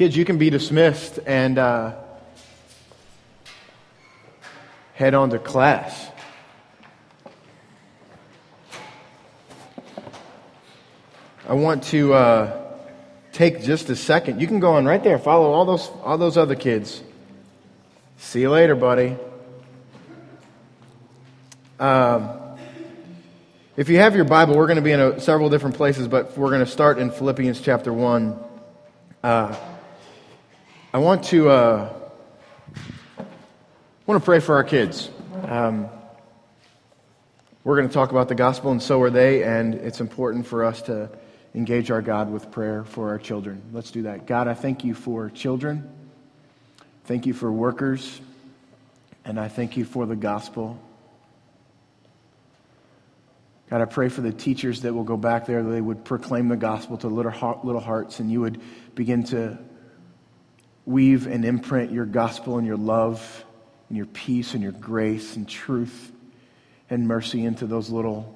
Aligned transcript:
Kids, 0.00 0.16
you 0.16 0.24
can 0.24 0.38
be 0.38 0.48
dismissed 0.48 1.18
and 1.26 1.58
uh, 1.58 1.94
head 4.94 5.12
on 5.12 5.28
to 5.28 5.38
class. 5.38 6.08
I 11.46 11.52
want 11.52 11.82
to 11.82 12.14
uh, 12.14 12.62
take 13.32 13.62
just 13.62 13.90
a 13.90 13.94
second. 13.94 14.40
You 14.40 14.46
can 14.46 14.58
go 14.58 14.72
on 14.72 14.86
right 14.86 15.04
there, 15.04 15.18
follow 15.18 15.52
all 15.52 15.66
those, 15.66 15.90
all 16.02 16.16
those 16.16 16.38
other 16.38 16.54
kids. 16.54 17.02
See 18.16 18.40
you 18.40 18.48
later, 18.48 18.74
buddy. 18.74 19.18
Um, 21.78 22.56
if 23.76 23.90
you 23.90 23.98
have 23.98 24.16
your 24.16 24.24
Bible, 24.24 24.56
we're 24.56 24.66
going 24.66 24.76
to 24.76 24.82
be 24.82 24.92
in 24.92 25.00
a, 25.00 25.20
several 25.20 25.50
different 25.50 25.76
places, 25.76 26.08
but 26.08 26.38
we're 26.38 26.48
going 26.48 26.64
to 26.64 26.72
start 26.72 26.98
in 26.98 27.10
Philippians 27.10 27.60
chapter 27.60 27.92
1. 27.92 28.44
Uh, 29.22 29.54
I 30.92 30.98
want 30.98 31.22
to, 31.26 31.48
uh, 31.48 31.92
want 34.06 34.20
to 34.20 34.24
pray 34.24 34.40
for 34.40 34.56
our 34.56 34.64
kids. 34.64 35.08
Um, 35.44 35.88
we're 37.62 37.76
going 37.76 37.86
to 37.86 37.94
talk 37.94 38.10
about 38.10 38.26
the 38.26 38.34
gospel, 38.34 38.72
and 38.72 38.82
so 38.82 39.00
are 39.02 39.10
they, 39.10 39.44
and 39.44 39.76
it's 39.76 40.00
important 40.00 40.48
for 40.48 40.64
us 40.64 40.82
to 40.82 41.08
engage 41.54 41.92
our 41.92 42.02
God 42.02 42.32
with 42.32 42.50
prayer 42.50 42.82
for 42.82 43.10
our 43.10 43.20
children. 43.20 43.62
Let's 43.72 43.92
do 43.92 44.02
that. 44.02 44.26
God, 44.26 44.48
I 44.48 44.54
thank 44.54 44.82
you 44.82 44.94
for 44.94 45.30
children. 45.30 45.88
Thank 47.04 47.24
you 47.24 47.34
for 47.34 47.52
workers, 47.52 48.20
and 49.24 49.38
I 49.38 49.46
thank 49.46 49.76
you 49.76 49.84
for 49.84 50.06
the 50.06 50.16
gospel. 50.16 50.76
God, 53.68 53.80
I 53.80 53.84
pray 53.84 54.08
for 54.08 54.22
the 54.22 54.32
teachers 54.32 54.82
that 54.82 54.92
will 54.92 55.04
go 55.04 55.16
back 55.16 55.46
there, 55.46 55.62
that 55.62 55.70
they 55.70 55.80
would 55.80 56.04
proclaim 56.04 56.48
the 56.48 56.56
gospel 56.56 56.96
to 56.98 57.06
little, 57.06 57.60
little 57.62 57.80
hearts, 57.80 58.18
and 58.18 58.28
you 58.28 58.40
would 58.40 58.60
begin 58.96 59.22
to 59.26 59.56
weave 60.90 61.26
and 61.26 61.44
imprint 61.44 61.92
your 61.92 62.06
gospel 62.06 62.58
and 62.58 62.66
your 62.66 62.76
love 62.76 63.44
and 63.88 63.96
your 63.96 64.06
peace 64.06 64.54
and 64.54 64.62
your 64.62 64.72
grace 64.72 65.36
and 65.36 65.48
truth 65.48 66.12
and 66.88 67.06
mercy 67.06 67.44
into 67.44 67.66
those 67.66 67.90
little, 67.90 68.34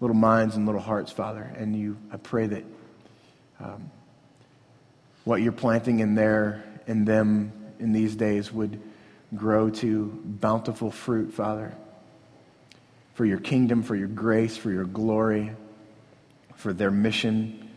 little 0.00 0.16
minds 0.16 0.56
and 0.56 0.66
little 0.66 0.80
hearts, 0.80 1.10
Father. 1.10 1.42
And 1.56 1.74
you, 1.76 1.96
I 2.12 2.16
pray 2.16 2.46
that 2.46 2.64
um, 3.58 3.90
what 5.24 5.42
you're 5.42 5.52
planting 5.52 6.00
in 6.00 6.14
there, 6.14 6.64
in 6.86 7.04
them, 7.04 7.52
in 7.78 7.92
these 7.92 8.14
days 8.14 8.52
would 8.52 8.80
grow 9.34 9.70
to 9.70 10.20
bountiful 10.24 10.90
fruit, 10.90 11.32
Father 11.32 11.74
for 13.20 13.26
your 13.26 13.38
kingdom, 13.38 13.82
for 13.82 13.94
your 13.94 14.08
grace, 14.08 14.56
for 14.56 14.70
your 14.70 14.86
glory, 14.86 15.52
for 16.54 16.72
their 16.72 16.90
mission, 16.90 17.69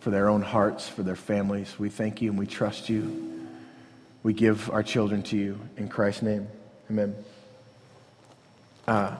for 0.00 0.10
their 0.10 0.28
own 0.28 0.42
hearts, 0.42 0.88
for 0.88 1.02
their 1.02 1.16
families. 1.16 1.78
We 1.78 1.88
thank 1.88 2.20
you 2.20 2.30
and 2.30 2.38
we 2.38 2.46
trust 2.46 2.88
you. 2.88 3.46
We 4.22 4.32
give 4.32 4.70
our 4.70 4.82
children 4.82 5.22
to 5.24 5.36
you 5.36 5.60
in 5.76 5.88
Christ's 5.88 6.22
name. 6.22 6.48
Amen. 6.90 7.14
Uh, 8.86 9.16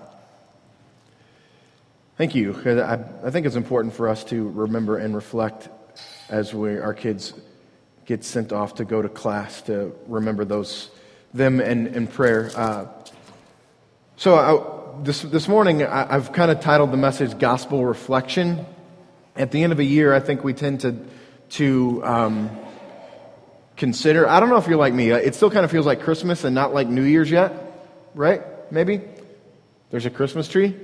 thank 2.17 2.35
you. 2.35 2.55
I, 2.67 3.27
I 3.27 3.31
think 3.31 3.47
it's 3.47 3.57
important 3.57 3.95
for 3.95 4.09
us 4.09 4.25
to 4.25 4.49
remember 4.51 4.97
and 4.97 5.15
reflect 5.15 5.69
as 6.29 6.53
we, 6.55 6.79
our 6.79 6.95
kids 6.95 7.35
get 8.07 8.25
sent 8.25 8.53
off 8.53 8.75
to 8.77 8.85
go 8.85 9.01
to 9.01 9.09
class 9.09 9.63
to 9.63 9.95
remember 10.07 10.45
those 10.45 10.91
them 11.33 11.61
and, 11.61 11.87
and 11.89 12.11
prayer. 12.11 12.51
Uh, 12.57 12.87
so 14.17 14.35
I, 14.35 15.03
this, 15.03 15.23
this 15.23 15.49
morning, 15.49 15.85
I, 15.85 16.13
have 16.13 16.33
kind 16.33 16.51
of 16.51 16.61
titled 16.61 16.91
the 16.91 16.97
message 16.97 17.39
Gospel 17.39 17.85
Reflection. 17.85 18.67
At 19.37 19.53
the 19.53 19.63
end 19.63 19.73
of 19.73 19.79
a 19.79 19.85
year, 19.85 20.13
I 20.13 20.21
think 20.21 20.45
we 20.45 20.53
tend 20.53 20.81
to, 20.81 20.97
to 21.51 22.05
um, 22.05 22.51
consider, 23.77 24.29
I 24.29 24.41
don't 24.41 24.51
know 24.51 24.57
if 24.57 24.67
you're 24.67 24.77
like 24.77 24.93
me, 24.93 25.11
it 25.11 25.35
still 25.35 25.51
kind 25.51 25.65
of 25.65 25.71
feels 25.71 25.87
like 25.87 26.03
Christmas 26.03 26.45
and 26.45 26.55
not 26.55 26.75
like 26.75 26.89
New 26.89 27.05
Year's 27.05 27.31
yet, 27.31 27.53
right? 28.15 28.43
Maybe? 28.71 29.01
There's 29.91 30.07
a 30.07 30.11
Christmas 30.11 30.49
tree, 30.49 30.77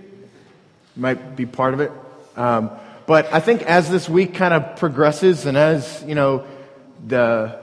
might 0.96 1.36
be 1.36 1.46
part 1.46 1.74
of 1.74 1.80
it. 1.80 1.92
Um, 2.36 2.70
but 3.06 3.32
I 3.32 3.40
think 3.40 3.62
as 3.62 3.90
this 3.90 4.08
week 4.08 4.34
kind 4.34 4.54
of 4.54 4.76
progresses 4.76 5.46
and 5.46 5.56
as, 5.56 6.02
you 6.06 6.14
know, 6.14 6.46
the, 7.06 7.58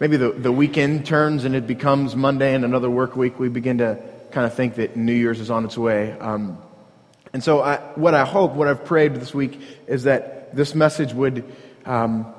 maybe 0.00 0.16
the, 0.16 0.30
the 0.30 0.52
weekend 0.52 1.06
turns 1.06 1.44
and 1.44 1.54
it 1.54 1.66
becomes 1.66 2.16
Monday 2.16 2.54
and 2.54 2.64
another 2.64 2.90
work 2.90 3.16
week, 3.16 3.38
we 3.38 3.48
begin 3.48 3.78
to 3.78 4.02
kind 4.30 4.46
of 4.46 4.54
think 4.54 4.74
that 4.74 4.96
New 4.96 5.14
Year's 5.14 5.40
is 5.40 5.50
on 5.50 5.64
its 5.64 5.78
way. 5.78 6.12
Um, 6.12 6.58
and 7.34 7.42
so, 7.42 7.60
I, 7.62 7.78
what 7.96 8.14
I 8.14 8.24
hope, 8.24 8.52
what 8.52 8.68
I've 8.68 8.84
prayed 8.84 9.16
this 9.16 9.34
week, 9.34 9.60
is 9.88 10.04
that 10.04 10.54
this 10.54 10.72
message 10.72 11.12
would 11.12 11.44
um, 11.84 12.32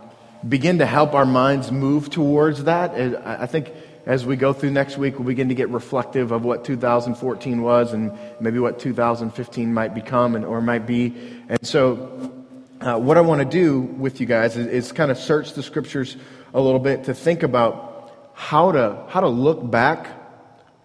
begin 0.47 0.77
to 0.77 0.85
help 0.85 1.13
our 1.13 1.25
minds 1.25 1.69
move 1.69 2.09
towards 2.09 2.63
that. 2.63 2.95
And 2.95 3.17
I 3.17 3.45
think 3.45 3.73
as 4.05 4.25
we 4.25 4.37
go 4.37 4.53
through 4.53 4.71
next 4.71 4.97
week, 4.97 5.19
we'll 5.19 5.27
begin 5.27 5.49
to 5.49 5.53
get 5.53 5.67
reflective 5.67 6.31
of 6.31 6.45
what 6.45 6.63
2014 6.63 7.61
was 7.61 7.91
and 7.91 8.17
maybe 8.39 8.57
what 8.57 8.79
2015 8.79 9.73
might 9.73 9.93
become 9.93 10.33
and, 10.33 10.45
or 10.45 10.61
might 10.61 10.87
be. 10.87 11.13
And 11.49 11.67
so, 11.67 12.31
uh, 12.79 12.97
what 12.97 13.17
I 13.17 13.21
want 13.21 13.39
to 13.39 13.45
do 13.45 13.81
with 13.81 14.21
you 14.21 14.25
guys 14.25 14.55
is, 14.55 14.67
is 14.67 14.91
kind 14.93 15.11
of 15.11 15.17
search 15.17 15.55
the 15.55 15.63
scriptures 15.63 16.15
a 16.53 16.61
little 16.61 16.79
bit 16.79 17.03
to 17.03 17.13
think 17.13 17.43
about 17.43 18.31
how 18.33 18.71
to, 18.71 19.03
how 19.09 19.19
to 19.19 19.27
look 19.27 19.69
back 19.69 20.07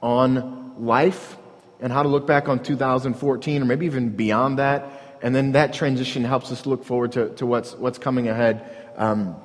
on 0.03 0.85
life 0.85 1.37
and 1.81 1.93
how 1.93 2.03
to 2.03 2.09
look 2.09 2.27
back 2.27 2.49
on 2.49 2.63
2014 2.63 3.63
or 3.63 3.65
maybe 3.65 3.87
even 3.87 4.11
beyond 4.11 4.59
that. 4.59 5.19
And 5.23 5.35
then 5.35 5.53
that 5.53 5.73
transition 5.73 6.25
helps 6.25 6.51
us 6.51 6.67
look 6.67 6.85
forward 6.85 7.13
to, 7.13 7.31
to 7.37 7.47
what's, 7.47 7.75
what's 7.75 7.99
coming 7.99 8.29
ahead. 8.29 8.65
Um, 8.97 9.37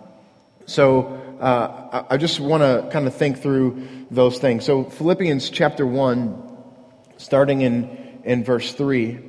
so 0.66 1.22
uh, 1.40 2.04
I, 2.10 2.16
I 2.16 2.18
just 2.18 2.40
want 2.40 2.64
to 2.64 2.90
kind 2.92 3.08
of 3.08 3.16
think 3.16 3.42
through 3.42 3.88
those 4.10 4.40
things. 4.40 4.66
So, 4.66 4.86
Philippians 4.86 5.50
chapter 5.50 5.86
1, 5.86 6.58
starting 7.18 7.62
in, 7.62 8.22
in 8.24 8.44
verse 8.44 8.74
3, 8.74 9.20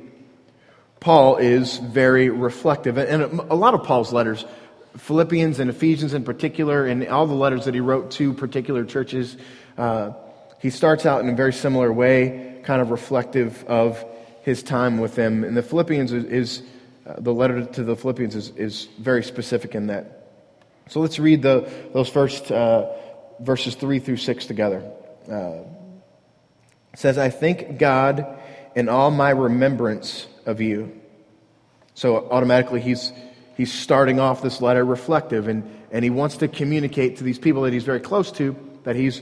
Paul 0.99 1.37
is 1.37 1.77
very 1.77 2.29
reflective. 2.29 2.97
And 2.97 3.21
a 3.21 3.55
lot 3.55 3.73
of 3.73 3.83
Paul's 3.83 4.11
letters, 4.11 4.45
Philippians 4.97 5.59
and 5.59 5.69
Ephesians 5.69 6.13
in 6.13 6.23
particular, 6.23 6.85
and 6.85 7.07
all 7.07 7.27
the 7.27 7.35
letters 7.35 7.65
that 7.65 7.73
he 7.73 7.79
wrote 7.81 8.11
to 8.11 8.33
particular 8.33 8.83
churches, 8.83 9.37
uh, 9.77 10.11
he 10.59 10.69
starts 10.69 11.05
out 11.05 11.21
in 11.21 11.29
a 11.29 11.35
very 11.35 11.53
similar 11.53 11.93
way, 11.93 12.46
kind 12.67 12.81
of 12.81 12.91
reflective 12.91 13.63
of 13.63 14.03
his 14.41 14.61
time 14.61 14.97
with 14.97 15.15
them. 15.15 15.45
And 15.45 15.55
the 15.55 15.63
Philippians 15.63 16.11
is, 16.11 16.25
is 16.25 16.63
uh, 17.05 17.13
the 17.17 17.33
letter 17.33 17.63
to 17.63 17.83
the 17.85 17.95
Philippians 17.95 18.35
is, 18.35 18.49
is 18.57 18.89
very 18.99 19.23
specific 19.23 19.73
in 19.73 19.87
that. 19.87 20.33
So 20.89 20.99
let's 20.99 21.17
read 21.17 21.41
the, 21.41 21.71
those 21.93 22.09
first 22.09 22.51
uh, 22.51 22.89
verses 23.39 23.75
3 23.75 23.99
through 23.99 24.17
6 24.17 24.45
together. 24.47 24.83
Uh, 25.31 25.59
says, 26.93 27.17
I 27.17 27.29
thank 27.29 27.79
God 27.79 28.37
in 28.75 28.89
all 28.89 29.11
my 29.11 29.29
remembrance 29.29 30.27
of 30.45 30.59
you. 30.59 30.91
So 31.93 32.29
automatically 32.29 32.81
he's, 32.81 33.13
he's 33.55 33.71
starting 33.71 34.19
off 34.19 34.41
this 34.41 34.61
letter 34.61 34.83
reflective, 34.83 35.47
and, 35.47 35.63
and 35.89 36.03
he 36.03 36.09
wants 36.09 36.35
to 36.37 36.49
communicate 36.49 37.17
to 37.17 37.23
these 37.23 37.39
people 37.39 37.61
that 37.61 37.71
he's 37.71 37.85
very 37.85 38.01
close 38.01 38.29
to 38.33 38.57
that 38.83 38.97
he's 38.97 39.21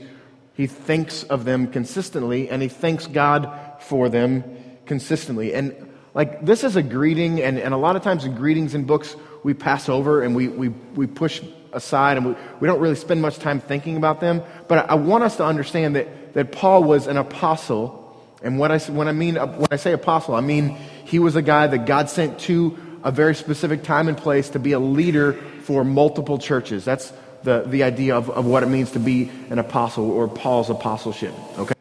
he 0.56 0.66
thinks 0.66 1.22
of 1.24 1.44
them 1.44 1.66
consistently 1.66 2.48
and 2.48 2.62
he 2.62 2.68
thanks 2.68 3.06
God 3.06 3.52
for 3.80 4.08
them 4.08 4.44
consistently. 4.86 5.52
And 5.52 5.92
like 6.14 6.44
this 6.44 6.64
is 6.64 6.76
a 6.76 6.82
greeting, 6.82 7.42
and, 7.42 7.58
and 7.58 7.74
a 7.74 7.76
lot 7.76 7.94
of 7.94 8.02
times 8.02 8.24
in 8.24 8.34
greetings 8.34 8.74
in 8.74 8.84
books, 8.84 9.14
we 9.44 9.52
pass 9.52 9.88
over 9.88 10.22
and 10.22 10.34
we, 10.34 10.48
we, 10.48 10.68
we 10.68 11.06
push 11.06 11.42
aside 11.74 12.16
and 12.16 12.26
we, 12.26 12.34
we 12.58 12.66
don't 12.66 12.80
really 12.80 12.96
spend 12.96 13.20
much 13.20 13.38
time 13.38 13.60
thinking 13.60 13.98
about 13.98 14.20
them. 14.20 14.42
But 14.66 14.88
I, 14.88 14.94
want 14.94 15.24
us 15.24 15.36
to 15.36 15.44
understand 15.44 15.94
that, 15.96 16.32
that 16.32 16.52
Paul 16.52 16.84
was 16.84 17.06
an 17.06 17.18
apostle. 17.18 18.02
And 18.42 18.58
what 18.58 18.72
I, 18.72 18.78
when, 18.78 19.08
I 19.08 19.12
mean, 19.12 19.36
uh, 19.36 19.46
when 19.46 19.68
I 19.70 19.76
say 19.76 19.92
apostle, 19.92 20.34
I 20.34 20.40
mean 20.40 20.70
he 21.04 21.18
was 21.18 21.36
a 21.36 21.42
guy 21.42 21.66
that 21.66 21.84
God 21.84 22.08
sent 22.08 22.38
to 22.40 22.78
a 23.04 23.12
very 23.12 23.34
specific 23.34 23.82
time 23.82 24.08
and 24.08 24.16
place 24.16 24.48
to 24.50 24.58
be 24.58 24.72
a 24.72 24.80
leader 24.80 25.34
for 25.62 25.84
multiple 25.84 26.38
churches. 26.38 26.84
That's 26.84 27.12
the, 27.46 27.62
the 27.64 27.84
idea 27.84 28.16
of, 28.16 28.28
of 28.28 28.44
what 28.44 28.64
it 28.64 28.66
means 28.66 28.90
to 28.90 28.98
be 28.98 29.30
an 29.50 29.60
apostle 29.60 30.10
or 30.10 30.26
Paul's 30.26 30.68
apostleship. 30.68 31.32
Okay? 31.58 31.74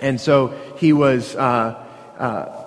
And 0.00 0.20
so 0.20 0.56
he 0.78 0.92
was, 0.92 1.34
uh, 1.34 1.84
uh, 2.16 2.66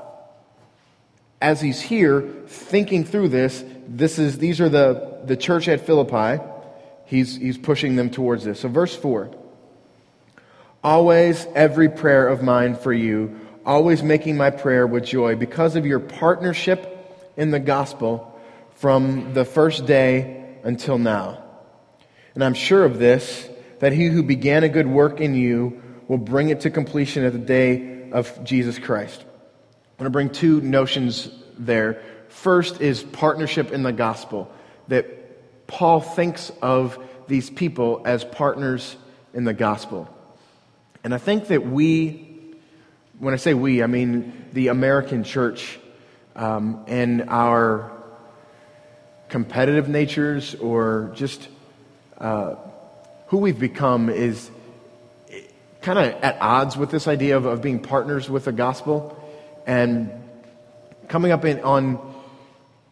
as 1.41 1.61
he's 1.61 1.81
here 1.81 2.21
thinking 2.47 3.05
through 3.05 3.29
this, 3.29 3.63
this 3.87 4.19
is, 4.19 4.37
these 4.37 4.59
are 4.59 4.67
the, 4.67 5.21
the 5.23 5.37
church 5.37 5.69
at 5.69 5.85
Philippi. 5.85 6.43
He's, 7.05 7.37
he's 7.37 7.57
pushing 7.57 7.95
them 7.95 8.09
towards 8.09 8.43
this. 8.43 8.59
So, 8.59 8.67
verse 8.67 8.95
4 8.95 9.31
Always 10.83 11.47
every 11.55 11.87
prayer 11.87 12.27
of 12.27 12.43
mine 12.43 12.75
for 12.75 12.91
you, 12.91 13.39
always 13.65 14.03
making 14.03 14.35
my 14.35 14.49
prayer 14.49 14.85
with 14.85 15.05
joy 15.05 15.35
because 15.35 15.77
of 15.77 15.85
your 15.85 15.99
partnership 15.99 16.91
in 17.37 17.51
the 17.51 17.59
gospel 17.59 18.37
from 18.75 19.33
the 19.33 19.45
first 19.45 19.85
day 19.85 20.57
until 20.63 20.97
now 20.97 21.44
and 22.35 22.43
I'm 22.43 22.53
sure 22.53 22.83
of 22.83 22.99
this, 22.99 23.49
that 23.79 23.93
he 23.93 24.07
who 24.07 24.21
began 24.21 24.63
a 24.63 24.69
good 24.69 24.87
work 24.87 25.19
in 25.19 25.35
you 25.35 25.81
will 26.07 26.17
bring 26.17 26.49
it 26.49 26.61
to 26.61 26.69
completion 26.69 27.23
at 27.23 27.33
the 27.33 27.39
day 27.39 28.11
of 28.11 28.43
Jesus 28.43 28.77
Christ. 28.77 29.21
I'm 29.21 29.97
going 29.97 30.05
to 30.05 30.09
bring 30.09 30.29
two 30.29 30.61
notions 30.61 31.29
there. 31.57 32.01
First 32.27 32.81
is 32.81 33.01
partnership 33.03 33.71
in 33.71 33.83
the 33.83 33.93
gospel, 33.93 34.51
that 34.89 35.67
Paul 35.67 36.01
thinks 36.01 36.51
of 36.61 36.99
these 37.27 37.49
people 37.49 38.01
as 38.05 38.23
partners 38.23 38.97
in 39.33 39.45
the 39.45 39.53
gospel. 39.53 40.09
And 41.03 41.13
I 41.13 41.17
think 41.17 41.47
that 41.47 41.65
we, 41.65 42.53
when 43.19 43.33
I 43.33 43.37
say 43.37 43.53
we, 43.53 43.81
I 43.81 43.87
mean 43.87 44.45
the 44.51 44.67
American 44.67 45.23
church 45.23 45.79
um, 46.35 46.83
and 46.87 47.29
our 47.29 47.91
competitive 49.29 49.87
natures 49.87 50.55
or 50.55 51.11
just 51.15 51.47
uh, 52.17 52.55
who 53.27 53.37
we've 53.37 53.59
become 53.59 54.09
is 54.09 54.49
kind 55.81 55.99
of 55.99 56.05
at 56.21 56.37
odds 56.41 56.75
with 56.75 56.89
this 56.89 57.07
idea 57.07 57.37
of, 57.37 57.45
of 57.45 57.61
being 57.61 57.79
partners 57.79 58.29
with 58.29 58.45
the 58.45 58.51
gospel. 58.51 59.21
And 59.67 60.11
coming 61.07 61.31
up 61.31 61.45
in, 61.45 61.59
on 61.61 62.13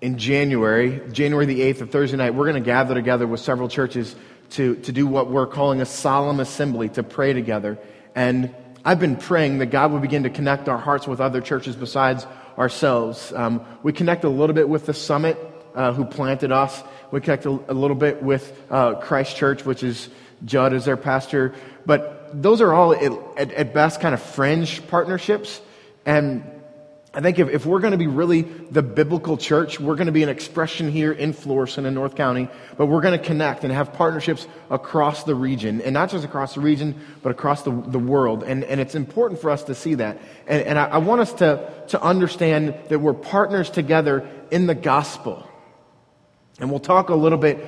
in 0.01 0.17
January, 0.17 1.01
January 1.11 1.45
the 1.45 1.61
8th, 1.61 1.81
of 1.81 1.91
Thursday 1.91 2.17
night, 2.17 2.35
we're 2.35 2.45
going 2.45 2.61
to 2.61 2.65
gather 2.65 2.93
together 2.93 3.25
with 3.25 3.39
several 3.39 3.69
churches 3.69 4.15
to, 4.51 4.75
to 4.75 4.91
do 4.91 5.07
what 5.07 5.29
we're 5.31 5.47
calling 5.47 5.81
a 5.81 5.85
solemn 5.85 6.39
assembly, 6.39 6.89
to 6.89 7.03
pray 7.03 7.33
together. 7.33 7.79
And 8.13 8.53
I've 8.83 8.99
been 8.99 9.15
praying 9.15 9.59
that 9.59 9.67
God 9.67 9.91
would 9.93 10.01
begin 10.01 10.23
to 10.23 10.29
connect 10.29 10.67
our 10.67 10.77
hearts 10.77 11.07
with 11.07 11.21
other 11.21 11.39
churches 11.39 11.75
besides 11.75 12.27
ourselves. 12.57 13.31
Um, 13.33 13.65
we 13.81 13.93
connect 13.93 14.25
a 14.25 14.29
little 14.29 14.53
bit 14.53 14.67
with 14.67 14.85
the 14.85 14.93
summit, 14.93 15.37
uh, 15.73 15.93
who 15.93 16.05
planted 16.05 16.51
us. 16.51 16.83
We 17.11 17.21
connect 17.21 17.45
a, 17.45 17.49
a 17.49 17.73
little 17.73 17.95
bit 17.95 18.23
with 18.23 18.59
uh, 18.69 18.95
Christ 18.95 19.35
Church, 19.35 19.65
which 19.65 19.83
is 19.83 20.09
Judd 20.45 20.73
as 20.73 20.85
their 20.85 20.97
pastor. 20.97 21.53
But 21.85 22.41
those 22.41 22.61
are 22.61 22.73
all, 22.73 22.93
at, 23.37 23.51
at 23.51 23.73
best, 23.73 24.01
kind 24.01 24.13
of 24.13 24.21
fringe 24.21 24.85
partnerships. 24.87 25.61
And 26.05 26.43
I 27.15 27.21
think 27.21 27.37
if, 27.37 27.47
if 27.49 27.65
we're 27.67 27.79
going 27.79 27.91
to 27.91 27.97
be 27.97 28.07
really 28.07 28.41
the 28.41 28.81
biblical 28.81 29.37
church, 29.37 29.79
we're 29.79 29.95
going 29.95 30.07
to 30.07 30.11
be 30.11 30.23
an 30.23 30.29
expression 30.29 30.89
here 30.91 31.11
in 31.11 31.31
Florissant 31.31 31.85
in 31.85 31.93
North 31.93 32.15
County, 32.15 32.49
but 32.75 32.87
we're 32.87 33.01
going 33.01 33.17
to 33.17 33.23
connect 33.23 33.63
and 33.63 33.71
have 33.71 33.93
partnerships 33.93 34.47
across 34.71 35.23
the 35.23 35.35
region, 35.35 35.79
and 35.81 35.93
not 35.93 36.09
just 36.09 36.25
across 36.25 36.55
the 36.55 36.61
region, 36.61 36.99
but 37.21 37.29
across 37.29 37.61
the, 37.61 37.69
the 37.69 37.99
world. 37.99 38.41
And, 38.41 38.63
and 38.63 38.81
it's 38.81 38.95
important 38.95 39.39
for 39.39 39.51
us 39.51 39.63
to 39.65 39.75
see 39.75 39.93
that. 39.95 40.17
And, 40.47 40.63
and 40.63 40.79
I, 40.79 40.85
I 40.85 40.97
want 40.97 41.21
us 41.21 41.33
to, 41.33 41.71
to 41.89 42.01
understand 42.01 42.73
that 42.89 42.97
we're 42.97 43.13
partners 43.13 43.69
together 43.69 44.27
in 44.49 44.65
the 44.65 44.75
gospel. 44.75 45.47
And 46.63 46.71
we'll 46.71 46.79
talk 46.79 47.09
a 47.09 47.15
little 47.15 47.37
bit 47.37 47.59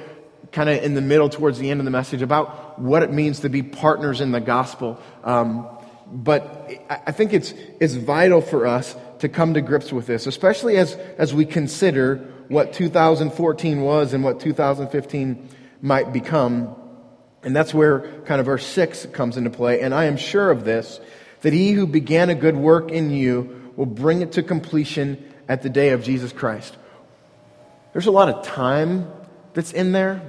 kind 0.53 0.69
of 0.69 0.81
in 0.81 0.94
the 0.94 1.01
middle 1.01 1.27
towards 1.27 1.59
the 1.59 1.69
end 1.69 1.81
of 1.81 1.86
the 1.86 1.92
message 1.92 2.21
about 2.21 2.80
what 2.80 3.03
it 3.03 3.12
means 3.12 3.42
to 3.42 3.50
be 3.50 3.62
partners 3.62 4.21
in 4.21 4.31
the 4.31 4.39
gospel. 4.39 4.97
Um, 5.25 5.68
but 6.09 6.71
I 6.89 7.12
think 7.12 7.33
it's, 7.33 7.53
it's 7.81 7.95
vital 7.95 8.39
for 8.39 8.65
us 8.65 8.95
to 9.19 9.27
come 9.27 9.56
to 9.56 9.62
grips 9.62 9.92
with 9.92 10.07
this, 10.07 10.27
especially 10.27 10.77
as, 10.77 10.94
as 11.18 11.33
we 11.33 11.45
consider 11.45 12.19
what 12.47 12.71
2014 12.71 13.81
was 13.81 14.13
and 14.13 14.24
what 14.24 14.39
2015 14.39 15.50
might 15.81 16.13
become. 16.13 16.74
And 17.44 17.53
that's 17.53 17.74
where 17.74 18.21
kind 18.21 18.39
of 18.39 18.45
verse 18.45 18.65
6 18.65 19.07
comes 19.07 19.36
into 19.36 19.50
play. 19.50 19.81
And 19.81 19.94
I 19.94 20.06
am 20.06 20.15
sure 20.15 20.51
of 20.51 20.63
this, 20.63 21.01
that 21.41 21.51
he 21.51 21.74
who 21.74 21.86
began 21.86 22.30
a 22.30 22.36
good 22.36 22.56
work 22.56 22.91
in 22.91 23.12
you 23.12 23.74
will 23.75 23.88
bring 23.88 24.21
it 24.21 24.31
to 24.31 24.41
completion 24.41 25.21
at 25.50 25.63
the 25.63 25.69
day 25.69 25.89
of 25.89 26.01
Jesus 26.01 26.31
Christ. 26.31 26.77
There's 27.95 28.07
a 28.07 28.12
lot 28.12 28.27
of 28.27 28.44
time 28.44 29.09
that's 29.53 29.71
in 29.71 29.94
there. 29.94 30.21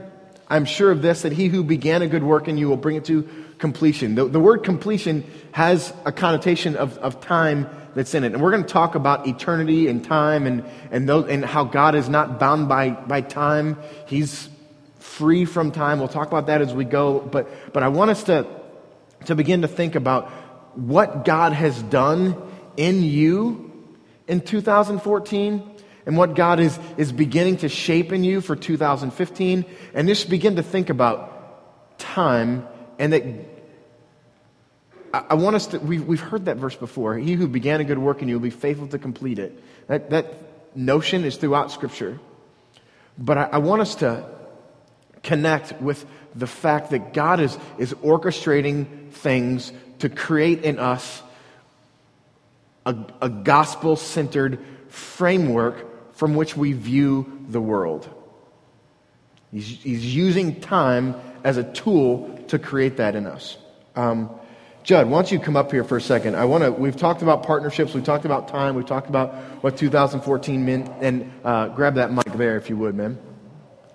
I'm 0.47 0.67
sure 0.67 0.93
of 0.93 1.03
this, 1.03 1.23
that 1.23 1.33
he 1.33 1.49
who 1.49 1.65
began 1.65 2.01
a 2.01 2.07
good 2.07 2.23
work 2.23 2.47
in 2.47 2.59
you 2.59 2.69
will 2.69 2.77
bring 2.77 2.95
it 2.95 3.07
to 3.07 3.29
completion. 3.59 4.15
The, 4.15 4.27
the 4.27 4.39
word 4.39 4.63
completion 4.63 5.29
has 5.51 5.93
a 6.05 6.13
connotation 6.13 6.77
of, 6.77 6.97
of 6.99 7.21
time 7.21 7.69
that's 7.97 8.15
in 8.15 8.23
it. 8.23 8.35
And 8.35 8.41
we're 8.41 8.53
going 8.53 8.63
to 8.63 8.73
talk 8.73 8.95
about 8.95 9.27
eternity 9.27 9.89
and 9.89 10.05
time 10.05 10.47
and, 10.47 10.65
and, 10.93 11.09
those, 11.09 11.29
and 11.29 11.45
how 11.45 11.65
God 11.65 11.97
is 11.97 12.09
not 12.09 12.39
bound 12.39 12.69
by, 12.69 12.91
by 12.91 13.21
time. 13.21 13.79
He's 14.07 14.49
free 15.01 15.45
from 15.45 15.73
time. 15.73 15.99
We'll 15.99 16.07
talk 16.07 16.29
about 16.29 16.47
that 16.47 16.61
as 16.63 16.73
we 16.73 16.85
go. 16.85 17.19
But, 17.19 17.73
but 17.73 17.83
I 17.83 17.89
want 17.89 18.13
us 18.13 18.23
to, 18.23 18.47
to 19.25 19.35
begin 19.35 19.63
to 19.63 19.69
think 19.69 19.97
about 19.97 20.31
what 20.79 21.25
God 21.25 21.53
has 21.53 21.83
done 21.83 22.41
in 22.77 23.03
you 23.03 23.73
in 24.29 24.41
2014 24.41 25.73
and 26.07 26.17
what 26.17 26.37
God 26.37 26.61
is, 26.61 26.79
is 26.97 27.11
beginning 27.11 27.59
to 27.59 27.69
shape 27.69 28.13
in 28.13 28.23
you 28.23 28.41
for 28.41 28.55
2015. 28.55 29.65
And 29.93 30.09
just 30.09 30.31
begin 30.31 30.57
to 30.57 30.63
think 30.63 30.89
about 30.89 31.99
time 31.99 32.67
and 32.99 33.13
that 33.13 33.25
I, 35.13 35.35
want 35.35 35.57
us 35.57 35.69
to, 35.69 35.79
we've, 35.79 36.07
we've 36.07 36.21
heard 36.21 36.45
that 36.45 36.59
verse 36.59 36.77
before. 36.77 37.17
He 37.17 37.33
who 37.33 37.49
began 37.49 37.81
a 37.81 37.85
good 37.85 37.99
work 37.99 38.23
in 38.23 38.29
you 38.29 38.37
will 38.37 38.43
be 38.43 38.51
faithful 38.51 38.87
to 38.89 38.99
complete 38.99 39.39
it. 39.39 39.61
That, 39.89 40.11
that 40.11 40.77
notion 40.77 41.25
is 41.25 41.37
throughout 41.37 41.73
Scripture. 41.73 42.21
But 43.19 43.39
I, 43.39 43.45
I 43.53 43.59
want 43.59 43.83
us 43.83 43.97
to 43.97 44.29
connect 45.23 45.81
with 45.81 46.05
the 46.37 46.47
fact 46.47 46.91
that 46.91 47.15
God 47.15 47.41
is, 47.41 47.59
is 47.79 47.93
orchestrating 47.95 49.11
things 49.11 49.73
to 49.99 50.09
create 50.09 50.63
in 50.63 50.79
us 50.79 51.23
a, 52.85 52.95
a 53.21 53.29
gospel 53.29 53.97
centered 53.97 54.61
framework 54.89 55.86
from 56.17 56.35
which 56.35 56.57
we 56.57 56.73
view 56.73 57.45
the 57.49 57.61
world. 57.61 58.09
He's, 59.53 59.69
he's 59.69 60.15
using 60.15 60.61
time 60.61 61.15
as 61.45 61.57
a 61.57 61.63
tool 61.63 62.39
to 62.49 62.59
create 62.59 62.97
that 62.97 63.15
in 63.15 63.27
us. 63.27 63.57
Um, 63.95 64.31
Judd, 64.83 65.09
why 65.09 65.19
don't 65.19 65.31
you 65.31 65.39
come 65.39 65.57
up 65.57 65.73
here 65.73 65.85
for 65.85 65.97
a 65.97 66.01
second? 66.01 66.37
I 66.37 66.45
want 66.45 66.65
to. 66.65 66.71
We've 66.71 66.97
talked 66.97 67.23
about 67.23 67.43
partnerships. 67.43 67.93
We've 67.93 68.05
talked 68.05 68.25
about 68.25 68.49
time. 68.49 68.77
We've 68.77 68.87
talked 68.87 69.09
about 69.09 69.35
what 69.63 69.77
2014 69.77 70.65
meant. 70.65 70.91
And 71.01 71.33
uh, 71.45 71.69
grab 71.69 71.97
that 71.97 72.13
mic 72.13 72.25
there, 72.35 72.57
if 72.57 72.71
you 72.71 72.77
would, 72.77 72.95
man. 72.95 73.19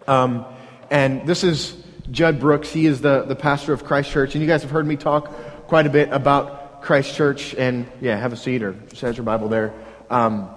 Um, 0.08 0.46
and 0.90 1.26
this 1.26 1.44
is 1.44 1.82
Judd 2.12 2.40
Brooks. 2.40 2.70
He 2.72 2.86
is 2.86 3.02
the, 3.02 3.24
the 3.24 3.38
pastor 3.38 3.72
of 3.72 3.86
Christ 3.86 4.12
Church. 4.12 4.36
And 4.36 4.42
you 4.42 4.50
guys 4.50 4.64
have 4.64 4.72
heard 4.72 4.86
me 4.86 4.98
talk 4.98 5.32
quite 5.68 5.88
a 5.88 5.90
bit 5.90 6.10
about 6.12 6.82
Christ 6.82 7.16
Church. 7.16 7.56
And 7.56 7.90
yeah, 8.02 8.18
have 8.18 8.34
a 8.34 8.38
seat 8.38 8.62
or 8.62 8.76
set 8.94 9.16
your 9.16 9.24
Bible 9.24 9.48
there. 9.48 9.74
Um, 10.10 10.50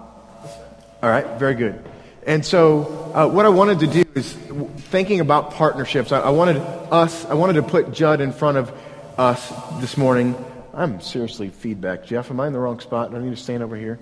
all 1.05 1.11
right, 1.11 1.37
very 1.37 1.53
good. 1.53 1.79
And 2.25 2.43
so, 2.43 3.11
uh, 3.13 3.27
what 3.27 3.45
I 3.45 3.49
wanted 3.49 3.81
to 3.81 3.85
do 3.85 4.05
is 4.15 4.33
thinking 4.33 5.19
about 5.19 5.51
partnerships. 5.51 6.11
I, 6.11 6.19
I 6.19 6.29
wanted 6.31 6.57
us. 6.57 7.25
I 7.25 7.35
wanted 7.35 7.53
to 7.53 7.61
put 7.61 7.91
Judd 7.93 8.21
in 8.21 8.31
front 8.31 8.57
of 8.57 8.73
us 9.15 9.53
this 9.79 9.97
morning. 9.97 10.33
I'm 10.73 11.01
seriously 11.01 11.49
feedback. 11.49 12.07
Jeff, 12.07 12.31
am 12.31 12.39
I 12.39 12.47
in 12.47 12.53
the 12.53 12.59
wrong 12.59 12.79
spot? 12.79 13.11
Do 13.11 13.17
I 13.17 13.19
need 13.19 13.29
to 13.29 13.35
stand 13.35 13.61
over 13.61 13.75
here? 13.75 13.99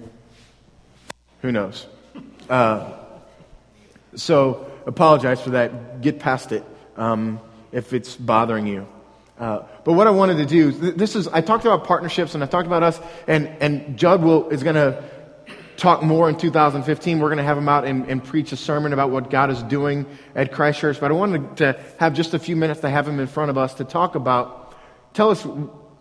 Who 1.42 1.52
knows? 1.52 1.86
Uh, 2.50 2.94
so, 4.16 4.72
apologize 4.86 5.42
for 5.42 5.50
that. 5.50 6.00
Get 6.00 6.20
past 6.20 6.54
it 6.54 6.64
um, 6.96 7.42
if 7.74 7.92
it's 7.92 8.16
bothering 8.16 8.66
you. 8.66 8.88
Uh, 9.38 9.64
but 9.84 9.92
what 9.92 10.08
I 10.08 10.12
wanted 10.12 10.38
to 10.38 10.46
do, 10.46 10.72
this 10.72 11.18
is, 11.18 11.28
I 11.28 11.42
talked 11.42 11.66
about 11.66 11.84
partnerships 11.84 12.34
and 12.34 12.42
I 12.42 12.48
talked 12.48 12.68
about 12.68 12.82
us, 12.84 12.98
and, 13.28 13.48
and 13.60 14.00
Judd 14.00 14.24
will, 14.24 14.48
is 14.48 14.64
going 14.64 14.76
to 14.76 15.04
talk 15.84 16.02
more 16.02 16.30
in 16.30 16.38
2015. 16.38 17.20
We're 17.20 17.28
going 17.28 17.38
to 17.38 17.44
have 17.44 17.58
him 17.58 17.68
out 17.68 17.84
and, 17.86 18.08
and, 18.10 18.24
preach 18.24 18.54
a 18.54 18.56
sermon 18.56 18.94
about 18.94 19.12
what 19.12 19.30
God 19.30 19.52
is 19.52 19.62
doing 19.64 20.06
at 20.34 20.54
Christ 20.54 20.80
Church. 20.80 20.98
But 20.98 21.12
I 21.12 21.14
wanted 21.14 21.58
to 21.58 21.78
have 22.00 22.14
just 22.14 22.34
a 22.34 22.40
few 22.40 22.56
minutes 22.56 22.80
to 22.82 22.90
have 22.90 23.06
him 23.06 23.20
in 23.20 23.28
front 23.28 23.52
of 23.52 23.58
us 23.58 23.74
to 23.76 23.84
talk 23.84 24.16
about 24.16 24.74
tell 25.14 25.30
us 25.30 25.46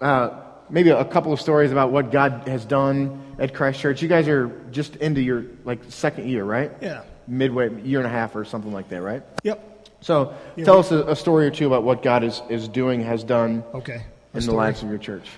uh, 0.01 0.41
maybe 0.71 0.91
a 0.91 1.05
couple 1.05 1.33
of 1.33 1.41
stories 1.41 1.73
about 1.73 1.91
what 1.91 2.13
God 2.13 2.47
has 2.47 2.65
done 2.65 3.35
at 3.41 3.55
Christ 3.55 3.81
Church. 3.81 4.01
You 4.01 4.09
guys 4.09 4.29
are 4.29 4.49
just 4.71 4.95
into 4.97 5.21
your 5.21 5.47
like 5.65 5.81
second 5.89 6.29
year, 6.29 6.45
right? 6.45 6.71
Yeah. 6.81 7.03
Midway, 7.27 7.83
year 7.83 7.99
and 7.99 8.07
a 8.07 8.11
half 8.11 8.37
or 8.37 8.45
something 8.45 8.73
like 8.73 8.89
that, 8.91 9.03
right? 9.03 9.25
Yep. 9.43 9.89
So 10.01 10.35
yeah, 10.55 10.65
tell 10.65 10.79
us 10.79 10.93
a, 10.93 11.03
a, 11.05 11.17
story 11.17 11.47
or 11.47 11.51
two 11.51 11.67
about 11.67 11.83
what 11.83 12.03
God 12.03 12.25
is, 12.25 12.41
is 12.49 12.69
doing, 12.69 13.03
has 13.03 13.23
done 13.23 13.63
okay. 13.75 14.05
in 14.35 14.45
the 14.45 14.53
lives 14.53 14.83
of 14.83 14.89
your 14.89 14.99
church. 14.99 15.29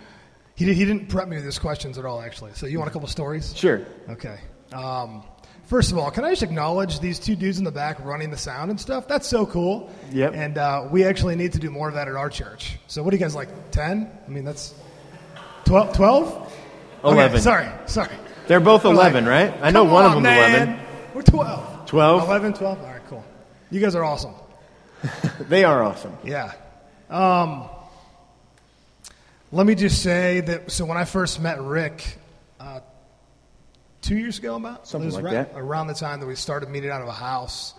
He, 0.55 0.65
did, 0.65 0.77
he 0.77 0.85
didn't 0.85 1.09
prep 1.09 1.29
me 1.29 1.37
with 1.37 1.45
his 1.45 1.59
questions 1.59 1.99
at 1.99 2.05
all, 2.05 2.21
actually. 2.21 2.53
So 2.55 2.67
you 2.67 2.79
want 2.79 2.91
a 2.91 2.93
couple 2.93 3.09
stories? 3.09 3.57
Sure. 3.57 3.83
Okay. 4.09 4.39
Um, 4.73 5.25
First 5.67 5.93
of 5.93 5.99
all, 5.99 6.11
can 6.11 6.25
I 6.25 6.31
just 6.31 6.43
acknowledge 6.43 7.01
these 7.01 7.19
two 7.19 7.35
dudes 7.35 7.59
in 7.59 7.65
the 7.65 7.73
back 7.73 8.05
running 8.05 8.31
the 8.31 8.37
sound 8.37 8.71
and 8.71 8.79
stuff? 8.79 9.09
That's 9.09 9.27
so 9.27 9.47
cool. 9.47 9.91
Yep. 10.13 10.35
And 10.35 10.59
uh, 10.59 10.89
we 10.91 11.05
actually 11.05 11.37
need 11.37 11.55
to 11.55 11.59
do 11.59 11.71
more 11.71 11.89
of 11.89 11.95
that 11.95 12.07
at 12.07 12.15
our 12.15 12.29
church. 12.29 12.77
So 12.87 13.03
what 13.03 13.11
do 13.11 13.17
you 13.17 13.23
guys 13.23 13.35
like? 13.35 13.71
Ten? 13.71 14.11
I 14.27 14.31
mean, 14.31 14.45
that's 14.45 14.75
12? 15.65 15.97
12? 15.97 16.55
11. 17.05 17.33
Okay, 17.33 17.41
sorry, 17.41 17.69
sorry. 17.87 18.15
They're 18.47 18.61
both 18.61 18.85
11, 18.85 19.25
like, 19.25 19.31
right? 19.31 19.61
I 19.63 19.71
know 19.71 19.85
one 19.85 20.05
on, 20.05 20.11
of 20.11 20.15
them 20.17 20.23
man. 20.25 20.69
11. 20.69 20.81
We're 21.15 21.23
12. 21.23 21.87
12? 21.87 22.23
11, 22.25 22.53
12. 22.53 22.79
All 22.79 22.87
right, 22.87 23.01
cool. 23.09 23.25
You 23.71 23.81
guys 23.81 23.95
are 23.95 24.05
awesome. 24.05 24.35
they 25.41 25.65
are 25.65 25.83
awesome. 25.83 26.15
Yeah. 26.25 26.53
Um, 27.09 27.71
let 29.55 29.67
me 29.67 29.77
just 29.77 30.03
say 30.03 30.41
that 30.41 30.73
so 30.73 30.85
when 30.85 30.99
I 30.99 31.05
first 31.05 31.41
met 31.41 31.63
Rick, 31.63 32.19
uh, 32.59 32.81
two 34.01 34.17
years 34.17 34.41
ago, 34.41 34.57
about 34.57 34.89
something 34.89 35.13
like 35.13 35.23
right, 35.23 35.33
that. 35.33 35.53
Around 35.55 35.87
the 35.87 35.95
time 35.95 36.19
that 36.19 36.27
we 36.27 36.35
started 36.35 36.69
meeting 36.69 36.91
out 36.91 37.03
of 37.03 37.07
a 37.07 37.13
house 37.13 37.73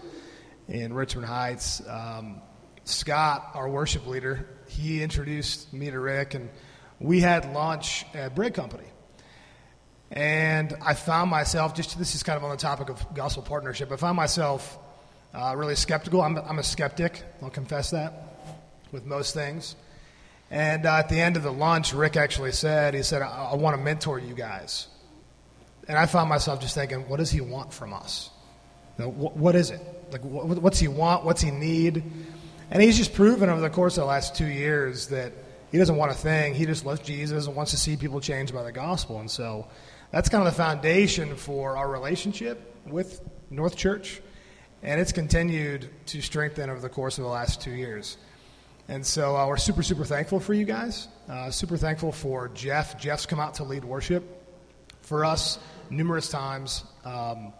in 0.69 0.93
Richmond 0.93 1.27
Heights, 1.27 1.85
um, 1.85 2.41
Scott, 2.85 3.51
our 3.55 3.67
worship 3.67 4.07
leader, 4.07 4.47
he 4.69 5.03
introduced 5.03 5.73
me 5.73 5.91
to 5.91 5.99
Rick, 5.99 6.33
and 6.33 6.49
we 7.01 7.19
had 7.19 7.51
lunch 7.51 8.05
at 8.13 8.35
Bread 8.35 8.53
Company. 8.53 8.87
And 10.11 10.73
I 10.81 10.93
found 10.93 11.29
myself, 11.29 11.75
just 11.75 11.99
this 11.99 12.15
is 12.15 12.23
kind 12.23 12.37
of 12.37 12.45
on 12.45 12.51
the 12.51 12.57
topic 12.57 12.87
of 12.87 13.05
gospel 13.13 13.43
partnership, 13.43 13.91
I 13.91 13.97
found 13.97 14.15
myself 14.15 14.79
uh, 15.33 15.53
really 15.57 15.75
skeptical. 15.75 16.21
I'm, 16.21 16.37
I'm 16.37 16.59
a 16.59 16.63
skeptic, 16.63 17.21
I'll 17.41 17.49
confess 17.49 17.91
that. 17.91 18.13
with 18.93 19.05
most 19.05 19.33
things. 19.33 19.75
And 20.55 20.85
uh, 20.85 20.93
at 20.93 21.09
the 21.09 21.19
end 21.19 21.35
of 21.35 21.43
the 21.43 21.51
lunch, 21.51 21.91
Rick 21.91 22.15
actually 22.15 22.53
said, 22.53 22.93
he 22.93 23.03
said, 23.03 23.21
I, 23.21 23.49
I 23.51 23.55
want 23.55 23.75
to 23.75 23.83
mentor 23.83 24.19
you 24.19 24.33
guys. 24.33 24.87
And 25.85 25.97
I 25.97 26.05
found 26.05 26.29
myself 26.29 26.61
just 26.61 26.75
thinking, 26.75 27.09
what 27.09 27.17
does 27.17 27.29
he 27.29 27.41
want 27.41 27.73
from 27.73 27.91
us? 27.91 28.29
You 28.97 29.03
know, 29.03 29.11
wh- 29.11 29.35
what 29.35 29.53
is 29.55 29.69
it? 29.69 29.81
Like, 30.13 30.21
wh- 30.21 30.63
what's 30.63 30.79
he 30.79 30.87
want? 30.87 31.25
What's 31.25 31.41
he 31.41 31.51
need? 31.51 32.01
And 32.71 32.81
he's 32.81 32.95
just 32.95 33.13
proven 33.13 33.49
over 33.49 33.59
the 33.59 33.69
course 33.69 33.97
of 33.97 34.03
the 34.03 34.07
last 34.07 34.33
two 34.33 34.45
years 34.45 35.07
that 35.07 35.33
he 35.73 35.77
doesn't 35.77 35.97
want 35.97 36.13
a 36.13 36.15
thing. 36.15 36.53
He 36.53 36.65
just 36.65 36.85
loves 36.85 37.01
Jesus 37.01 37.47
and 37.47 37.55
wants 37.57 37.71
to 37.71 37.77
see 37.77 37.97
people 37.97 38.21
changed 38.21 38.53
by 38.53 38.63
the 38.63 38.71
gospel. 38.71 39.19
And 39.19 39.29
so 39.29 39.67
that's 40.11 40.29
kind 40.29 40.47
of 40.47 40.53
the 40.53 40.57
foundation 40.57 41.35
for 41.35 41.75
our 41.75 41.89
relationship 41.89 42.77
with 42.85 43.19
North 43.49 43.75
Church. 43.75 44.21
And 44.81 45.01
it's 45.01 45.11
continued 45.11 45.89
to 46.05 46.21
strengthen 46.21 46.69
over 46.69 46.79
the 46.79 46.87
course 46.87 47.17
of 47.17 47.25
the 47.25 47.29
last 47.29 47.59
two 47.59 47.71
years. 47.71 48.15
And 48.87 49.05
so 49.05 49.35
uh, 49.35 49.47
we're 49.47 49.57
super, 49.57 49.81
super 49.81 50.05
thankful 50.05 50.39
for 50.39 50.53
you 50.53 50.65
guys. 50.65 51.07
Uh, 51.27 51.49
super 51.49 51.75
thankful 51.75 52.11
for 52.11 52.49
Jeff. 52.49 52.99
Jeff's 52.99 53.25
come 53.25 53.39
out 53.39 53.55
to 53.55 53.63
lead 53.63 53.83
worship 53.83 54.23
for 55.01 55.25
us 55.25 55.57
numerous 55.89 56.29
times. 56.29 56.83
Um, 57.03 57.51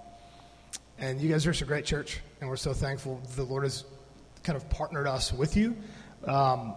and 1.00 1.20
you 1.20 1.30
guys 1.30 1.48
are 1.48 1.54
such 1.54 1.64
a 1.64 1.66
great 1.66 1.86
church, 1.86 2.20
and 2.40 2.50
we're 2.50 2.56
so 2.56 2.74
thankful 2.74 3.22
the 3.36 3.44
Lord 3.44 3.64
has 3.64 3.84
kind 4.44 4.56
of 4.56 4.70
partnered 4.70 5.08
us 5.08 5.34
with 5.34 5.58
you. 5.58 5.76
Um, 6.26 6.76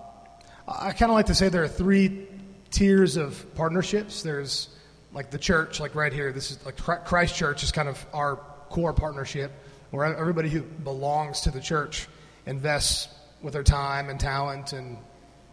I 0.67 0.93
kind 0.93 1.11
of 1.11 1.15
like 1.15 1.27
to 1.27 1.35
say 1.35 1.51
there 1.51 1.63
are 1.63 1.69
three 1.69 2.27
tiers 2.71 3.17
of 3.17 3.55
partnerships. 3.55 4.23
There's 4.23 4.69
like 5.13 5.31
the 5.31 5.39
church, 5.39 5.79
like 5.79 5.95
right 5.95 6.13
here. 6.13 6.33
This 6.33 6.51
is 6.51 6.65
like 6.65 6.77
Christ 6.77 7.35
Church 7.37 7.63
is 7.63 7.71
kind 7.71 7.89
of 7.89 8.05
our 8.13 8.37
core 8.71 8.93
partnership, 8.93 9.53
where 9.91 10.05
everybody 10.05 10.49
who 10.49 10.63
belongs 10.63 11.43
to 11.43 11.51
the 11.51 11.61
church 11.61 12.09
invests 12.47 13.09
with 13.43 13.53
their 13.53 13.63
time 13.63 14.09
and 14.09 14.19
talent 14.19 14.73
and 14.73 14.99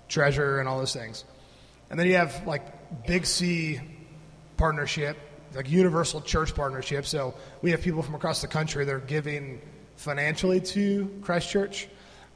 treasure 0.07 0.59
and 0.59 0.67
all 0.67 0.79
those 0.79 0.93
things. 0.93 1.23
And 1.89 1.99
then 1.99 2.07
you 2.07 2.15
have 2.15 2.45
like 2.47 3.05
Big 3.05 3.25
C 3.25 3.79
partnership, 4.57 5.17
like 5.53 5.69
universal 5.69 6.21
church 6.21 6.55
partnership. 6.55 7.05
So 7.05 7.35
we 7.61 7.71
have 7.71 7.81
people 7.81 8.01
from 8.01 8.15
across 8.15 8.41
the 8.41 8.47
country 8.47 8.85
that 8.85 8.93
are 8.93 8.99
giving 8.99 9.61
financially 9.95 10.61
to 10.61 11.19
Christ 11.21 11.49
Church. 11.49 11.87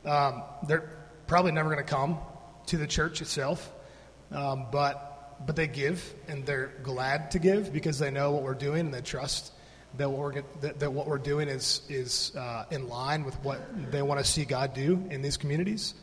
Um, 0.06 0.44
they're 0.68 0.90
probably 1.28 1.52
never 1.52 1.70
going 1.70 1.84
to 1.84 1.90
come 1.90 2.20
to 2.68 2.78
the 2.78 2.88
church 2.88 3.22
itself, 3.22 3.72
um, 4.32 4.68
but 4.72 5.06
but 5.46 5.56
they 5.56 5.68
give 5.68 6.14
and 6.28 6.46
they're 6.46 6.74
glad 6.84 7.32
to 7.32 7.40
give 7.40 7.72
because 7.72 7.98
they 7.98 8.12
know 8.12 8.32
what 8.32 8.44
we're 8.44 8.54
doing 8.54 8.82
and 8.82 8.94
they 8.94 9.02
trust 9.02 9.54
that 9.98 10.10
what 10.10 10.20
we're, 10.20 10.44
that, 10.62 10.80
that 10.80 10.94
what 10.94 11.08
we're 11.08 11.18
doing 11.18 11.48
is, 11.48 11.82
is 11.90 12.36
uh, 12.36 12.66
in 12.72 12.88
line 12.88 13.24
with 13.24 13.36
what 13.44 13.60
they 13.92 14.02
want 14.02 14.20
to 14.20 14.26
see 14.26 14.46
God 14.46 14.74
do 14.74 15.04
in 15.10 15.22
these 15.22 15.38
communities. 15.38 15.94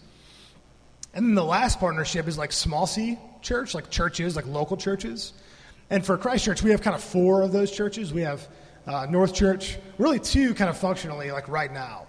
And 1.14 1.26
then 1.26 1.35
the 1.35 1.45
last 1.45 1.81
partnership 1.81 2.28
is 2.28 2.37
like 2.37 2.52
small 2.52 2.87
c 2.87 3.19
church, 3.40 3.75
like 3.75 3.90
churches, 3.90 4.37
like 4.37 4.47
local 4.47 4.76
churches. 4.76 5.33
And 5.88 6.05
for 6.05 6.19
Christ 6.19 6.45
Church, 6.45 6.62
we 6.62 6.71
have 6.73 6.83
kind 6.83 6.97
of 6.97 7.02
four 7.02 7.43
of 7.43 7.52
those 7.52 7.71
churches. 7.71 8.12
We 8.12 8.23
have 8.23 8.47
uh, 8.87 9.07
North 9.09 9.35
Church, 9.35 9.78
really 9.99 10.19
two 10.19 10.52
kind 10.55 10.69
of 10.69 10.76
functionally, 10.76 11.31
like 11.31 11.49
right 11.49 11.73
now. 11.73 12.07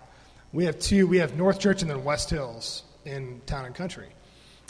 We 0.52 0.66
have 0.66 0.80
two. 0.80 1.06
We 1.08 1.18
have 1.18 1.38
North 1.38 1.60
Church 1.60 1.82
and 1.82 1.92
then 1.92 2.04
West 2.04 2.30
Hills 2.30 2.84
in 3.06 3.42
Town 3.46 3.66
and 3.66 3.76
Country. 3.76 4.08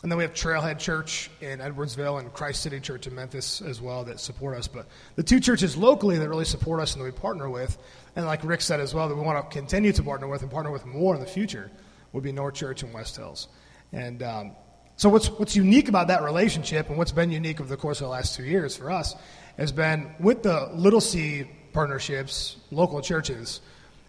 And 0.04 0.12
then 0.12 0.18
we 0.18 0.24
have 0.24 0.34
Trailhead 0.34 0.78
Church 0.78 1.32
in 1.42 1.58
Edwardsville 1.58 2.20
and 2.20 2.32
Christ 2.32 2.62
City 2.62 2.80
Church 2.80 3.08
in 3.08 3.16
Memphis 3.16 3.62
as 3.62 3.82
well 3.82 4.04
that 4.04 4.20
support 4.20 4.56
us. 4.56 4.68
But 4.68 4.88
the 5.16 5.24
two 5.24 5.40
churches 5.40 5.76
locally 5.76 6.20
that 6.20 6.30
really 6.30 6.46
support 6.46 6.82
us 6.82 6.94
and 6.94 7.02
that 7.02 7.06
we 7.06 7.12
partner 7.12 7.50
with, 7.50 7.78
and 8.16 8.26
like 8.26 8.44
Rick 8.44 8.62
said 8.62 8.80
as 8.80 8.94
well, 8.94 9.10
that 9.10 9.16
we 9.16 9.22
want 9.22 9.50
to 9.50 9.58
continue 9.58 9.92
to 9.92 10.04
partner 10.04 10.28
with 10.28 10.44
and 10.44 10.52
partner 10.52 10.72
with 10.72 10.86
more 10.86 11.16
in 11.16 11.20
the 11.20 11.28
future, 11.28 11.72
would 12.14 12.24
be 12.24 12.32
North 12.32 12.54
Church 12.54 12.84
and 12.84 12.94
West 12.94 13.16
Hills. 13.16 13.48
And 13.92 14.22
um, 14.22 14.52
so, 14.98 15.10
what's, 15.10 15.28
what's 15.28 15.56
unique 15.56 15.90
about 15.90 16.10
that 16.10 16.24
relationship 16.24 16.90
and 16.90 16.98
what's 16.98 17.12
been 17.12 17.32
unique 17.32 17.60
over 17.60 17.70
the 17.70 17.78
course 17.78 18.00
of 18.00 18.06
the 18.06 18.12
last 18.12 18.36
two 18.36 18.44
years 18.44 18.78
for 18.78 18.92
us 18.92 19.16
has 19.58 19.72
been 19.72 20.12
with 20.20 20.44
the 20.44 20.70
Little 20.74 21.02
C 21.02 21.46
partnerships, 21.74 22.58
local 22.70 23.02
churches, 23.02 23.62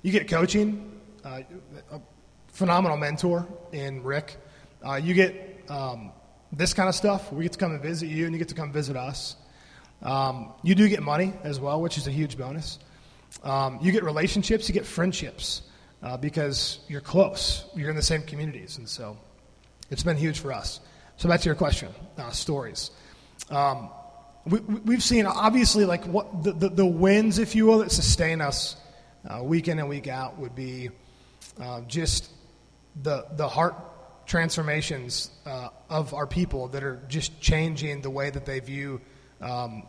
you 0.03 0.13
get 0.13 0.29
coaching, 0.29 1.01
uh, 1.25 1.41
a 1.91 2.01
phenomenal 2.49 2.97
mentor 2.97 3.47
in 3.73 4.03
Rick. 4.03 4.37
Uh, 4.85 4.95
you 4.95 5.13
get 5.13 5.48
um, 5.69 6.13
this 6.53 6.75
kind 6.75 6.89
of 6.89 6.95
stuff. 6.95 7.33
We 7.33 7.45
get 7.45 7.53
to 7.53 7.59
come 7.59 7.73
and 7.73 7.83
visit 7.83 8.09
you, 8.09 8.25
and 8.25 8.35
you 8.35 8.39
get 8.39 8.49
to 8.49 8.55
come 8.55 8.73
visit 8.73 8.97
us. 8.97 9.37
Um, 10.03 10.53
you 10.63 10.75
do 10.75 10.89
get 10.89 11.03
money 11.03 11.33
as 11.43 11.61
well, 11.61 11.81
which 11.81 11.99
is 11.99 12.07
a 12.07 12.11
huge 12.11 12.39
bonus. 12.39 12.79
Um, 13.43 13.79
you 13.83 13.93
get 13.93 14.05
relationships, 14.05 14.69
you 14.69 14.73
get 14.73 14.87
friendships 14.87 15.63
uh, 16.03 16.17
because 16.17 16.81
you're 16.89 17.01
close. 17.01 17.65
You're 17.75 17.91
in 17.91 17.97
the 17.97 18.03
same 18.03 18.23
communities, 18.23 18.79
and 18.79 18.89
so 18.89 19.17
it's 19.91 20.03
been 20.03 20.17
huge 20.17 20.39
for 20.39 20.53
us. 20.53 20.81
So 21.17 21.29
back 21.29 21.41
to 21.41 21.47
your 21.47 21.57
question, 21.57 21.89
uh, 22.17 22.31
stories. 22.31 22.91
Um, 23.51 23.91
we, 24.47 24.95
have 24.95 25.03
seen 25.03 25.27
obviously 25.27 25.85
like 25.85 26.05
what 26.05 26.43
the, 26.43 26.53
the, 26.53 26.69
the, 26.71 26.87
wins, 26.87 27.39
if 27.39 27.55
you 27.55 27.67
will, 27.67 27.79
that 27.79 27.91
sustain 27.91 28.41
us 28.41 28.77
uh, 29.29 29.43
week 29.43 29.69
in 29.69 29.79
and 29.79 29.89
week 29.89 30.09
out 30.09 30.39
would 30.39 30.55
be 30.55 30.91
uh, 31.61 31.83
just 31.83 32.31
the 33.03 33.27
the 33.33 33.49
heart 33.49 33.75
transformations 34.29 35.31
uh, 35.47 35.71
of 35.89 36.13
our 36.13 36.27
people 36.27 36.69
that 36.69 36.85
are 36.85 37.03
just 37.09 37.41
changing 37.41 38.03
the 38.03 38.11
way 38.11 38.29
that 38.29 38.45
they 38.45 38.61
view 38.61 39.01
um, 39.41 39.85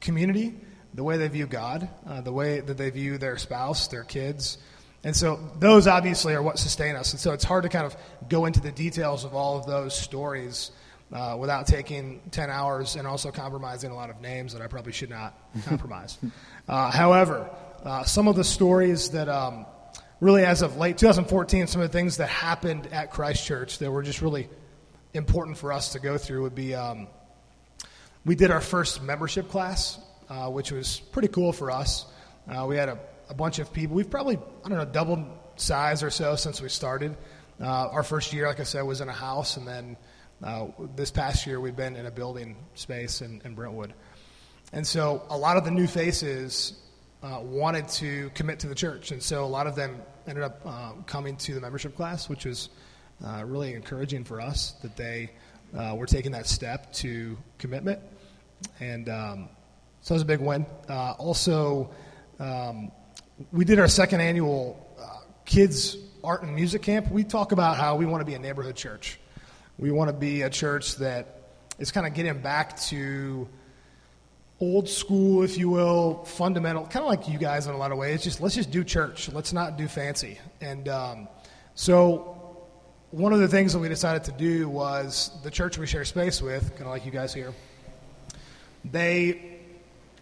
community, 0.00 0.54
the 0.94 1.04
way 1.04 1.18
they 1.18 1.28
view 1.28 1.46
God, 1.46 1.88
uh, 2.06 2.22
the 2.22 2.32
way 2.32 2.60
that 2.60 2.78
they 2.78 2.88
view 2.88 3.18
their 3.18 3.36
spouse, 3.36 3.88
their 3.88 4.02
kids. 4.02 4.56
And 5.04 5.14
so 5.14 5.38
those 5.60 5.86
obviously 5.86 6.34
are 6.34 6.42
what 6.42 6.58
sustain 6.58 6.96
us. 6.96 7.12
And 7.12 7.20
so 7.20 7.32
it's 7.32 7.44
hard 7.44 7.64
to 7.64 7.68
kind 7.68 7.84
of 7.84 7.94
go 8.28 8.46
into 8.46 8.60
the 8.60 8.72
details 8.72 9.24
of 9.24 9.34
all 9.34 9.58
of 9.58 9.66
those 9.66 9.96
stories 9.96 10.70
uh, 11.12 11.36
without 11.38 11.66
taking 11.66 12.22
10 12.30 12.48
hours 12.48 12.96
and 12.96 13.06
also 13.06 13.30
compromising 13.30 13.90
a 13.90 13.94
lot 13.94 14.08
of 14.08 14.22
names 14.22 14.54
that 14.54 14.62
I 14.62 14.68
probably 14.68 14.92
should 14.92 15.10
not 15.10 15.38
compromise. 15.66 16.16
Uh, 16.66 16.90
however, 16.90 17.50
uh, 17.84 18.04
some 18.04 18.26
of 18.26 18.36
the 18.36 18.42
stories 18.42 19.10
that 19.10 19.28
um, 19.28 19.66
really 20.20 20.44
as 20.44 20.62
of 20.62 20.76
late 20.76 20.98
2014, 20.98 21.66
some 21.66 21.80
of 21.80 21.90
the 21.90 21.98
things 21.98 22.16
that 22.18 22.28
happened 22.28 22.88
at 22.92 23.10
Christ 23.10 23.44
Church 23.44 23.78
that 23.78 23.90
were 23.90 24.02
just 24.02 24.22
really 24.22 24.48
important 25.12 25.58
for 25.58 25.72
us 25.72 25.92
to 25.92 25.98
go 25.98 26.18
through 26.18 26.42
would 26.42 26.54
be 26.54 26.74
um, 26.74 27.08
we 28.24 28.34
did 28.34 28.50
our 28.50 28.60
first 28.60 29.02
membership 29.02 29.48
class, 29.50 29.98
uh, 30.28 30.48
which 30.48 30.72
was 30.72 31.00
pretty 31.12 31.28
cool 31.28 31.52
for 31.52 31.70
us. 31.70 32.06
Uh, 32.48 32.66
we 32.66 32.76
had 32.76 32.88
a, 32.88 32.98
a, 33.28 33.34
bunch 33.34 33.58
of 33.58 33.72
people. 33.72 33.96
We've 33.96 34.10
probably, 34.10 34.38
I 34.64 34.68
don't 34.68 34.78
know, 34.78 34.84
doubled 34.84 35.26
size 35.56 36.02
or 36.02 36.10
so 36.10 36.36
since 36.36 36.60
we 36.60 36.68
started. 36.68 37.16
Uh, 37.60 37.66
our 37.66 38.02
first 38.02 38.32
year, 38.32 38.46
like 38.46 38.60
I 38.60 38.64
said, 38.64 38.82
was 38.82 39.00
in 39.00 39.08
a 39.08 39.12
house, 39.12 39.56
and 39.56 39.66
then 39.66 39.96
uh, 40.42 40.66
this 40.94 41.10
past 41.10 41.46
year 41.46 41.60
we've 41.60 41.76
been 41.76 41.96
in 41.96 42.06
a 42.06 42.10
building 42.10 42.56
space 42.74 43.22
in, 43.22 43.40
in 43.44 43.54
Brentwood. 43.54 43.94
And 44.72 44.86
so 44.86 45.22
a 45.30 45.36
lot 45.36 45.56
of 45.56 45.64
the 45.64 45.70
new 45.70 45.86
faces 45.86 46.74
uh, 47.22 47.40
wanted 47.42 47.88
to 47.88 48.30
commit 48.30 48.60
to 48.60 48.68
the 48.68 48.74
church. 48.74 49.10
And 49.10 49.22
so 49.22 49.44
a 49.44 49.46
lot 49.46 49.66
of 49.66 49.74
them 49.74 50.00
ended 50.26 50.44
up 50.44 50.60
uh, 50.64 50.92
coming 51.06 51.36
to 51.36 51.54
the 51.54 51.60
membership 51.60 51.96
class, 51.96 52.28
which 52.28 52.44
was 52.44 52.68
uh, 53.24 53.42
really 53.44 53.74
encouraging 53.74 54.24
for 54.24 54.40
us 54.40 54.72
that 54.82 54.96
they 54.96 55.30
uh, 55.76 55.94
were 55.96 56.06
taking 56.06 56.32
that 56.32 56.46
step 56.46 56.92
to 56.94 57.36
commitment. 57.58 58.00
And 58.80 59.08
um, 59.08 59.48
so 60.00 60.14
it 60.14 60.16
was 60.16 60.22
a 60.22 60.26
big 60.26 60.40
win. 60.40 60.66
Also, 60.88 61.90
um, 62.38 62.90
we 63.52 63.64
did 63.64 63.78
our 63.78 63.88
second 63.88 64.20
annual 64.20 64.82
kids 65.44 65.96
art 66.26 66.42
and 66.42 66.54
music 66.54 66.82
camp. 66.82 67.10
We 67.10 67.22
talk 67.22 67.52
about 67.52 67.76
how 67.76 67.94
we 67.96 68.04
want 68.04 68.20
to 68.20 68.24
be 68.24 68.34
a 68.34 68.38
neighborhood 68.38 68.74
church. 68.74 69.20
We 69.78 69.92
want 69.92 70.08
to 70.08 70.16
be 70.16 70.42
a 70.42 70.50
church 70.50 70.96
that 70.96 71.42
is 71.78 71.92
kind 71.92 72.06
of 72.06 72.14
getting 72.14 72.40
back 72.42 72.80
to 72.80 73.48
old 74.60 74.88
school, 74.88 75.42
if 75.42 75.58
you 75.58 75.68
will, 75.68 76.24
fundamental, 76.24 76.84
kind 76.86 77.04
of 77.04 77.10
like 77.10 77.28
you 77.28 77.38
guys 77.38 77.66
in 77.66 77.74
a 77.74 77.76
lot 77.76 77.92
of 77.92 77.98
ways. 77.98 78.22
Just 78.22 78.40
let's 78.40 78.54
just 78.54 78.70
do 78.70 78.84
church. 78.84 79.30
Let's 79.30 79.52
not 79.52 79.76
do 79.76 79.86
fancy. 79.86 80.38
And 80.60 80.88
um, 80.88 81.28
so, 81.74 82.66
one 83.10 83.32
of 83.32 83.40
the 83.40 83.48
things 83.48 83.72
that 83.72 83.78
we 83.78 83.88
decided 83.88 84.24
to 84.24 84.32
do 84.32 84.68
was 84.68 85.30
the 85.42 85.50
church 85.50 85.78
we 85.78 85.86
share 85.86 86.04
space 86.04 86.42
with, 86.42 86.70
kind 86.72 86.82
of 86.82 86.88
like 86.88 87.04
you 87.04 87.12
guys 87.12 87.32
here. 87.32 87.52
They, 88.84 89.58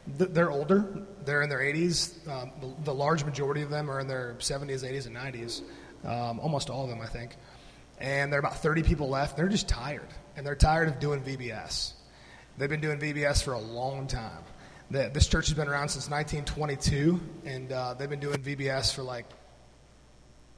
they're 0.06 0.50
older. 0.50 1.06
They're 1.24 1.42
in 1.42 1.48
their 1.48 1.60
80s. 1.60 2.28
Um, 2.28 2.50
the, 2.60 2.84
the, 2.84 2.94
large 2.94 3.24
majority 3.24 3.62
of 3.62 3.70
them 3.70 3.90
are 3.90 4.00
in 4.00 4.06
their 4.06 4.34
70s, 4.38 4.84
80s, 4.84 5.06
and 5.06 5.16
90s. 5.16 5.62
Um, 6.04 6.40
almost 6.40 6.70
all 6.70 6.84
of 6.84 6.90
them, 6.90 7.00
I 7.00 7.06
think. 7.06 7.36
And 7.98 8.32
there 8.32 8.38
are 8.38 8.40
about 8.40 8.58
30 8.58 8.82
people 8.82 9.08
left. 9.08 9.36
They're 9.36 9.48
just 9.48 9.68
tired, 9.68 10.08
and 10.36 10.46
they're 10.46 10.54
tired 10.54 10.88
of 10.88 10.98
doing 10.98 11.22
VBS. 11.22 11.93
They've 12.56 12.68
been 12.68 12.80
doing 12.80 13.00
VBS 13.00 13.42
for 13.42 13.54
a 13.54 13.58
long 13.58 14.06
time. 14.06 14.42
The, 14.90 15.10
this 15.12 15.26
church 15.26 15.48
has 15.48 15.54
been 15.54 15.68
around 15.68 15.88
since 15.88 16.08
1922, 16.08 17.20
and 17.44 17.72
uh, 17.72 17.94
they've 17.94 18.08
been 18.08 18.20
doing 18.20 18.38
VBS 18.38 18.94
for 18.94 19.02
like 19.02 19.26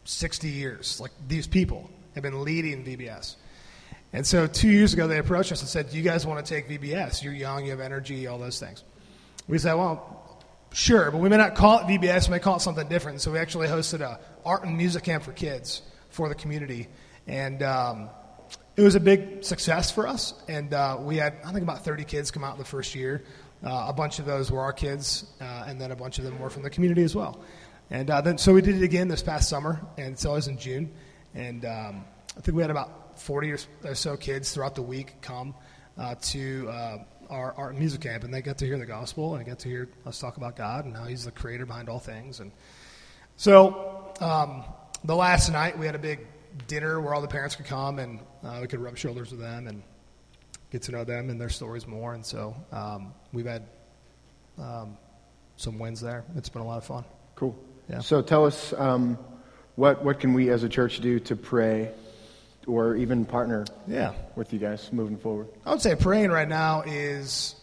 60 0.05 0.49
years. 0.49 1.00
Like 1.00 1.12
these 1.26 1.47
people 1.47 1.91
have 2.15 2.23
been 2.23 2.45
leading 2.45 2.85
VBS. 2.85 3.37
And 4.12 4.26
so 4.26 4.47
two 4.47 4.69
years 4.69 4.93
ago, 4.95 5.09
they 5.09 5.19
approached 5.19 5.53
us 5.53 5.61
and 5.61 5.69
said, 5.69 5.91
Do 5.91 5.97
you 5.97 6.03
guys 6.03 6.26
want 6.26 6.45
to 6.45 6.55
take 6.55 6.69
VBS? 6.69 7.23
You're 7.23 7.33
young, 7.33 7.65
you 7.65 7.71
have 7.71 7.81
energy, 7.81 8.26
all 8.26 8.38
those 8.38 8.61
things. 8.61 8.85
We 9.49 9.59
said, 9.59 9.75
Well, 9.75 10.43
sure, 10.73 11.11
but 11.11 11.19
we 11.19 11.29
may 11.29 11.38
not 11.38 11.55
call 11.55 11.79
it 11.81 11.85
VBS, 11.85 12.29
we 12.29 12.33
may 12.33 12.38
call 12.38 12.57
it 12.57 12.61
something 12.61 12.88
different. 12.88 13.21
So 13.21 13.33
we 13.33 13.38
actually 13.38 13.69
hosted 13.69 14.00
a 14.00 14.21
art 14.45 14.65
and 14.65 14.76
music 14.76 15.05
camp 15.05 15.25
for 15.25 15.33
kids 15.33 15.83
for 16.11 16.29
the 16.29 16.35
community. 16.35 16.88
And 17.26 17.62
um, 17.62 18.11
it 18.76 18.83
was 18.83 18.95
a 18.95 19.00
big 19.00 19.42
success 19.42 19.90
for 19.90 20.06
us, 20.06 20.35
and 20.49 20.75
uh, 20.75 20.99
we 21.00 21.16
had 21.16 21.38
I 21.45 21.52
think 21.52 21.62
about 21.62 21.85
30 21.85 22.04
kids 22.04 22.30
come 22.30 22.45
out 22.45 22.52
in 22.52 22.59
the 22.59 22.64
first 22.64 22.95
year. 22.95 23.25
Uh, 23.64 23.87
a 23.88 23.92
bunch 23.92 24.18
of 24.18 24.26
those 24.26 24.50
were 24.50 24.61
our 24.61 24.73
kids, 24.73 25.25
uh, 25.40 25.64
and 25.66 25.80
then 25.80 25.90
a 25.92 25.97
bunch 25.97 26.18
of 26.18 26.25
them 26.25 26.38
were 26.38 26.50
from 26.50 26.62
the 26.62 26.68
community 26.68 27.02
as 27.02 27.14
well. 27.14 27.40
And 27.90 28.11
uh, 28.11 28.21
then 28.21 28.37
so 28.37 28.52
we 28.52 28.61
did 28.61 28.76
it 28.76 28.83
again 28.83 29.09
this 29.09 29.23
past 29.23 29.49
summer, 29.49 29.80
and 29.97 30.12
it's 30.12 30.26
always 30.26 30.47
in 30.47 30.59
June. 30.59 30.92
And 31.35 31.64
um, 31.64 32.04
I 32.37 32.40
think 32.40 32.54
we 32.54 32.62
had 32.62 32.71
about 32.71 33.18
40 33.18 33.54
or 33.85 33.95
so 33.95 34.16
kids 34.16 34.52
throughout 34.52 34.75
the 34.75 34.83
week 34.83 35.23
come 35.23 35.54
uh, 35.97 36.16
to 36.21 36.68
uh, 36.68 36.99
our, 37.30 37.54
our 37.54 37.73
music 37.73 38.02
camp, 38.02 38.25
and 38.25 38.35
they 38.35 38.42
got 38.42 38.59
to 38.59 38.66
hear 38.66 38.78
the 38.78 38.87
gospel 38.87 39.37
and 39.37 39.47
got 39.47 39.59
to 39.61 39.68
hear 39.68 39.88
us 40.04 40.18
talk 40.18 40.37
about 40.37 40.54
God 40.54 40.85
and 40.85 40.95
how 40.95 41.04
He's 41.04 41.25
the 41.25 41.30
creator 41.30 41.64
behind 41.64 41.88
all 41.88 41.99
things. 41.99 42.40
And 42.40 42.52
so 43.37 44.12
um, 44.21 44.64
the 45.02 45.16
last 45.16 45.50
night 45.50 45.78
we 45.78 45.87
had 45.87 45.95
a 45.95 46.00
big 46.00 46.26
dinner 46.68 47.00
where 47.00 47.14
all 47.14 47.20
the 47.22 47.28
parents 47.28 47.56
could 47.56 47.66
come 47.66 47.98
and 47.98 48.20
uh, 48.42 48.58
we 48.60 48.66
could 48.66 48.80
rub 48.80 48.96
shoulders 48.96 49.30
with 49.30 49.40
them 49.40 49.66
and 49.66 49.82
get 50.70 50.82
to 50.82 50.92
know 50.92 51.04
them 51.04 51.30
and 51.30 51.40
their 51.40 51.48
stories 51.48 51.86
more. 51.86 52.14
And 52.14 52.25
so 52.25 52.56
um, 52.72 53.12
we've 53.32 53.46
had 53.46 53.62
um, 54.58 54.96
some 55.56 55.78
wins 55.78 56.00
there. 56.00 56.25
It's 56.36 56.48
been 56.48 56.62
a 56.62 56.66
lot 56.66 56.78
of 56.78 56.84
fun. 56.84 57.04
Cool. 57.34 57.56
Yeah. 57.88 58.00
So 58.00 58.22
tell 58.22 58.46
us 58.46 58.72
um, 58.76 59.18
what 59.76 60.02
what 60.02 60.18
can 60.20 60.32
we 60.34 60.50
as 60.50 60.62
a 60.64 60.68
church 60.68 61.00
do 61.00 61.20
to 61.20 61.36
pray, 61.36 61.90
or 62.66 62.96
even 62.96 63.25
partner 63.25 63.64
Yeah. 63.86 64.14
with 64.34 64.52
you 64.52 64.58
guys 64.58 64.92
moving 64.92 65.18
forward? 65.18 65.46
I 65.64 65.70
would 65.70 65.82
say 65.82 65.94
praying 65.94 66.30
right 66.30 66.48
now 66.48 66.82
is 66.82 67.54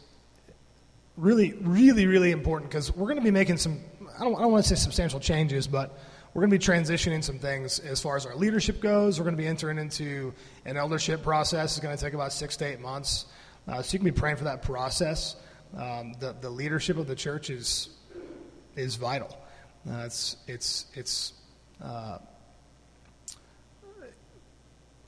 really, 1.18 1.54
really, 1.62 2.08
really 2.08 2.32
important 2.32 2.70
because 2.72 2.96
we're 2.96 3.08
going 3.08 3.18
to 3.18 3.24
be 3.24 3.32
making 3.32 3.58
some, 3.58 3.80
I 4.18 4.24
don't, 4.24 4.36
I 4.36 4.42
don't 4.42 4.52
want 4.52 4.64
to 4.66 4.70
say 4.76 4.82
substantial 4.82 5.20
changes, 5.20 5.68
but 5.68 5.98
we're 6.34 6.42
going 6.42 6.50
to 6.50 6.58
be 6.58 6.66
transitioning 6.66 7.24
some 7.24 7.38
things 7.38 7.78
as 7.80 8.02
far 8.02 8.16
as 8.16 8.26
our 8.26 8.36
leadership 8.36 8.82
goes. 8.82 9.20
We're 9.20 9.26
going 9.26 9.38
to 9.38 9.42
be 9.42 9.48
entering 9.48 9.78
into 9.78 10.34
an 10.66 10.78
eldership 10.78 11.22
process. 11.22 11.78
It's 11.78 11.84
going 11.84 11.96
to 11.96 12.04
take 12.04 12.14
about 12.14 12.34
six 12.34 12.58
to 12.58 12.66
eight 12.66 12.80
months. 12.80 13.26
Uh, 13.68 13.84
so 13.84 13.94
you 13.94 14.00
can 14.00 14.06
be 14.06 14.12
praying 14.12 14.38
for 14.38 14.46
that 14.46 14.64
process. 14.64 15.36
Um, 15.78 16.14
the, 16.20 16.36
the 16.40 16.50
leadership 16.50 16.98
of 16.98 17.08
the 17.08 17.16
church 17.16 17.52
is, 17.52 17.90
is 18.76 18.96
vital. 18.96 19.38
Uh, 19.88 20.04
it's, 20.06 20.38
it's, 20.48 20.88
it's, 20.96 21.34
uh, 21.84 22.18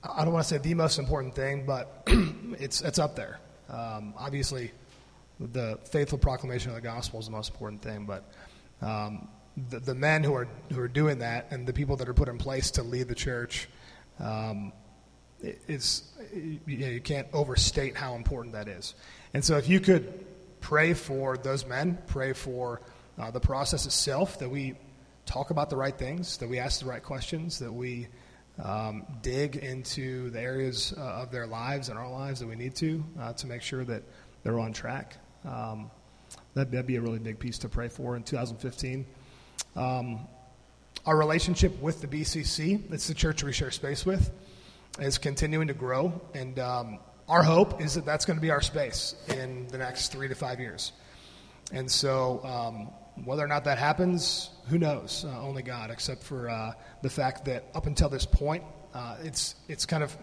I 0.03 0.23
don't 0.23 0.33
want 0.33 0.45
to 0.45 0.49
say 0.49 0.57
the 0.59 0.75
most 0.75 0.99
important 0.99 1.35
thing, 1.35 1.65
but 1.65 2.03
it's, 2.59 2.81
it's 2.81 2.99
up 2.99 3.15
there. 3.15 3.39
Um, 3.67 4.13
obviously, 4.15 4.71
the 5.39 5.79
faithful 5.85 6.19
proclamation 6.19 6.69
of 6.69 6.75
the 6.75 6.81
gospel 6.81 7.19
is 7.19 7.25
the 7.25 7.31
most 7.31 7.49
important 7.49 7.81
thing, 7.81 8.05
but 8.05 8.31
um, 8.81 9.27
the, 9.69 9.79
the 9.79 9.95
men 9.95 10.23
who 10.23 10.33
are, 10.33 10.47
who 10.71 10.79
are 10.79 10.87
doing 10.87 11.19
that 11.19 11.47
and 11.51 11.67
the 11.67 11.73
people 11.73 11.95
that 11.97 12.09
are 12.09 12.13
put 12.13 12.27
in 12.27 12.37
place 12.37 12.71
to 12.71 12.83
lead 12.83 13.07
the 13.07 13.15
church, 13.15 13.67
um, 14.19 14.73
it's, 15.41 16.03
you, 16.33 16.59
know, 16.65 16.87
you 16.87 17.01
can't 17.01 17.27
overstate 17.33 17.95
how 17.95 18.15
important 18.15 18.53
that 18.53 18.67
is. 18.67 18.95
And 19.33 19.43
so 19.43 19.57
if 19.57 19.67
you 19.69 19.79
could 19.79 20.25
pray 20.61 20.93
for 20.93 21.37
those 21.37 21.65
men, 21.65 21.97
pray 22.07 22.33
for 22.33 22.81
uh, 23.17 23.31
the 23.31 23.39
process 23.39 23.85
itself, 23.85 24.39
that 24.39 24.49
we 24.49 24.75
talk 25.25 25.49
about 25.49 25.69
the 25.69 25.75
right 25.75 25.97
things, 25.97 26.37
that 26.37 26.49
we 26.49 26.59
ask 26.59 26.79
the 26.79 26.85
right 26.85 27.03
questions, 27.03 27.59
that 27.59 27.71
we 27.71 28.07
um, 28.63 29.05
dig 29.21 29.57
into 29.57 30.29
the 30.29 30.41
areas 30.41 30.93
uh, 30.97 31.01
of 31.01 31.31
their 31.31 31.47
lives 31.47 31.89
and 31.89 31.97
our 31.97 32.09
lives 32.09 32.39
that 32.39 32.47
we 32.47 32.55
need 32.55 32.75
to 32.75 33.03
uh, 33.19 33.33
to 33.33 33.47
make 33.47 33.61
sure 33.61 33.83
that 33.83 34.03
they're 34.43 34.59
on 34.59 34.73
track. 34.73 35.17
Um, 35.43 35.91
that'd, 36.53 36.71
that'd 36.71 36.87
be 36.87 36.95
a 36.95 37.01
really 37.01 37.19
big 37.19 37.39
piece 37.39 37.57
to 37.59 37.69
pray 37.69 37.89
for 37.89 38.15
in 38.15 38.23
2015. 38.23 39.05
Um, 39.75 40.27
our 41.05 41.17
relationship 41.17 41.79
with 41.81 42.01
the 42.01 42.07
BCC, 42.07 42.91
it's 42.91 43.07
the 43.07 43.13
church 43.13 43.43
we 43.43 43.53
share 43.53 43.71
space 43.71 44.05
with, 44.05 44.31
is 44.99 45.17
continuing 45.17 45.67
to 45.67 45.73
grow. 45.73 46.19
And 46.33 46.57
um, 46.59 46.99
our 47.27 47.43
hope 47.43 47.81
is 47.81 47.95
that 47.95 48.05
that's 48.05 48.25
going 48.25 48.37
to 48.37 48.41
be 48.41 48.51
our 48.51 48.61
space 48.61 49.15
in 49.29 49.67
the 49.67 49.77
next 49.77 50.11
three 50.11 50.27
to 50.27 50.35
five 50.35 50.59
years. 50.59 50.93
And 51.71 51.89
so, 51.89 52.41
um, 52.43 52.89
whether 53.23 53.43
or 53.43 53.47
not 53.47 53.63
that 53.63 53.77
happens, 53.77 54.49
who 54.67 54.77
knows? 54.77 55.25
Uh, 55.27 55.41
only 55.41 55.63
God, 55.63 55.89
except 55.89 56.23
for 56.23 56.49
uh, 56.49 56.73
the 57.01 57.09
fact 57.09 57.45
that 57.45 57.65
up 57.73 57.87
until 57.87 58.09
this 58.09 58.25
point, 58.25 58.63
uh, 58.93 59.17
it's 59.23 59.55
it's 59.67 59.85
kind 59.85 60.03
of 60.03 60.15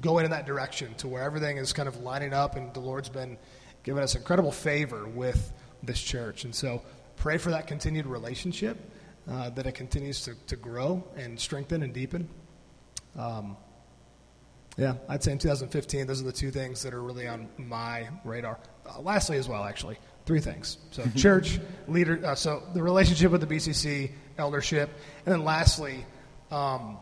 going 0.00 0.24
in 0.24 0.30
that 0.30 0.46
direction 0.46 0.94
to 0.94 1.08
where 1.08 1.22
everything 1.22 1.56
is 1.56 1.72
kind 1.72 1.88
of 1.88 2.00
lining 2.00 2.32
up, 2.32 2.56
and 2.56 2.72
the 2.74 2.80
Lord's 2.80 3.08
been 3.08 3.38
giving 3.82 4.02
us 4.02 4.14
incredible 4.14 4.52
favor 4.52 5.06
with 5.06 5.52
this 5.82 6.00
church. 6.00 6.44
And 6.44 6.54
so, 6.54 6.82
pray 7.16 7.38
for 7.38 7.50
that 7.50 7.66
continued 7.66 8.06
relationship, 8.06 8.78
uh, 9.28 9.50
that 9.50 9.66
it 9.66 9.72
continues 9.72 10.22
to, 10.22 10.34
to 10.46 10.56
grow 10.56 11.04
and 11.16 11.38
strengthen 11.38 11.82
and 11.82 11.92
deepen. 11.92 12.28
Um, 13.18 13.56
yeah, 14.76 14.94
I'd 15.08 15.22
say 15.22 15.32
in 15.32 15.38
2015, 15.38 16.06
those 16.06 16.20
are 16.20 16.24
the 16.24 16.32
two 16.32 16.50
things 16.50 16.82
that 16.82 16.92
are 16.92 17.02
really 17.02 17.26
on 17.26 17.48
my 17.56 18.08
radar. 18.24 18.58
Uh, 18.86 19.00
lastly, 19.00 19.38
as 19.38 19.48
well, 19.48 19.64
actually, 19.64 19.98
three 20.26 20.40
things. 20.40 20.76
So, 20.90 21.02
church, 21.16 21.58
leader, 21.88 22.20
uh, 22.24 22.34
so 22.34 22.62
the 22.74 22.82
relationship 22.82 23.32
with 23.32 23.40
the 23.40 23.46
BCC, 23.46 24.12
eldership, 24.36 24.90
and 25.24 25.32
then 25.32 25.44
lastly, 25.44 26.04
um, 26.50 26.98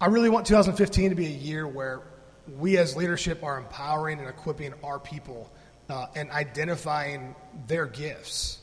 I 0.00 0.06
really 0.06 0.28
want 0.28 0.46
2015 0.46 1.10
to 1.10 1.16
be 1.16 1.26
a 1.26 1.28
year 1.28 1.66
where 1.66 2.02
we 2.58 2.76
as 2.76 2.96
leadership 2.96 3.42
are 3.42 3.56
empowering 3.56 4.18
and 4.18 4.28
equipping 4.28 4.74
our 4.82 4.98
people 4.98 5.50
uh, 5.92 6.06
and 6.14 6.30
identifying 6.30 7.34
their 7.66 7.84
gifts 7.84 8.60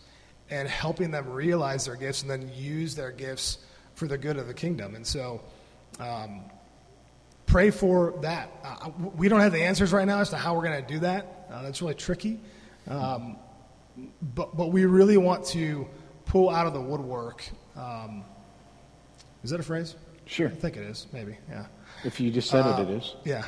and 0.50 0.68
helping 0.68 1.12
them 1.12 1.30
realize 1.30 1.86
their 1.86 1.96
gifts 1.96 2.24
and 2.24 2.32
then 2.32 2.50
use 2.56 2.96
their 2.96 3.12
gifts 3.12 3.60
for 3.94 4.08
the 4.08 4.18
good 4.18 4.38
of 4.38 4.48
the 4.48 4.54
kingdom. 4.54 4.96
And 4.96 5.06
so, 5.06 5.42
um, 6.00 6.42
pray 7.46 7.70
for 7.70 8.16
that. 8.22 8.50
Uh, 8.64 8.90
we 9.16 9.30
don't 9.30 9.42
have 9.42 9.52
the 9.52 9.62
answers 9.62 9.94
right 9.94 10.08
now 10.08 10.22
as 10.22 10.32
to 10.32 10.38
how 10.38 10.56
we're 10.56 10.64
going 10.64 10.84
to 10.84 10.94
do 10.94 11.00
that. 11.00 11.46
Uh, 11.52 11.62
that's 11.62 11.82
really 11.84 11.94
tricky. 11.94 12.40
Um, 12.88 13.38
but, 14.34 14.58
but 14.58 14.72
we 14.72 14.86
really 14.86 15.18
want 15.18 15.46
to 15.48 15.88
pull 16.26 16.50
out 16.50 16.66
of 16.66 16.74
the 16.74 16.82
woodwork. 16.82 17.48
Um, 17.76 18.24
is 19.44 19.52
that 19.52 19.60
a 19.60 19.64
phrase? 19.64 19.96
Sure. 20.26 20.48
I 20.48 20.52
think 20.52 20.78
it 20.78 20.84
is, 20.84 21.06
maybe, 21.12 21.38
yeah. 21.48 21.68
If 22.04 22.20
you 22.20 22.32
just 22.32 22.50
said 22.50 22.66
it, 22.66 22.90
it 22.90 22.90
is. 22.90 23.16
Yeah, 23.24 23.46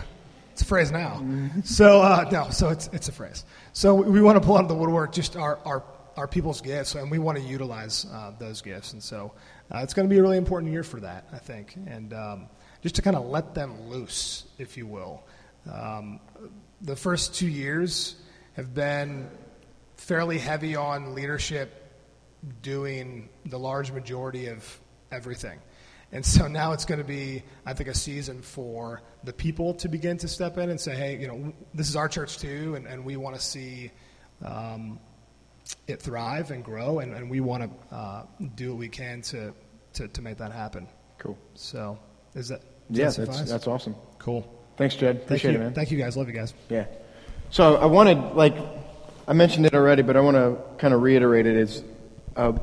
it's 0.61 0.67
a 0.67 0.69
phrase 0.69 0.91
now. 0.91 1.25
So 1.63 2.01
uh, 2.01 2.29
no, 2.31 2.49
so 2.51 2.69
it's 2.69 2.87
it's 2.93 3.09
a 3.09 3.11
phrase. 3.11 3.45
So 3.73 3.95
we, 3.95 4.11
we 4.11 4.21
want 4.21 4.39
to 4.39 4.45
pull 4.45 4.57
out 4.57 4.63
of 4.63 4.67
the 4.67 4.75
woodwork 4.75 5.11
just 5.11 5.35
our 5.35 5.57
our, 5.65 5.83
our 6.15 6.27
people's 6.27 6.61
gifts, 6.61 6.93
and 6.93 7.09
we 7.09 7.17
want 7.17 7.39
to 7.39 7.43
utilize 7.43 8.05
uh, 8.13 8.33
those 8.37 8.61
gifts. 8.61 8.93
And 8.93 9.01
so 9.01 9.33
uh, 9.73 9.79
it's 9.79 9.95
going 9.95 10.07
to 10.07 10.13
be 10.13 10.19
a 10.19 10.21
really 10.21 10.37
important 10.37 10.71
year 10.71 10.83
for 10.83 10.99
that, 10.99 11.27
I 11.33 11.39
think, 11.39 11.75
and 11.87 12.13
um, 12.13 12.47
just 12.83 12.93
to 12.95 13.01
kind 13.01 13.15
of 13.15 13.25
let 13.25 13.55
them 13.55 13.89
loose, 13.89 14.45
if 14.59 14.77
you 14.77 14.85
will. 14.85 15.23
Um, 15.71 16.19
the 16.81 16.95
first 16.95 17.33
two 17.33 17.47
years 17.47 18.15
have 18.53 18.75
been 18.75 19.31
fairly 19.97 20.37
heavy 20.37 20.75
on 20.75 21.15
leadership 21.15 21.71
doing 22.61 23.29
the 23.47 23.57
large 23.57 23.91
majority 23.91 24.47
of 24.47 24.79
everything. 25.11 25.59
And 26.13 26.25
so 26.25 26.47
now 26.47 26.73
it's 26.73 26.83
going 26.83 26.99
to 26.99 27.05
be, 27.07 27.43
I 27.65 27.73
think, 27.73 27.89
a 27.89 27.93
season 27.93 28.41
for 28.41 29.01
the 29.23 29.31
people 29.31 29.73
to 29.75 29.87
begin 29.87 30.17
to 30.17 30.27
step 30.27 30.57
in 30.57 30.69
and 30.69 30.79
say, 30.79 30.93
hey, 30.93 31.17
you 31.17 31.27
know, 31.27 31.53
this 31.73 31.87
is 31.87 31.95
our 31.95 32.09
church 32.09 32.37
too, 32.37 32.75
and, 32.75 32.85
and 32.85 33.05
we 33.05 33.15
want 33.15 33.35
to 33.35 33.41
see 33.41 33.91
um, 34.43 34.99
it 35.87 36.01
thrive 36.01 36.51
and 36.51 36.65
grow, 36.65 36.99
and, 36.99 37.13
and 37.13 37.29
we 37.29 37.39
want 37.39 37.63
to 37.63 37.95
uh, 37.95 38.23
do 38.55 38.71
what 38.71 38.79
we 38.79 38.89
can 38.89 39.21
to, 39.21 39.53
to, 39.93 40.07
to 40.09 40.21
make 40.21 40.37
that 40.37 40.51
happen. 40.51 40.87
Cool. 41.17 41.37
So, 41.53 41.97
is 42.35 42.49
that, 42.49 42.61
does 42.91 43.17
Yeah, 43.17 43.25
that 43.25 43.31
that's, 43.31 43.49
that's 43.49 43.67
awesome. 43.67 43.95
cool. 44.19 44.45
Thanks, 44.75 44.95
Jed. 44.95 45.15
Thank 45.17 45.25
Appreciate 45.25 45.51
you. 45.51 45.57
it, 45.59 45.63
man. 45.63 45.73
Thank 45.73 45.91
you 45.91 45.97
guys. 45.97 46.17
Love 46.17 46.27
you 46.27 46.33
guys. 46.33 46.53
Yeah. 46.67 46.87
So 47.51 47.75
I 47.75 47.85
wanted, 47.85 48.17
like, 48.35 48.55
I 49.27 49.33
mentioned 49.33 49.65
it 49.65 49.73
already, 49.75 50.01
but 50.01 50.17
I 50.17 50.21
want 50.21 50.35
to 50.35 50.57
kind 50.77 50.93
of 50.93 51.01
reiterate 51.01 51.45
it. 51.45 51.55
Is 51.55 51.83
uh, 52.35 52.53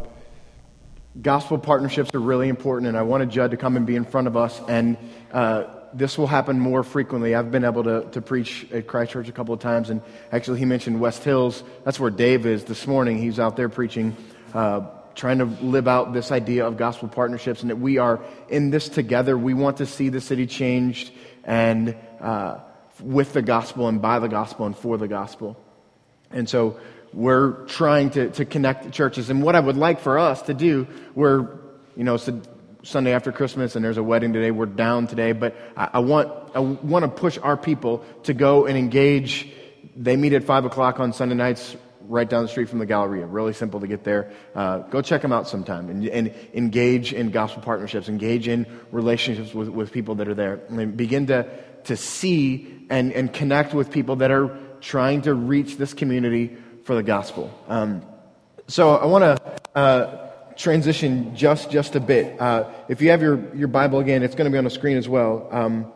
gospel 1.20 1.58
partnerships 1.58 2.14
are 2.14 2.20
really 2.20 2.48
important, 2.48 2.88
and 2.88 2.96
I 2.96 3.02
wanted 3.02 3.30
Judd 3.30 3.50
to 3.50 3.56
come 3.56 3.76
and 3.76 3.86
be 3.86 3.96
in 3.96 4.04
front 4.04 4.26
of 4.26 4.36
us. 4.36 4.60
And 4.68 4.96
uh, 5.32 5.64
this 5.92 6.18
will 6.18 6.26
happen 6.26 6.58
more 6.58 6.82
frequently. 6.82 7.34
I've 7.34 7.50
been 7.50 7.64
able 7.64 7.84
to, 7.84 8.08
to 8.12 8.20
preach 8.20 8.66
at 8.72 8.86
Christ 8.86 9.12
Church 9.12 9.28
a 9.28 9.32
couple 9.32 9.54
of 9.54 9.60
times, 9.60 9.90
and 9.90 10.02
actually, 10.32 10.58
he 10.58 10.64
mentioned 10.64 11.00
West 11.00 11.24
Hills. 11.24 11.62
That's 11.84 11.98
where 11.98 12.10
Dave 12.10 12.46
is 12.46 12.64
this 12.64 12.86
morning. 12.86 13.18
He's 13.18 13.38
out 13.38 13.56
there 13.56 13.68
preaching. 13.68 14.16
Uh, 14.54 14.86
trying 15.14 15.38
to 15.38 15.46
live 15.46 15.88
out 15.88 16.12
this 16.12 16.30
idea 16.30 16.64
of 16.64 16.76
gospel 16.76 17.08
partnerships 17.08 17.62
and 17.62 17.70
that 17.70 17.76
we 17.76 17.98
are 17.98 18.20
in 18.48 18.70
this 18.70 18.88
together. 18.88 19.36
We 19.36 19.52
want 19.52 19.78
to 19.78 19.86
see 19.86 20.10
the 20.10 20.20
city 20.20 20.46
changed 20.46 21.10
and 21.42 21.96
uh, 22.20 22.60
with 23.02 23.32
the 23.32 23.42
gospel 23.42 23.88
and 23.88 24.00
by 24.00 24.20
the 24.20 24.28
gospel 24.28 24.66
and 24.66 24.76
for 24.76 24.96
the 24.96 25.08
gospel. 25.08 25.56
And 26.30 26.48
so 26.48 26.78
we're 27.12 27.64
trying 27.66 28.10
to, 28.10 28.30
to 28.30 28.44
connect 28.44 28.90
churches. 28.92 29.30
And 29.30 29.42
what 29.42 29.54
I 29.54 29.60
would 29.60 29.76
like 29.76 30.00
for 30.00 30.18
us 30.18 30.42
to 30.42 30.54
do, 30.54 30.86
we're, 31.14 31.48
you 31.96 32.04
know, 32.04 32.16
Sunday 32.82 33.12
after 33.12 33.32
Christmas 33.32 33.76
and 33.76 33.84
there's 33.84 33.96
a 33.96 34.02
wedding 34.02 34.32
today. 34.32 34.50
We're 34.50 34.66
down 34.66 35.06
today, 35.06 35.32
but 35.32 35.56
I, 35.76 35.90
I 35.94 35.98
want, 35.98 36.30
I 36.54 36.60
want 36.60 37.04
to 37.04 37.08
push 37.08 37.38
our 37.38 37.56
people 37.56 38.04
to 38.24 38.34
go 38.34 38.66
and 38.66 38.76
engage. 38.78 39.52
They 39.96 40.16
meet 40.16 40.32
at 40.32 40.44
five 40.44 40.64
o'clock 40.64 41.00
on 41.00 41.12
Sunday 41.12 41.34
nights 41.34 41.76
right 42.08 42.28
down 42.28 42.42
the 42.42 42.48
street 42.48 42.68
from 42.68 42.78
the 42.78 42.86
Galleria. 42.86 43.26
Really 43.26 43.52
simple 43.52 43.80
to 43.80 43.86
get 43.86 44.04
there. 44.04 44.32
Uh, 44.54 44.78
go 44.78 45.02
check 45.02 45.22
them 45.22 45.32
out 45.32 45.46
sometime 45.46 45.90
and, 45.90 46.06
and, 46.08 46.34
engage 46.54 47.12
in 47.12 47.30
gospel 47.30 47.62
partnerships, 47.62 48.08
engage 48.08 48.48
in 48.48 48.66
relationships 48.90 49.52
with, 49.52 49.68
with 49.68 49.92
people 49.92 50.14
that 50.16 50.28
are 50.28 50.34
there, 50.34 50.60
and 50.68 50.96
begin 50.96 51.26
to, 51.26 51.46
to 51.84 51.96
see 51.96 52.86
and, 52.88 53.12
and 53.12 53.32
connect 53.32 53.74
with 53.74 53.90
people 53.90 54.16
that 54.16 54.30
are 54.30 54.56
trying 54.80 55.22
to 55.22 55.34
reach 55.34 55.76
this 55.76 55.92
community 55.92 56.56
for 56.88 56.94
the 56.94 57.02
gospel. 57.02 57.52
Um, 57.68 58.00
so 58.66 58.96
I 58.96 59.04
want 59.04 59.22
to 59.22 59.78
uh, 59.78 60.30
transition 60.56 61.36
just 61.36 61.70
just 61.70 61.96
a 61.96 62.00
bit. 62.00 62.40
Uh, 62.40 62.64
if 62.88 63.02
you 63.02 63.10
have 63.10 63.20
your, 63.20 63.54
your 63.54 63.68
Bible 63.68 63.98
again, 63.98 64.22
it's 64.22 64.34
going 64.34 64.46
to 64.46 64.50
be 64.50 64.56
on 64.56 64.64
the 64.64 64.70
screen 64.70 64.96
as 64.96 65.06
well. 65.06 65.50
Um, 65.50 65.92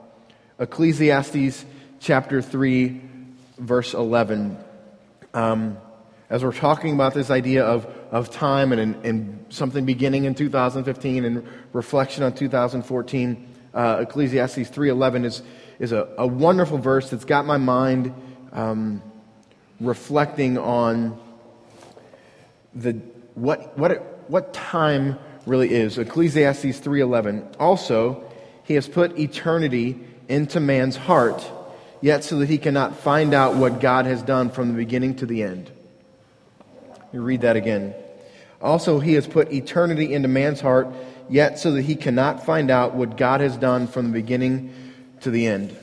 Ecclesiastes 0.58 1.64
chapter 1.98 2.42
3, 2.42 3.00
verse 3.56 3.94
11. 3.94 4.58
Um, 5.32 5.78
as 6.28 6.44
we're 6.44 6.52
talking 6.52 6.92
about 6.92 7.14
this 7.14 7.30
idea 7.30 7.64
of, 7.64 7.86
of 8.10 8.30
time 8.30 8.74
and, 8.74 9.02
and 9.02 9.46
something 9.48 9.86
beginning 9.86 10.24
in 10.24 10.34
2015 10.34 11.24
and 11.24 11.48
reflection 11.72 12.22
on 12.22 12.34
2014, 12.34 13.48
uh, 13.72 13.96
Ecclesiastes 14.02 14.68
3.11 14.68 15.24
is, 15.24 15.42
is 15.78 15.92
a, 15.92 16.06
a, 16.18 16.26
wonderful 16.26 16.76
verse 16.76 17.08
that's 17.08 17.24
got 17.24 17.46
my 17.46 17.56
mind 17.56 18.12
um, 18.52 19.02
reflecting 19.82 20.58
on 20.58 21.18
the, 22.74 22.92
what, 23.34 23.76
what, 23.76 24.30
what 24.30 24.54
time 24.54 25.18
really 25.46 25.72
is. 25.72 25.98
Ecclesiastes 25.98 26.80
3.11. 26.80 27.56
Also, 27.58 28.24
he 28.64 28.74
has 28.74 28.88
put 28.88 29.18
eternity 29.18 29.98
into 30.28 30.60
man's 30.60 30.96
heart 30.96 31.44
yet 32.00 32.24
so 32.24 32.38
that 32.38 32.48
he 32.48 32.58
cannot 32.58 32.96
find 32.96 33.34
out 33.34 33.56
what 33.56 33.80
God 33.80 34.06
has 34.06 34.22
done 34.22 34.50
from 34.50 34.68
the 34.68 34.74
beginning 34.74 35.16
to 35.16 35.26
the 35.26 35.42
end. 35.42 35.70
You 37.12 37.22
read 37.22 37.42
that 37.42 37.56
again. 37.56 37.94
Also, 38.60 39.00
he 39.00 39.14
has 39.14 39.26
put 39.26 39.52
eternity 39.52 40.14
into 40.14 40.28
man's 40.28 40.60
heart, 40.60 40.88
yet 41.28 41.58
so 41.58 41.72
that 41.72 41.82
he 41.82 41.96
cannot 41.96 42.46
find 42.46 42.70
out 42.70 42.94
what 42.94 43.16
God 43.16 43.40
has 43.40 43.56
done 43.56 43.86
from 43.86 44.06
the 44.06 44.12
beginning 44.12 44.72
to 45.20 45.30
the 45.30 45.46
end. 45.46 45.76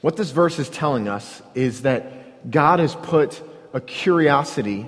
What 0.00 0.16
this 0.16 0.30
verse 0.30 0.58
is 0.58 0.70
telling 0.70 1.08
us 1.08 1.42
is 1.54 1.82
that 1.82 2.12
God 2.48 2.78
has 2.78 2.94
put 2.94 3.42
a 3.72 3.80
curiosity 3.80 4.86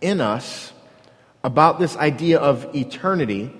in 0.00 0.20
us 0.20 0.72
about 1.44 1.78
this 1.78 1.96
idea 1.96 2.38
of 2.38 2.74
eternity 2.74 3.52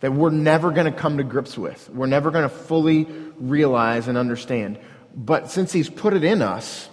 that 0.00 0.12
we're 0.12 0.30
never 0.30 0.70
going 0.70 0.92
to 0.92 0.98
come 0.98 1.18
to 1.18 1.24
grips 1.24 1.56
with. 1.56 1.88
We're 1.90 2.06
never 2.06 2.30
going 2.30 2.42
to 2.42 2.54
fully 2.54 3.04
realize 3.38 4.08
and 4.08 4.18
understand. 4.18 4.78
But 5.16 5.50
since 5.50 5.72
He's 5.72 5.88
put 5.88 6.12
it 6.14 6.24
in 6.24 6.42
us, 6.42 6.88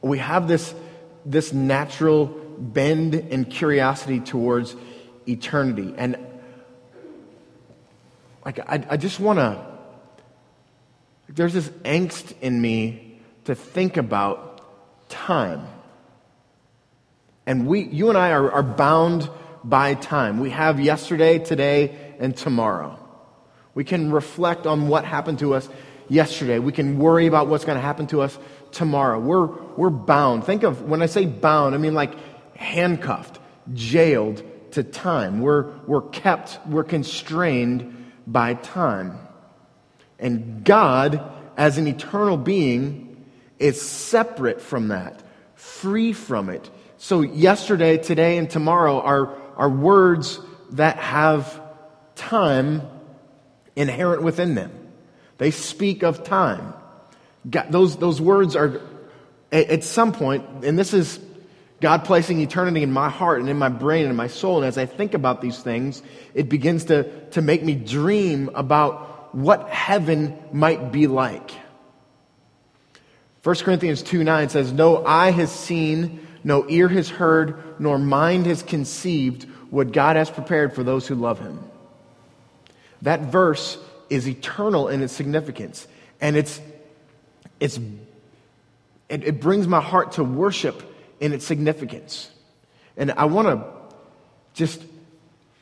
we 0.00 0.18
have 0.18 0.48
this, 0.48 0.74
this 1.26 1.52
natural 1.52 2.26
bend 2.26 3.14
and 3.14 3.50
curiosity 3.50 4.20
towards 4.20 4.74
eternity. 5.28 5.94
And 5.96 6.16
like, 8.44 8.58
I, 8.60 8.84
I 8.90 8.96
just 8.96 9.20
want 9.20 9.38
to, 9.38 9.64
there's 11.28 11.54
this 11.54 11.68
angst 11.84 12.34
in 12.40 12.60
me 12.60 13.11
to 13.44 13.54
think 13.54 13.96
about 13.96 14.60
time. 15.08 15.66
And 17.46 17.66
we, 17.66 17.82
you 17.82 18.08
and 18.08 18.16
I 18.16 18.30
are, 18.30 18.50
are 18.50 18.62
bound 18.62 19.28
by 19.64 19.94
time. 19.94 20.40
We 20.40 20.50
have 20.50 20.80
yesterday, 20.80 21.38
today, 21.38 22.14
and 22.18 22.36
tomorrow. 22.36 22.98
We 23.74 23.84
can 23.84 24.12
reflect 24.12 24.66
on 24.66 24.88
what 24.88 25.04
happened 25.04 25.40
to 25.40 25.54
us 25.54 25.68
yesterday. 26.08 26.58
We 26.58 26.72
can 26.72 26.98
worry 26.98 27.26
about 27.26 27.48
what's 27.48 27.64
going 27.64 27.76
to 27.76 27.82
happen 27.82 28.06
to 28.08 28.22
us 28.22 28.38
tomorrow. 28.70 29.18
We're, 29.18 29.46
we're 29.46 29.90
bound. 29.90 30.44
Think 30.44 30.62
of, 30.62 30.82
when 30.82 31.02
I 31.02 31.06
say 31.06 31.26
bound, 31.26 31.74
I 31.74 31.78
mean 31.78 31.94
like 31.94 32.14
handcuffed, 32.56 33.38
jailed 33.72 34.42
to 34.72 34.82
time. 34.82 35.40
We're, 35.40 35.72
we're 35.86 36.02
kept, 36.02 36.58
we're 36.66 36.84
constrained 36.84 38.12
by 38.26 38.54
time. 38.54 39.18
And 40.18 40.64
God, 40.64 41.32
as 41.56 41.78
an 41.78 41.86
eternal 41.86 42.36
being, 42.36 43.11
is 43.62 43.80
separate 43.80 44.60
from 44.60 44.88
that, 44.88 45.22
free 45.54 46.12
from 46.12 46.50
it. 46.50 46.68
So, 46.98 47.22
yesterday, 47.22 47.96
today, 47.98 48.38
and 48.38 48.48
tomorrow 48.48 49.00
are 49.00 49.42
are 49.56 49.68
words 49.68 50.40
that 50.70 50.96
have 50.98 51.60
time 52.14 52.82
inherent 53.76 54.22
within 54.22 54.54
them. 54.54 54.72
They 55.38 55.50
speak 55.50 56.02
of 56.02 56.24
time. 56.24 56.74
Those, 57.44 57.96
those 57.96 58.20
words 58.20 58.54
are, 58.54 58.80
at 59.50 59.84
some 59.84 60.12
point, 60.12 60.64
and 60.64 60.78
this 60.78 60.94
is 60.94 61.18
God 61.80 62.04
placing 62.04 62.40
eternity 62.40 62.82
in 62.82 62.92
my 62.92 63.08
heart 63.08 63.40
and 63.40 63.48
in 63.48 63.58
my 63.58 63.68
brain 63.68 64.02
and 64.02 64.10
in 64.10 64.16
my 64.16 64.28
soul. 64.28 64.58
And 64.58 64.66
as 64.66 64.78
I 64.78 64.86
think 64.86 65.14
about 65.14 65.40
these 65.40 65.58
things, 65.58 66.02
it 66.34 66.48
begins 66.48 66.84
to, 66.86 67.04
to 67.30 67.42
make 67.42 67.64
me 67.64 67.74
dream 67.74 68.50
about 68.54 69.34
what 69.34 69.68
heaven 69.68 70.38
might 70.52 70.92
be 70.92 71.08
like. 71.08 71.50
1 73.42 73.56
Corinthians 73.56 74.02
2 74.02 74.22
9 74.22 74.48
says, 74.48 74.72
No 74.72 75.04
eye 75.04 75.30
has 75.30 75.50
seen, 75.50 76.26
no 76.44 76.68
ear 76.68 76.88
has 76.88 77.08
heard, 77.08 77.80
nor 77.80 77.98
mind 77.98 78.46
has 78.46 78.62
conceived 78.62 79.44
what 79.70 79.92
God 79.92 80.16
has 80.16 80.30
prepared 80.30 80.74
for 80.74 80.84
those 80.84 81.06
who 81.06 81.14
love 81.14 81.40
him. 81.40 81.58
That 83.02 83.20
verse 83.20 83.78
is 84.10 84.28
eternal 84.28 84.88
in 84.88 85.02
its 85.02 85.12
significance. 85.12 85.88
And 86.20 86.36
it's, 86.36 86.60
it's, 87.58 87.78
it, 89.08 89.24
it 89.24 89.40
brings 89.40 89.66
my 89.66 89.80
heart 89.80 90.12
to 90.12 90.24
worship 90.24 90.82
in 91.18 91.32
its 91.32 91.44
significance. 91.44 92.30
And 92.96 93.10
I 93.12 93.24
want 93.24 93.48
to 93.48 93.66
just, 94.54 94.82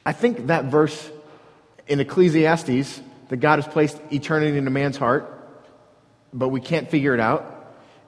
I 0.04 0.12
think 0.12 0.48
that 0.48 0.66
verse 0.66 1.10
in 1.86 2.00
Ecclesiastes, 2.00 3.00
that 3.28 3.36
God 3.36 3.60
has 3.60 3.72
placed 3.72 3.98
eternity 4.12 4.58
into 4.58 4.70
man's 4.70 4.96
heart, 4.96 5.32
but 6.32 6.48
we 6.48 6.60
can't 6.60 6.90
figure 6.90 7.14
it 7.14 7.20
out. 7.20 7.49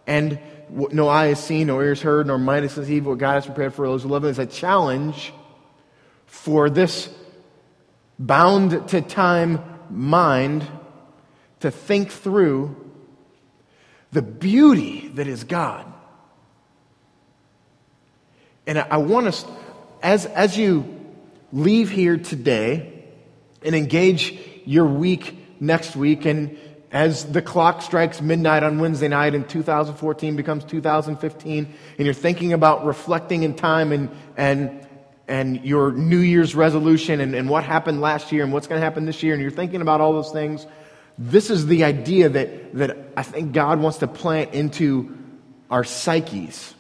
And 0.06 0.38
no 0.68 1.08
eye 1.08 1.26
has 1.26 1.42
seen, 1.42 1.66
no 1.66 1.80
ear 1.80 1.90
has 1.90 2.00
heard, 2.00 2.26
nor 2.26 2.38
mind 2.38 2.64
has 2.64 2.74
conceived 2.74 3.06
what 3.06 3.18
God 3.18 3.34
has 3.34 3.46
prepared 3.46 3.74
for 3.74 3.86
those 3.86 4.02
who 4.02 4.08
love 4.08 4.24
Him 4.24 4.30
is 4.30 4.38
a 4.38 4.46
challenge 4.46 5.32
for 6.26 6.70
this 6.70 7.12
bound 8.18 8.88
to 8.88 9.00
time 9.02 9.60
mind 9.90 10.66
to 11.60 11.70
think 11.70 12.10
through 12.10 12.76
the 14.12 14.22
beauty 14.22 15.08
that 15.08 15.26
is 15.26 15.44
God. 15.44 15.86
And 18.66 18.78
I 18.78 18.98
want 18.98 19.26
us, 19.26 19.44
as, 20.02 20.26
as 20.26 20.56
you 20.56 21.00
leave 21.52 21.90
here 21.90 22.16
today 22.16 23.04
and 23.62 23.74
engage 23.74 24.38
your 24.64 24.86
week 24.86 25.60
next 25.60 25.96
week 25.96 26.24
and 26.24 26.58
as 26.92 27.24
the 27.24 27.40
clock 27.40 27.80
strikes 27.80 28.20
midnight 28.20 28.62
on 28.62 28.78
Wednesday 28.78 29.08
night 29.08 29.34
and 29.34 29.48
2014 29.48 30.36
becomes 30.36 30.62
2015, 30.64 31.74
and 31.98 32.04
you're 32.04 32.12
thinking 32.12 32.52
about 32.52 32.84
reflecting 32.84 33.44
in 33.44 33.54
time 33.54 33.92
and, 33.92 34.10
and, 34.36 34.86
and 35.26 35.64
your 35.64 35.90
New 35.92 36.18
Year's 36.18 36.54
resolution 36.54 37.22
and, 37.22 37.34
and 37.34 37.48
what 37.48 37.64
happened 37.64 38.02
last 38.02 38.30
year 38.30 38.44
and 38.44 38.52
what's 38.52 38.66
going 38.66 38.78
to 38.78 38.84
happen 38.84 39.06
this 39.06 39.22
year, 39.22 39.32
and 39.32 39.40
you're 39.40 39.50
thinking 39.50 39.80
about 39.80 40.02
all 40.02 40.12
those 40.12 40.32
things, 40.32 40.66
this 41.16 41.48
is 41.48 41.66
the 41.66 41.84
idea 41.84 42.28
that, 42.28 42.74
that 42.74 42.96
I 43.16 43.22
think 43.22 43.52
God 43.52 43.80
wants 43.80 43.98
to 43.98 44.06
plant 44.06 44.52
into 44.52 45.16
our 45.70 45.84
psyches. 45.84 46.74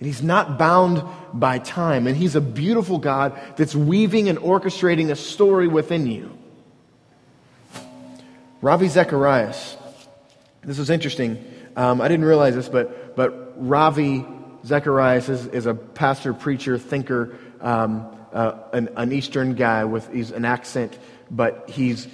And 0.00 0.06
He's 0.08 0.22
not 0.22 0.58
bound 0.58 1.04
by 1.32 1.58
time, 1.58 2.08
and 2.08 2.16
He's 2.16 2.34
a 2.34 2.40
beautiful 2.40 2.98
God 2.98 3.38
that's 3.56 3.74
weaving 3.74 4.28
and 4.28 4.38
orchestrating 4.38 5.10
a 5.10 5.16
story 5.16 5.68
within 5.68 6.08
you. 6.08 6.39
Ravi 8.62 8.88
Zacharias. 8.88 9.76
This 10.62 10.78
is 10.78 10.90
interesting. 10.90 11.42
Um, 11.76 12.00
I 12.00 12.08
didn't 12.08 12.26
realize 12.26 12.54
this, 12.54 12.68
but, 12.68 13.16
but 13.16 13.54
Ravi 13.56 14.26
Zacharias 14.66 15.30
is, 15.30 15.46
is 15.46 15.64
a 15.64 15.74
pastor, 15.74 16.34
preacher, 16.34 16.76
thinker, 16.76 17.38
um, 17.62 18.06
uh, 18.32 18.58
an, 18.72 18.90
an, 18.96 19.12
Eastern 19.12 19.54
guy 19.54 19.84
with 19.84 20.12
he's 20.12 20.30
an 20.30 20.44
accent, 20.44 20.96
but 21.30 21.68
he's. 21.68 22.06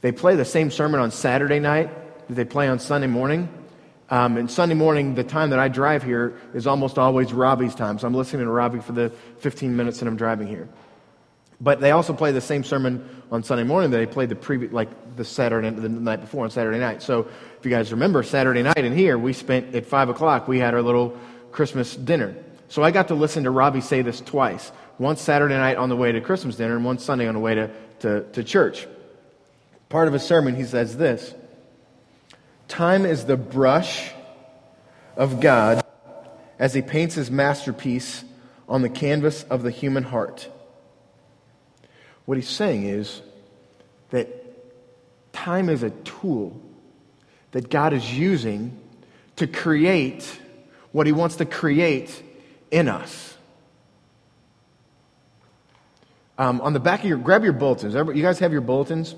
They 0.00 0.12
play 0.12 0.36
the 0.36 0.44
same 0.44 0.70
sermon 0.70 1.00
on 1.00 1.10
Saturday 1.10 1.60
night 1.60 1.90
that 2.28 2.34
they 2.34 2.44
play 2.44 2.68
on 2.68 2.78
Sunday 2.78 3.06
morning. 3.06 3.48
Um, 4.10 4.36
and 4.36 4.50
Sunday 4.50 4.74
morning, 4.74 5.14
the 5.14 5.24
time 5.24 5.50
that 5.50 5.58
I 5.58 5.68
drive 5.68 6.02
here 6.02 6.36
is 6.52 6.66
almost 6.66 6.98
always 6.98 7.32
Ravi's 7.32 7.74
time. 7.74 7.98
So 7.98 8.06
I'm 8.06 8.14
listening 8.14 8.44
to 8.44 8.50
Ravi 8.50 8.80
for 8.80 8.92
the 8.92 9.10
15 9.38 9.76
minutes 9.76 10.00
that 10.00 10.08
I'm 10.08 10.16
driving 10.16 10.46
here. 10.46 10.68
But 11.60 11.80
they 11.80 11.90
also 11.90 12.12
play 12.12 12.30
the 12.32 12.40
same 12.40 12.62
sermon 12.62 13.08
on 13.32 13.42
Sunday 13.42 13.64
morning 13.64 13.90
that 13.90 13.98
they 13.98 14.06
played 14.06 14.28
the 14.28 14.36
previous, 14.36 14.72
like 14.72 15.16
the 15.16 15.24
Saturday, 15.24 15.70
the 15.70 15.88
night 15.88 16.20
before 16.20 16.44
on 16.44 16.50
Saturday 16.50 16.78
night. 16.78 17.02
So 17.02 17.28
if 17.58 17.64
you 17.64 17.70
guys 17.70 17.90
remember, 17.90 18.22
Saturday 18.22 18.62
night 18.62 18.78
in 18.78 18.96
here, 18.96 19.18
we 19.18 19.32
spent 19.32 19.74
at 19.74 19.84
five 19.86 20.08
o'clock. 20.08 20.46
We 20.46 20.60
had 20.60 20.74
our 20.74 20.82
little 20.82 21.18
Christmas 21.50 21.96
dinner. 21.96 22.36
So 22.68 22.82
I 22.82 22.90
got 22.90 23.08
to 23.08 23.14
listen 23.14 23.44
to 23.44 23.50
Ravi 23.50 23.80
say 23.80 24.02
this 24.02 24.20
twice: 24.20 24.70
once 24.98 25.20
Saturday 25.20 25.56
night 25.56 25.76
on 25.76 25.88
the 25.88 25.96
way 25.96 26.12
to 26.12 26.20
Christmas 26.20 26.56
dinner, 26.56 26.76
and 26.76 26.84
one 26.84 26.98
Sunday 26.98 27.26
on 27.26 27.34
the 27.34 27.40
way 27.40 27.54
to, 27.56 27.70
to, 28.00 28.22
to 28.32 28.44
church. 28.44 28.86
Part 29.88 30.06
of 30.06 30.12
his 30.12 30.22
sermon, 30.22 30.54
he 30.54 30.64
says 30.64 30.96
this: 30.96 31.34
"Time 32.68 33.04
is 33.04 33.24
the 33.24 33.36
brush 33.36 34.12
of 35.16 35.40
God 35.40 35.84
as 36.58 36.72
he 36.74 36.82
paints 36.82 37.16
his 37.16 37.30
masterpiece 37.30 38.24
on 38.68 38.82
the 38.82 38.88
canvas 38.88 39.42
of 39.44 39.62
the 39.62 39.70
human 39.70 40.04
heart. 40.04 40.48
What 42.28 42.36
he's 42.36 42.50
saying 42.50 42.84
is 42.84 43.22
that 44.10 44.28
time 45.32 45.70
is 45.70 45.82
a 45.82 45.88
tool 45.88 46.60
that 47.52 47.70
God 47.70 47.94
is 47.94 48.18
using 48.18 48.78
to 49.36 49.46
create 49.46 50.38
what 50.92 51.06
he 51.06 51.12
wants 51.14 51.36
to 51.36 51.46
create 51.46 52.22
in 52.70 52.86
us. 52.86 53.34
Um, 56.36 56.60
on 56.60 56.74
the 56.74 56.80
back 56.80 57.00
of 57.00 57.06
your, 57.06 57.16
grab 57.16 57.44
your 57.44 57.54
bulletins. 57.54 57.94
You 57.94 58.22
guys 58.22 58.40
have 58.40 58.52
your 58.52 58.60
bulletins? 58.60 59.14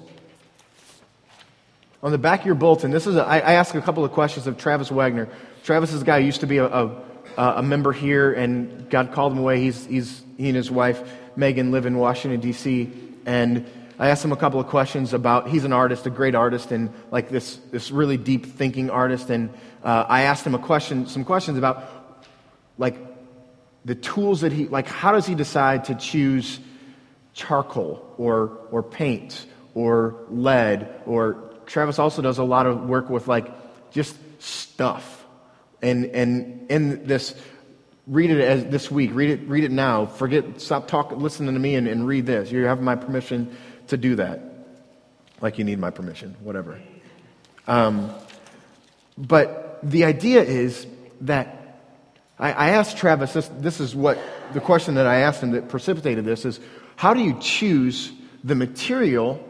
On 2.04 2.12
the 2.12 2.18
back 2.18 2.38
of 2.38 2.46
your 2.46 2.54
bulletin, 2.54 2.92
this 2.92 3.08
is 3.08 3.16
a, 3.16 3.24
I, 3.24 3.38
I 3.38 3.52
asked 3.54 3.74
a 3.74 3.80
couple 3.80 4.04
of 4.04 4.12
questions 4.12 4.46
of 4.46 4.56
Travis 4.56 4.88
Wagner. 4.88 5.28
Travis 5.64 5.92
is 5.92 6.02
a 6.02 6.04
guy 6.04 6.18
used 6.18 6.42
to 6.42 6.46
be 6.46 6.58
a, 6.58 6.66
a, 6.66 7.02
a 7.36 7.62
member 7.62 7.90
here, 7.90 8.32
and 8.32 8.88
God 8.88 9.10
called 9.10 9.32
him 9.32 9.38
away. 9.38 9.60
He's, 9.60 9.84
he's, 9.86 10.22
he 10.36 10.46
and 10.46 10.56
his 10.56 10.70
wife, 10.70 11.02
Megan, 11.40 11.72
live 11.72 11.86
in 11.86 11.98
Washington, 11.98 12.38
D.C., 12.40 12.92
and 13.26 13.66
I 13.98 14.08
asked 14.10 14.24
him 14.24 14.32
a 14.32 14.36
couple 14.36 14.60
of 14.60 14.68
questions 14.68 15.12
about, 15.12 15.48
he's 15.48 15.64
an 15.64 15.72
artist, 15.72 16.06
a 16.06 16.10
great 16.10 16.34
artist, 16.34 16.70
and 16.70 16.90
like 17.10 17.28
this, 17.28 17.56
this 17.72 17.90
really 17.90 18.16
deep 18.16 18.46
thinking 18.46 18.88
artist, 18.90 19.28
and 19.30 19.50
uh, 19.82 20.04
I 20.08 20.22
asked 20.22 20.46
him 20.46 20.54
a 20.54 20.58
question, 20.58 21.06
some 21.06 21.24
questions 21.24 21.58
about 21.58 21.84
like 22.78 22.96
the 23.84 23.94
tools 23.94 24.42
that 24.42 24.52
he, 24.52 24.68
like 24.68 24.86
how 24.86 25.12
does 25.12 25.26
he 25.26 25.34
decide 25.34 25.86
to 25.86 25.94
choose 25.96 26.60
charcoal 27.34 28.14
or, 28.16 28.58
or 28.70 28.82
paint 28.82 29.46
or 29.74 30.16
lead 30.30 30.88
or 31.06 31.50
Travis 31.66 31.98
also 31.98 32.20
does 32.20 32.38
a 32.38 32.44
lot 32.44 32.66
of 32.66 32.88
work 32.88 33.08
with 33.08 33.28
like 33.28 33.48
just 33.92 34.16
stuff. 34.42 35.24
And, 35.82 36.06
and 36.06 36.70
in 36.70 37.06
this, 37.06 37.34
read 38.06 38.30
it 38.30 38.40
as 38.40 38.64
this 38.66 38.90
week, 38.90 39.10
read 39.14 39.30
it, 39.30 39.48
read 39.48 39.64
it 39.64 39.70
now. 39.70 40.06
Forget, 40.06 40.60
stop 40.60 40.88
talking, 40.88 41.20
listening 41.20 41.54
to 41.54 41.60
me 41.60 41.74
and, 41.74 41.86
and 41.86 42.06
read 42.06 42.26
this. 42.26 42.50
You 42.50 42.64
have 42.64 42.80
my 42.80 42.96
permission 42.96 43.56
to 43.88 43.96
do 43.96 44.16
that. 44.16 44.40
Like 45.40 45.58
you 45.58 45.64
need 45.64 45.78
my 45.78 45.90
permission, 45.90 46.36
whatever. 46.40 46.80
Um, 47.66 48.10
but 49.16 49.78
the 49.82 50.04
idea 50.04 50.42
is 50.42 50.86
that 51.22 51.78
I, 52.38 52.52
I 52.52 52.70
asked 52.70 52.96
Travis, 52.96 53.32
this, 53.32 53.48
this 53.58 53.80
is 53.80 53.94
what 53.94 54.18
the 54.52 54.60
question 54.60 54.94
that 54.94 55.06
I 55.06 55.20
asked 55.20 55.42
him 55.42 55.52
that 55.52 55.68
precipitated 55.68 56.24
this 56.24 56.44
is 56.44 56.60
how 56.96 57.14
do 57.14 57.20
you 57.20 57.38
choose 57.40 58.12
the 58.42 58.54
material 58.54 59.46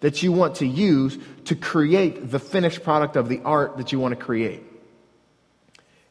that 0.00 0.22
you 0.22 0.30
want 0.30 0.56
to 0.56 0.66
use 0.66 1.18
to 1.46 1.56
create 1.56 2.30
the 2.30 2.38
finished 2.38 2.82
product 2.82 3.16
of 3.16 3.28
the 3.28 3.40
art 3.44 3.78
that 3.78 3.92
you 3.92 3.98
want 3.98 4.18
to 4.18 4.24
create? 4.24 4.62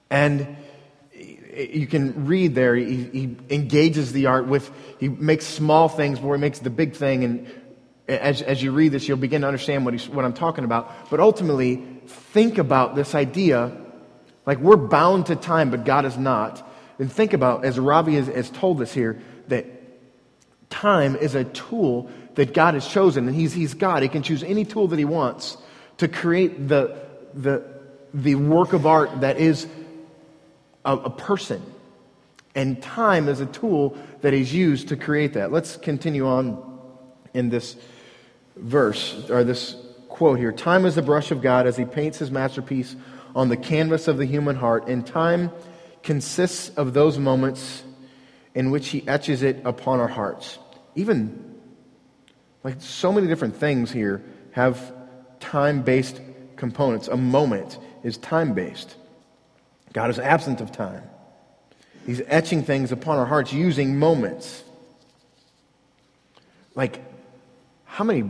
And 0.10 0.58
you 1.58 1.88
can 1.88 2.26
read 2.26 2.56
there, 2.56 2.76
he, 2.76 3.04
he, 3.04 3.36
engages 3.50 4.13
the 4.13 4.28
art 4.28 4.48
with, 4.48 4.72
he 5.00 5.10
makes 5.10 5.46
small 5.46 5.89
things 5.89 6.20
before 6.20 6.36
he 6.36 6.41
makes 6.41 6.60
the 6.60 6.70
big 6.70 6.96
thing. 6.96 7.24
And 7.24 7.48
as, 8.08 8.41
as 8.41 8.62
you 8.62 8.72
read 8.72 8.91
this, 8.91 9.08
you'll 9.08 9.17
begin 9.17 9.41
to 9.41 9.48
understand 9.48 9.86
what, 9.86 10.00
what 10.08 10.24
I'm 10.24 10.34
talking 10.34 10.63
about. 10.63 11.10
But 11.10 11.20
ultimately, 11.20 11.84
think 12.06 12.58
about 12.58 12.96
this 12.96 13.15
idea 13.15 13.76
like 14.48 14.60
we're 14.60 14.78
bound 14.78 15.26
to 15.26 15.36
time, 15.36 15.70
but 15.70 15.84
God 15.84 16.06
is 16.06 16.17
not. 16.17 16.65
And 17.00 17.12
think 17.12 17.34
about, 17.34 17.65
as 17.65 17.78
Ravi 17.78 18.15
has, 18.15 18.28
has 18.28 18.50
told 18.50 18.82
us 18.82 18.93
here, 18.93 19.22
that 19.50 19.65
time 20.70 21.15
is 21.17 21.36
a 21.36 21.43
tool 21.43 22.10
that 22.36 22.54
God 22.54 22.74
has 22.74 22.88
chosen, 22.88 23.28
and 23.28 23.36
He's, 23.36 23.54
he's 23.54 23.74
God. 23.74 24.04
He 24.04 24.10
can 24.10 24.24
choose 24.24 24.43
any 24.43 24.63
tool 24.63 24.88
that 24.88 24.98
He 24.98 25.06
wants 25.06 25.58
to 25.98 26.08
create 26.08 26.67
the, 26.67 26.98
the, 27.34 27.63
the 28.13 28.36
work 28.36 28.74
of 28.74 28.86
art 28.86 29.22
that 29.22 29.38
is 29.38 29.67
a, 30.86 30.96
a 30.96 31.10
person. 31.10 31.62
And 32.56 32.82
time 32.82 33.30
is 33.30 33.40
a 33.40 33.46
tool 33.46 33.98
that 34.22 34.34
He's 34.34 34.54
used 34.54 34.88
to 34.90 34.98
create 34.98 35.34
that. 35.34 35.52
Let's 35.52 35.78
continue 35.78 36.26
on 36.26 36.80
in 37.34 37.50
this 37.50 37.76
verse, 38.56 39.30
or 39.30 39.44
this 39.44 39.76
quote 40.10 40.40
here 40.40 40.52
Time 40.52 40.86
is 40.86 40.96
the 40.96 41.02
brush 41.02 41.32
of 41.32 41.42
God 41.42 41.68
as 41.68 41.78
He 41.78 41.86
paints 41.86 42.18
His 42.18 42.32
masterpiece 42.32 42.96
on 43.36 43.50
the 43.50 43.58
canvas 43.58 44.08
of 44.08 44.18
the 44.18 44.26
human 44.26 44.56
heart, 44.56 44.88
and 44.88 45.06
time 45.06 45.52
consists 46.02 46.70
of 46.70 46.94
those 46.94 47.20
moments 47.20 47.84
in 48.56 48.72
which 48.72 48.90
He 48.90 49.08
etches 49.08 49.44
it 49.44 49.62
upon 49.63 50.00
our 50.00 50.08
hearts. 50.08 50.58
Even 50.96 51.56
like 52.63 52.78
so 52.80 53.12
many 53.12 53.28
different 53.28 53.56
things 53.56 53.92
here 53.92 54.24
have 54.52 54.94
time 55.40 55.84
based 55.84 56.20
components. 56.56 57.08
A 57.08 57.18
moment 57.18 57.78
is 58.04 58.18
time 58.18 58.54
based. 58.54 58.96
God 59.98 60.12
is 60.12 60.20
absent 60.20 60.62
of 60.62 60.72
time. 60.72 61.02
He's 62.06 62.22
etching 62.28 62.62
things 62.62 62.92
upon 62.92 63.18
our 63.18 63.26
hearts 63.26 63.52
using 63.52 63.98
moments. 63.98 64.64
Like, 66.76 67.04
how 67.86 68.04
many 68.04 68.30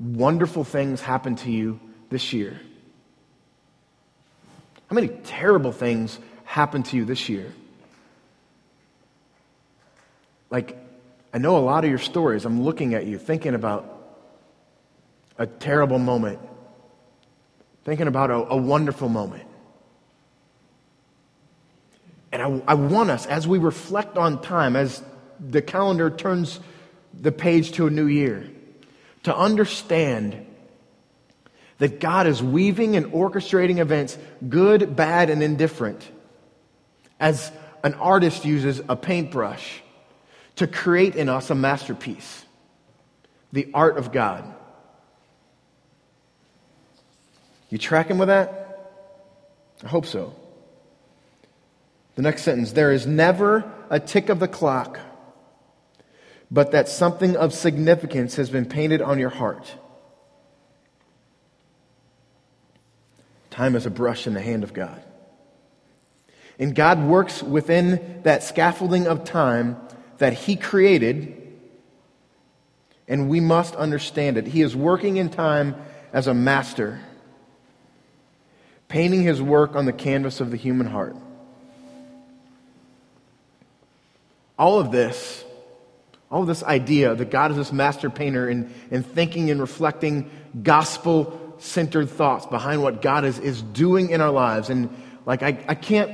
wonderful 0.00 0.64
things 0.64 1.00
happened 1.00 1.38
to 1.38 1.50
you 1.52 1.78
this 2.10 2.32
year? 2.32 2.58
How 4.90 4.94
many 4.94 5.06
terrible 5.06 5.70
things 5.70 6.18
happened 6.44 6.86
to 6.86 6.96
you 6.96 7.04
this 7.04 7.28
year? 7.28 7.52
Like, 10.50 10.76
I 11.32 11.38
know 11.38 11.56
a 11.56 11.60
lot 11.62 11.84
of 11.84 11.90
your 11.90 12.00
stories. 12.00 12.44
I'm 12.44 12.64
looking 12.64 12.94
at 12.94 13.06
you, 13.06 13.16
thinking 13.16 13.54
about 13.54 14.18
a 15.38 15.46
terrible 15.46 16.00
moment, 16.00 16.40
thinking 17.84 18.08
about 18.08 18.32
a, 18.32 18.54
a 18.54 18.56
wonderful 18.56 19.08
moment. 19.08 19.45
And 22.36 22.62
I, 22.68 22.72
I 22.72 22.74
want 22.74 23.08
us, 23.08 23.24
as 23.24 23.48
we 23.48 23.56
reflect 23.56 24.18
on 24.18 24.42
time, 24.42 24.76
as 24.76 25.02
the 25.40 25.62
calendar 25.62 26.10
turns 26.10 26.60
the 27.18 27.32
page 27.32 27.72
to 27.72 27.86
a 27.86 27.90
new 27.90 28.04
year, 28.04 28.46
to 29.22 29.34
understand 29.34 30.44
that 31.78 31.98
God 31.98 32.26
is 32.26 32.42
weaving 32.42 32.94
and 32.94 33.06
orchestrating 33.06 33.78
events, 33.78 34.18
good, 34.46 34.94
bad, 34.94 35.30
and 35.30 35.42
indifferent, 35.42 36.06
as 37.18 37.50
an 37.82 37.94
artist 37.94 38.44
uses 38.44 38.82
a 38.86 38.96
paintbrush 38.96 39.80
to 40.56 40.66
create 40.66 41.16
in 41.16 41.30
us 41.30 41.48
a 41.48 41.54
masterpiece, 41.54 42.44
the 43.50 43.70
art 43.72 43.96
of 43.96 44.12
God. 44.12 44.44
You 47.70 47.78
tracking 47.78 48.18
with 48.18 48.28
that? 48.28 48.92
I 49.82 49.88
hope 49.88 50.04
so. 50.04 50.34
The 52.16 52.22
next 52.22 52.42
sentence 52.42 52.72
there 52.72 52.92
is 52.92 53.06
never 53.06 53.70
a 53.88 54.00
tick 54.00 54.30
of 54.30 54.40
the 54.40 54.48
clock, 54.48 54.98
but 56.50 56.72
that 56.72 56.88
something 56.88 57.36
of 57.36 57.52
significance 57.52 58.36
has 58.36 58.50
been 58.50 58.64
painted 58.64 59.00
on 59.00 59.18
your 59.18 59.30
heart. 59.30 59.72
Time 63.50 63.76
is 63.76 63.86
a 63.86 63.90
brush 63.90 64.26
in 64.26 64.34
the 64.34 64.40
hand 64.40 64.64
of 64.64 64.72
God. 64.72 65.02
And 66.58 66.74
God 66.74 67.04
works 67.04 67.42
within 67.42 68.20
that 68.22 68.42
scaffolding 68.42 69.06
of 69.06 69.24
time 69.24 69.76
that 70.16 70.32
He 70.32 70.56
created, 70.56 71.42
and 73.06 73.28
we 73.28 73.40
must 73.40 73.74
understand 73.76 74.38
it. 74.38 74.46
He 74.46 74.62
is 74.62 74.74
working 74.74 75.18
in 75.18 75.28
time 75.28 75.74
as 76.14 76.26
a 76.26 76.34
master, 76.34 76.98
painting 78.88 79.22
His 79.22 79.42
work 79.42 79.76
on 79.76 79.84
the 79.84 79.92
canvas 79.92 80.40
of 80.40 80.50
the 80.50 80.56
human 80.56 80.86
heart. 80.86 81.16
All 84.58 84.78
of 84.78 84.90
this, 84.90 85.44
all 86.30 86.42
of 86.42 86.46
this 86.46 86.62
idea 86.62 87.14
that 87.14 87.30
God 87.30 87.50
is 87.50 87.56
this 87.56 87.72
master 87.72 88.10
painter 88.10 88.48
and, 88.48 88.72
and 88.90 89.04
thinking 89.04 89.50
and 89.50 89.60
reflecting 89.60 90.30
gospel 90.62 91.54
centered 91.58 92.10
thoughts 92.10 92.46
behind 92.46 92.82
what 92.82 93.02
God 93.02 93.24
is, 93.24 93.38
is 93.38 93.62
doing 93.62 94.10
in 94.10 94.20
our 94.20 94.30
lives. 94.30 94.70
And 94.70 94.90
like, 95.24 95.42
I, 95.42 95.58
I 95.68 95.74
can't 95.74 96.10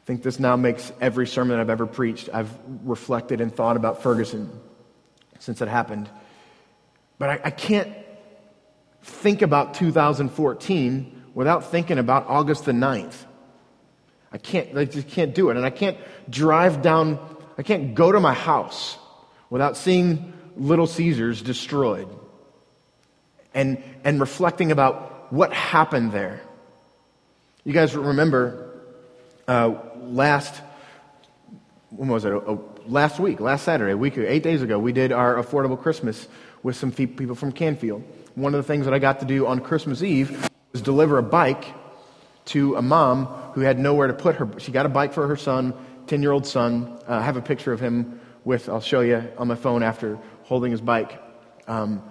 I 0.00 0.06
think 0.06 0.22
this 0.22 0.40
now 0.40 0.56
makes 0.56 0.92
every 1.00 1.26
sermon 1.26 1.60
I've 1.60 1.70
ever 1.70 1.86
preached. 1.86 2.30
I've 2.32 2.50
reflected 2.84 3.40
and 3.40 3.54
thought 3.54 3.76
about 3.76 4.02
Ferguson 4.02 4.50
since 5.38 5.60
it 5.60 5.68
happened. 5.68 6.10
But 7.18 7.30
I, 7.30 7.40
I 7.44 7.50
can't 7.50 7.92
think 9.02 9.42
about 9.42 9.74
2014 9.74 11.22
without 11.34 11.70
thinking 11.70 11.98
about 11.98 12.26
August 12.28 12.64
the 12.64 12.72
9th. 12.72 13.14
I 14.32 14.38
can't, 14.38 14.76
I 14.76 14.84
just 14.84 15.08
can't 15.08 15.34
do 15.34 15.50
it. 15.50 15.56
And 15.56 15.66
I 15.66 15.70
can't 15.70 15.98
drive 16.28 16.82
down, 16.82 17.18
I 17.58 17.62
can't 17.62 17.94
go 17.94 18.12
to 18.12 18.20
my 18.20 18.34
house 18.34 18.96
without 19.48 19.76
seeing 19.76 20.32
Little 20.56 20.86
Caesars 20.86 21.42
destroyed 21.42 22.08
and, 23.54 23.82
and 24.04 24.20
reflecting 24.20 24.72
about 24.72 25.32
what 25.32 25.52
happened 25.52 26.12
there. 26.12 26.40
You 27.64 27.72
guys 27.72 27.94
remember 27.94 28.80
uh, 29.48 29.74
last, 29.96 30.62
when 31.90 32.08
was 32.08 32.24
it? 32.24 32.32
Oh, 32.32 32.70
last 32.86 33.18
week, 33.18 33.40
last 33.40 33.64
Saturday, 33.64 33.92
a 33.92 33.96
week, 33.96 34.16
eight 34.16 34.42
days 34.42 34.62
ago, 34.62 34.78
we 34.78 34.92
did 34.92 35.12
our 35.12 35.36
affordable 35.36 35.80
Christmas 35.80 36.28
with 36.62 36.76
some 36.76 36.92
people 36.92 37.34
from 37.34 37.52
Canfield. 37.52 38.02
One 38.34 38.54
of 38.54 38.58
the 38.58 38.66
things 38.66 38.84
that 38.84 38.94
I 38.94 38.98
got 38.98 39.20
to 39.20 39.26
do 39.26 39.46
on 39.46 39.60
Christmas 39.60 40.02
Eve 40.02 40.48
was 40.72 40.82
deliver 40.82 41.18
a 41.18 41.22
bike 41.22 41.74
to 42.50 42.74
a 42.74 42.82
mom 42.82 43.26
who 43.54 43.60
had 43.60 43.78
nowhere 43.78 44.08
to 44.08 44.12
put 44.12 44.36
her. 44.36 44.48
She 44.58 44.72
got 44.72 44.84
a 44.84 44.88
bike 44.88 45.12
for 45.12 45.26
her 45.28 45.36
son, 45.36 45.72
10 46.08 46.22
year 46.22 46.32
old 46.32 46.46
son. 46.46 46.98
Uh, 47.08 47.14
I 47.14 47.22
have 47.22 47.36
a 47.36 47.42
picture 47.42 47.72
of 47.72 47.78
him 47.78 48.20
with, 48.44 48.68
I'll 48.68 48.80
show 48.80 49.00
you 49.00 49.28
on 49.38 49.46
my 49.46 49.54
phone 49.54 49.82
after 49.82 50.18
holding 50.42 50.72
his 50.72 50.80
bike. 50.80 51.22
Um, 51.68 52.02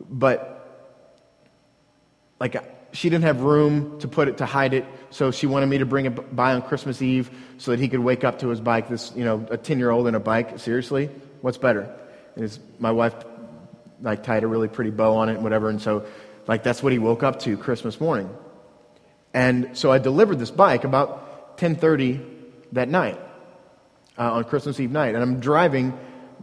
but 0.00 0.52
like 2.38 2.56
she 2.92 3.08
didn't 3.08 3.24
have 3.24 3.40
room 3.40 3.98
to 4.00 4.08
put 4.08 4.28
it 4.28 4.38
to 4.38 4.46
hide 4.46 4.74
it, 4.74 4.84
so 5.10 5.30
she 5.30 5.46
wanted 5.46 5.66
me 5.66 5.78
to 5.78 5.86
bring 5.86 6.04
it 6.04 6.36
by 6.36 6.52
on 6.52 6.60
Christmas 6.60 7.00
Eve 7.00 7.30
so 7.56 7.70
that 7.70 7.80
he 7.80 7.88
could 7.88 8.00
wake 8.00 8.22
up 8.22 8.40
to 8.40 8.48
his 8.48 8.60
bike. 8.60 8.88
This, 8.90 9.12
you 9.16 9.24
know, 9.24 9.46
a 9.50 9.56
10 9.56 9.78
year 9.78 9.90
old 9.90 10.06
and 10.06 10.16
a 10.16 10.20
bike. 10.20 10.58
Seriously, 10.58 11.08
what's 11.40 11.56
better? 11.56 11.90
And 12.34 12.42
his, 12.42 12.58
my 12.78 12.90
wife 12.90 13.14
like 14.02 14.22
tied 14.22 14.44
a 14.44 14.46
really 14.46 14.68
pretty 14.68 14.90
bow 14.90 15.16
on 15.16 15.30
it 15.30 15.36
and 15.36 15.42
whatever, 15.42 15.70
and 15.70 15.80
so 15.80 16.04
like 16.46 16.62
that's 16.62 16.82
what 16.82 16.92
he 16.92 16.98
woke 16.98 17.22
up 17.22 17.40
to 17.40 17.56
Christmas 17.56 17.98
morning. 17.98 18.28
And 19.36 19.76
so 19.78 19.92
I 19.92 19.98
delivered 19.98 20.40
this 20.40 20.50
bike 20.50 20.82
about 20.82 21.58
10:30 21.58 22.24
that 22.72 22.88
night 22.88 23.20
uh, 24.18 24.32
on 24.32 24.44
Christmas 24.44 24.80
Eve 24.80 24.90
night, 24.90 25.14
and 25.14 25.22
I'm 25.22 25.38
driving 25.38 25.96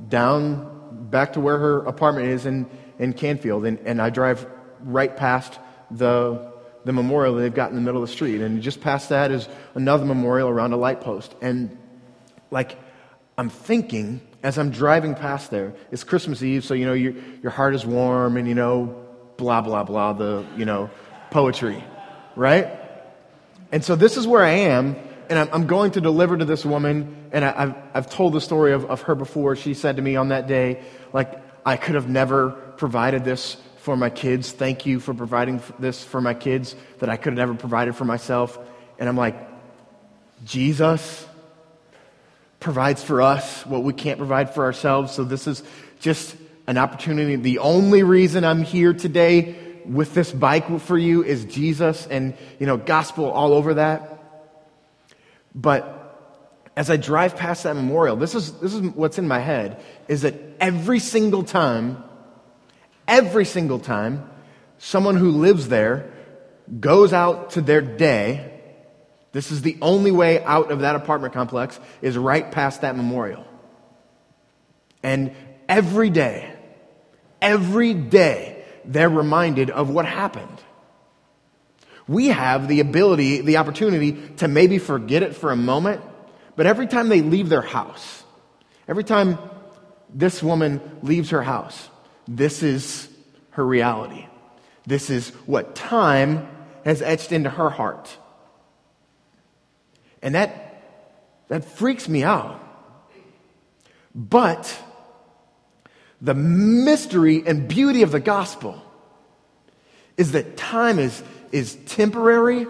down 0.08 1.10
back 1.10 1.34
to 1.34 1.40
where 1.42 1.58
her 1.58 1.80
apartment 1.80 2.28
is 2.28 2.46
in 2.46 2.70
in 3.00 3.14
Canfield, 3.14 3.66
and, 3.66 3.80
and 3.80 4.02
I 4.02 4.10
drive 4.10 4.46
right 4.80 5.16
past 5.16 5.60
the, 5.90 6.52
the 6.86 6.94
memorial 6.94 7.36
they've 7.36 7.54
got 7.54 7.70
in 7.70 7.76
the 7.76 7.82
middle 7.82 8.02
of 8.04 8.10
the 8.10 8.14
street. 8.14 8.42
And 8.42 8.62
just 8.62 8.82
past 8.82 9.10
that 9.10 9.32
is 9.32 9.48
another 9.76 10.06
memorial 10.06 10.50
around 10.50 10.74
a 10.74 10.78
light 10.78 11.02
post. 11.02 11.36
And 11.42 11.78
like, 12.52 12.78
I'm 13.38 13.50
thinking 13.50 14.22
as 14.44 14.58
I'm 14.58 14.70
driving 14.70 15.16
past 15.16 15.52
there, 15.52 15.74
it's 15.92 16.04
Christmas 16.04 16.44
Eve, 16.44 16.64
so 16.64 16.74
you 16.74 16.86
know 16.86 16.94
your, 16.94 17.14
your 17.42 17.52
heart 17.52 17.76
is 17.76 17.86
warm 17.86 18.38
and 18.38 18.48
you 18.48 18.56
know, 18.56 19.04
blah, 19.38 19.62
blah, 19.62 19.84
blah, 19.84 20.14
the, 20.14 20.46
you 20.58 20.66
know, 20.66 20.90
poetry, 21.32 21.84
right? 22.36 22.83
And 23.74 23.84
so 23.84 23.96
this 23.96 24.18
is 24.18 24.28
where 24.28 24.44
I 24.44 24.52
am, 24.52 24.96
and 25.32 25.50
I'm, 25.52 25.66
going 25.66 25.94
to 25.94 26.02
deliver 26.02 26.38
to 26.38 26.46
this 26.46 26.64
woman, 26.64 27.28
and 27.32 27.44
I, 27.44 27.52
have 27.52 27.78
I've 27.96 28.10
told 28.10 28.34
the 28.34 28.40
story 28.40 28.72
of, 28.72 28.86
of 28.86 29.02
her 29.02 29.16
before. 29.16 29.56
She 29.56 29.74
said 29.74 29.96
to 29.96 30.02
me 30.04 30.16
on 30.16 30.28
that 30.28 30.46
day, 30.46 30.84
like, 31.12 31.42
I 31.66 31.78
could 31.78 31.96
have 31.96 32.08
never 32.08 32.52
provided 32.52 33.24
this 33.26 33.58
for 33.78 33.98
my 33.98 34.12
kids. 34.12 34.52
Thank 34.52 34.86
you 34.86 35.00
for 35.00 35.16
providing 35.16 35.60
this 35.80 36.04
for 36.04 36.22
my 36.22 36.36
kids 36.36 36.76
that 37.00 37.10
I 37.10 37.18
could 37.18 37.34
have 37.34 37.38
never 37.38 37.56
provided 37.56 37.96
for 37.96 38.06
myself. 38.06 38.60
And 39.00 39.10
I'm 39.10 39.18
like, 39.18 39.36
Jesus 40.46 41.26
provides 42.60 43.04
for 43.04 43.24
us 43.24 43.66
what 43.66 43.82
we 43.82 43.94
can't 43.94 44.20
provide 44.20 44.54
for 44.54 44.66
ourselves. 44.66 45.14
So 45.14 45.24
this 45.24 45.48
is 45.48 45.64
just 46.00 46.36
an 46.68 46.78
opportunity. 46.78 47.38
The 47.38 47.58
only 47.58 48.04
reason 48.04 48.44
I'm 48.44 48.62
here 48.62 48.94
today 48.94 49.56
with 49.86 50.14
this 50.14 50.32
bike 50.32 50.80
for 50.80 50.98
you 50.98 51.24
is 51.24 51.46
Jesus 51.46 52.08
and, 52.08 52.36
you 52.60 52.66
know, 52.66 52.78
gospel 52.78 53.30
all 53.32 53.54
over 53.54 53.76
that. 53.76 54.20
But 55.54 56.00
as 56.76 56.90
I 56.90 56.98
drive 56.98 57.36
past 57.36 57.64
that 57.64 57.76
memorial, 57.76 58.16
this 58.16 58.36
is, 58.36 58.52
this 58.60 58.74
is 58.74 58.82
what's 58.82 59.18
in 59.18 59.28
my 59.28 59.40
head 59.40 59.84
is 60.08 60.24
that 60.24 60.36
every 60.60 61.00
single 61.00 61.44
time 61.44 62.04
Every 63.08 63.46
single 63.46 63.80
time 63.80 64.30
someone 64.78 65.16
who 65.16 65.32
lives 65.32 65.68
there 65.68 66.12
goes 66.80 67.14
out 67.14 67.52
to 67.52 67.62
their 67.62 67.82
day, 67.82 68.50
this 69.32 69.52
is 69.52 69.62
the 69.62 69.78
only 69.82 70.12
way 70.12 70.44
out 70.44 70.72
of 70.72 70.80
that 70.80 70.96
apartment 70.96 71.34
complex, 71.34 71.80
is 72.02 72.18
right 72.18 72.50
past 72.50 72.82
that 72.82 72.96
memorial. 72.96 73.46
And 75.02 75.36
every 75.68 76.10
day, 76.10 76.54
every 77.42 77.94
day, 77.94 78.53
they're 78.86 79.10
reminded 79.10 79.70
of 79.70 79.90
what 79.90 80.06
happened. 80.06 80.62
We 82.08 82.28
have 82.28 82.68
the 82.68 82.80
ability, 82.80 83.42
the 83.42 83.58
opportunity 83.58 84.14
to 84.38 84.48
maybe 84.48 84.78
forget 84.78 85.24
it 85.24 85.36
for 85.36 85.52
a 85.52 85.56
moment, 85.56 86.02
but 86.56 86.66
every 86.66 86.88
time 86.88 87.10
they 87.10 87.22
leave 87.22 87.50
their 87.50 87.62
house, 87.62 88.24
every 88.88 89.04
time 89.04 89.38
this 90.14 90.44
woman 90.44 90.82
leaves 91.02 91.30
her 91.30 91.42
house, 91.42 91.90
this 92.28 92.62
is 92.62 93.08
her 93.52 93.66
reality. 93.66 94.28
This 94.86 95.10
is 95.10 95.30
what 95.46 95.76
time 95.76 96.48
has 96.84 97.02
etched 97.02 97.32
into 97.32 97.50
her 97.50 97.70
heart. 97.70 98.16
And 100.22 100.36
that, 100.36 100.84
that 101.48 101.64
freaks 101.64 102.10
me 102.10 102.24
out. 102.24 102.60
But 104.14 104.78
the 106.24 106.34
mystery 106.34 107.44
and 107.46 107.68
beauty 107.68 108.02
of 108.02 108.12
the 108.12 108.20
gospel 108.20 108.82
is 110.16 110.32
that 110.32 110.56
time 110.56 110.98
is, 110.98 111.22
is 111.52 111.76
temporary, 111.86 112.66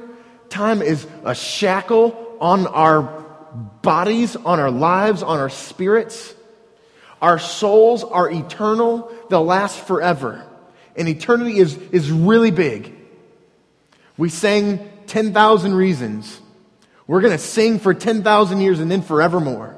time 0.49 0.81
is 0.81 1.05
a 1.23 1.35
shackle 1.35 2.37
on 2.41 2.65
our 2.65 3.03
bodies, 3.83 4.35
on 4.35 4.59
our 4.59 4.71
lives, 4.71 5.21
on 5.21 5.39
our 5.39 5.49
spirits. 5.49 6.33
Our 7.21 7.37
souls 7.37 8.03
are 8.03 8.29
eternal, 8.29 9.13
they'll 9.29 9.45
last 9.45 9.79
forever. 9.79 10.43
And 10.95 11.07
eternity 11.07 11.59
is, 11.59 11.77
is 11.77 12.11
really 12.11 12.51
big. 12.51 12.95
We 14.17 14.29
sang 14.29 14.89
10,000 15.05 15.75
reasons. 15.75 16.41
We're 17.05 17.21
going 17.21 17.33
to 17.33 17.37
sing 17.37 17.77
for 17.77 17.93
10,000 17.93 18.61
years 18.61 18.79
and 18.79 18.89
then 18.89 19.03
forevermore. 19.03 19.77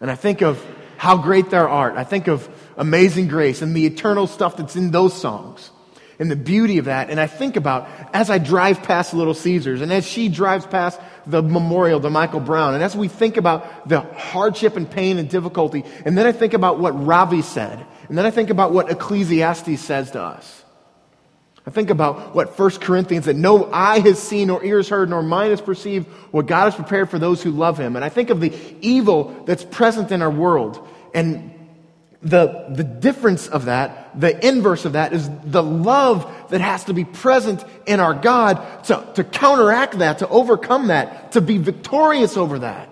And 0.00 0.10
I 0.10 0.14
think 0.14 0.42
of 0.42 0.62
how 0.98 1.16
great 1.16 1.48
thou 1.50 1.66
art. 1.66 1.94
I 1.96 2.04
think 2.04 2.26
of 2.26 2.46
amazing 2.76 3.28
grace 3.28 3.62
and 3.62 3.74
the 3.74 3.86
eternal 3.86 4.26
stuff 4.26 4.56
that's 4.56 4.76
in 4.76 4.90
those 4.90 5.18
songs 5.18 5.70
and 6.18 6.28
the 6.28 6.36
beauty 6.36 6.78
of 6.78 6.86
that. 6.86 7.08
And 7.08 7.20
I 7.20 7.28
think 7.28 7.56
about 7.56 7.88
as 8.12 8.30
I 8.30 8.38
drive 8.38 8.82
past 8.82 9.14
Little 9.14 9.32
Caesars 9.32 9.80
and 9.80 9.92
as 9.92 10.04
she 10.04 10.28
drives 10.28 10.66
past 10.66 11.00
the 11.24 11.40
memorial 11.40 12.00
to 12.00 12.10
Michael 12.10 12.40
Brown, 12.40 12.74
and 12.74 12.82
as 12.82 12.96
we 12.96 13.06
think 13.06 13.36
about 13.36 13.88
the 13.88 14.00
hardship 14.00 14.76
and 14.76 14.90
pain 14.90 15.18
and 15.18 15.28
difficulty, 15.30 15.84
and 16.04 16.18
then 16.18 16.26
I 16.26 16.32
think 16.32 16.52
about 16.52 16.80
what 16.80 17.06
Ravi 17.06 17.42
said, 17.42 17.86
and 18.08 18.18
then 18.18 18.26
I 18.26 18.30
think 18.30 18.50
about 18.50 18.72
what 18.72 18.90
Ecclesiastes 18.90 19.80
says 19.80 20.10
to 20.12 20.20
us. 20.20 20.64
I 21.68 21.70
think 21.70 21.90
about 21.90 22.34
what 22.34 22.58
1 22.58 22.70
Corinthians 22.80 23.26
that 23.26 23.36
no 23.36 23.70
eye 23.70 23.98
has 23.98 24.18
seen, 24.18 24.48
nor 24.48 24.64
ears 24.64 24.88
heard, 24.88 25.10
nor 25.10 25.22
mind 25.22 25.50
has 25.50 25.60
perceived 25.60 26.06
what 26.30 26.46
God 26.46 26.64
has 26.64 26.74
prepared 26.74 27.10
for 27.10 27.18
those 27.18 27.42
who 27.42 27.50
love 27.50 27.76
him. 27.76 27.94
And 27.94 28.02
I 28.02 28.08
think 28.08 28.30
of 28.30 28.40
the 28.40 28.54
evil 28.80 29.42
that's 29.44 29.64
present 29.64 30.10
in 30.10 30.22
our 30.22 30.30
world. 30.30 30.88
And 31.12 31.52
the, 32.22 32.68
the 32.70 32.84
difference 32.84 33.48
of 33.48 33.66
that, 33.66 34.18
the 34.18 34.48
inverse 34.48 34.86
of 34.86 34.94
that, 34.94 35.12
is 35.12 35.28
the 35.44 35.62
love 35.62 36.48
that 36.48 36.62
has 36.62 36.84
to 36.84 36.94
be 36.94 37.04
present 37.04 37.62
in 37.86 38.00
our 38.00 38.14
God 38.14 38.84
to, 38.84 39.06
to 39.16 39.22
counteract 39.22 39.98
that, 39.98 40.20
to 40.20 40.28
overcome 40.28 40.86
that, 40.86 41.32
to 41.32 41.42
be 41.42 41.58
victorious 41.58 42.38
over 42.38 42.60
that. 42.60 42.90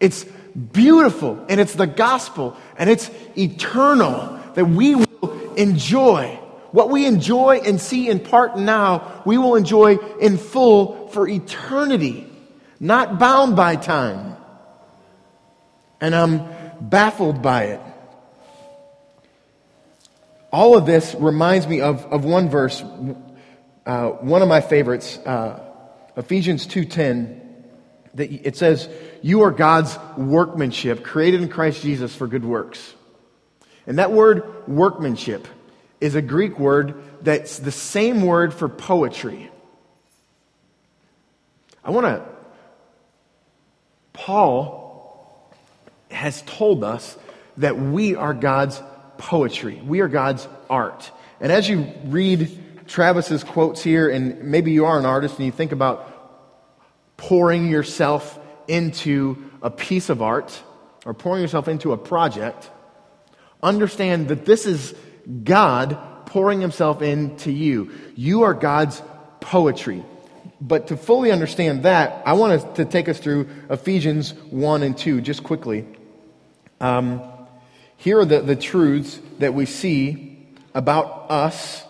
It's 0.00 0.24
beautiful, 0.24 1.42
and 1.48 1.58
it's 1.62 1.72
the 1.72 1.86
gospel, 1.86 2.58
and 2.76 2.90
it's 2.90 3.10
eternal 3.38 4.38
that 4.52 4.66
we 4.66 4.96
will 4.96 5.54
enjoy. 5.54 6.40
What 6.76 6.90
we 6.90 7.06
enjoy 7.06 7.62
and 7.64 7.80
see 7.80 8.10
in 8.10 8.20
part 8.20 8.58
now, 8.58 9.22
we 9.24 9.38
will 9.38 9.56
enjoy 9.56 9.96
in 10.20 10.36
full 10.36 11.08
for 11.08 11.26
eternity, 11.26 12.30
not 12.78 13.18
bound 13.18 13.56
by 13.56 13.76
time. 13.76 14.36
And 16.02 16.14
I'm 16.14 16.46
baffled 16.78 17.40
by 17.40 17.62
it. 17.64 17.80
All 20.52 20.76
of 20.76 20.84
this 20.84 21.14
reminds 21.14 21.66
me 21.66 21.80
of, 21.80 22.04
of 22.12 22.26
one 22.26 22.50
verse, 22.50 22.82
uh, 23.86 24.08
one 24.10 24.42
of 24.42 24.48
my 24.48 24.60
favorites, 24.60 25.16
uh, 25.24 25.58
Ephesians 26.14 26.66
2.10, 26.66 27.40
that 28.16 28.30
it 28.30 28.54
says, 28.58 28.86
you 29.22 29.44
are 29.44 29.50
God's 29.50 29.98
workmanship, 30.18 31.02
created 31.02 31.40
in 31.40 31.48
Christ 31.48 31.80
Jesus 31.80 32.14
for 32.14 32.26
good 32.26 32.44
works. 32.44 32.94
And 33.86 33.98
that 33.98 34.12
word 34.12 34.68
workmanship 34.68 35.48
is 36.00 36.14
a 36.14 36.22
Greek 36.22 36.58
word 36.58 36.94
that's 37.22 37.58
the 37.58 37.72
same 37.72 38.22
word 38.22 38.52
for 38.52 38.68
poetry. 38.68 39.50
I 41.84 41.90
want 41.90 42.06
to, 42.06 42.22
Paul 44.12 45.52
has 46.10 46.42
told 46.42 46.84
us 46.84 47.16
that 47.58 47.78
we 47.78 48.14
are 48.14 48.34
God's 48.34 48.82
poetry. 49.18 49.80
We 49.84 50.00
are 50.00 50.08
God's 50.08 50.46
art. 50.68 51.10
And 51.40 51.52
as 51.52 51.68
you 51.68 51.92
read 52.04 52.86
Travis's 52.86 53.44
quotes 53.44 53.82
here, 53.82 54.08
and 54.08 54.44
maybe 54.44 54.72
you 54.72 54.86
are 54.86 54.98
an 54.98 55.06
artist 55.06 55.36
and 55.36 55.46
you 55.46 55.52
think 55.52 55.72
about 55.72 56.12
pouring 57.16 57.68
yourself 57.68 58.38
into 58.68 59.50
a 59.62 59.70
piece 59.70 60.08
of 60.08 60.22
art 60.22 60.60
or 61.04 61.14
pouring 61.14 61.42
yourself 61.42 61.68
into 61.68 61.92
a 61.92 61.98
project, 61.98 62.70
understand 63.62 64.28
that 64.28 64.44
this 64.44 64.66
is 64.66 64.94
God 65.44 65.98
pouring 66.26 66.60
himself 66.60 67.02
into 67.02 67.50
you. 67.50 67.92
You 68.14 68.42
are 68.42 68.54
God's 68.54 69.02
poetry. 69.40 70.04
But 70.60 70.88
to 70.88 70.96
fully 70.96 71.30
understand 71.30 71.82
that, 71.82 72.22
I 72.26 72.32
want 72.34 72.76
to 72.76 72.84
take 72.84 73.08
us 73.08 73.18
through 73.18 73.48
Ephesians 73.68 74.32
1 74.50 74.82
and 74.82 74.96
2 74.96 75.20
just 75.20 75.42
quickly. 75.42 75.86
Um, 76.80 77.22
here 77.96 78.20
are 78.20 78.24
the, 78.24 78.40
the 78.40 78.56
truths 78.56 79.18
that 79.38 79.54
we 79.54 79.66
see 79.66 80.46
about 80.74 81.30
us 81.30 81.84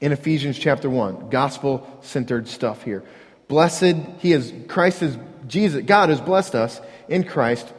in 0.00 0.12
Ephesians 0.12 0.58
chapter 0.58 0.90
1. 0.90 1.30
Gospel 1.30 1.86
centered 2.02 2.48
stuff 2.48 2.82
here. 2.82 3.02
Blessed, 3.48 3.96
he 4.18 4.32
is, 4.32 4.52
Christ 4.68 5.02
is, 5.02 5.16
Jesus, 5.46 5.84
God 5.84 6.08
has 6.08 6.20
blessed 6.20 6.54
us 6.54 6.80
in 7.08 7.24
Christ 7.24 7.72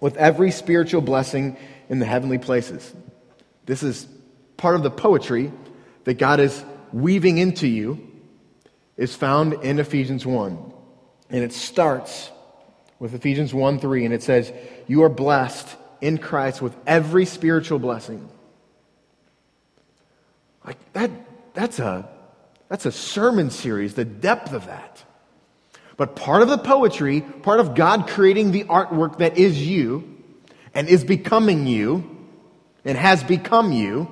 with 0.00 0.16
every 0.16 0.50
spiritual 0.50 1.00
blessing 1.00 1.56
in 1.88 1.98
the 1.98 2.06
heavenly 2.06 2.38
places. 2.38 2.92
This 3.66 3.82
is 3.82 4.06
part 4.56 4.74
of 4.74 4.82
the 4.82 4.90
poetry 4.90 5.52
that 6.04 6.14
God 6.14 6.40
is 6.40 6.64
weaving 6.92 7.38
into 7.38 7.66
you, 7.66 8.10
is 8.96 9.14
found 9.14 9.54
in 9.54 9.78
Ephesians 9.78 10.24
1. 10.24 10.72
And 11.30 11.42
it 11.42 11.52
starts 11.52 12.30
with 12.98 13.14
Ephesians 13.14 13.52
1 13.52 13.78
3, 13.80 14.04
and 14.04 14.14
it 14.14 14.22
says, 14.22 14.52
You 14.86 15.02
are 15.02 15.08
blessed 15.08 15.68
in 16.00 16.18
Christ 16.18 16.62
with 16.62 16.76
every 16.86 17.24
spiritual 17.24 17.78
blessing. 17.78 18.28
Like 20.64 20.78
that, 20.92 21.10
that's 21.54 21.78
a, 21.78 22.08
that's 22.68 22.86
a 22.86 22.92
sermon 22.92 23.50
series, 23.50 23.94
the 23.94 24.04
depth 24.04 24.52
of 24.52 24.66
that. 24.66 25.02
But 25.96 26.16
part 26.16 26.42
of 26.42 26.48
the 26.48 26.58
poetry, 26.58 27.20
part 27.20 27.60
of 27.60 27.74
God 27.74 28.08
creating 28.08 28.50
the 28.50 28.64
artwork 28.64 29.18
that 29.18 29.38
is 29.38 29.64
you 29.64 30.22
and 30.74 30.88
is 30.88 31.04
becoming 31.04 31.66
you 31.66 32.13
and 32.84 32.98
has 32.98 33.22
become 33.24 33.72
you, 33.72 34.08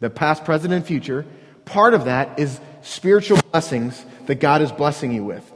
the 0.00 0.10
past, 0.10 0.44
present, 0.44 0.72
and 0.74 0.84
future, 0.84 1.24
part 1.64 1.94
of 1.94 2.06
that 2.06 2.38
is 2.38 2.60
spiritual 2.82 3.38
blessings 3.52 4.04
that 4.26 4.36
God 4.36 4.62
is 4.62 4.72
blessing 4.72 5.12
you 5.12 5.24
with. 5.24 5.52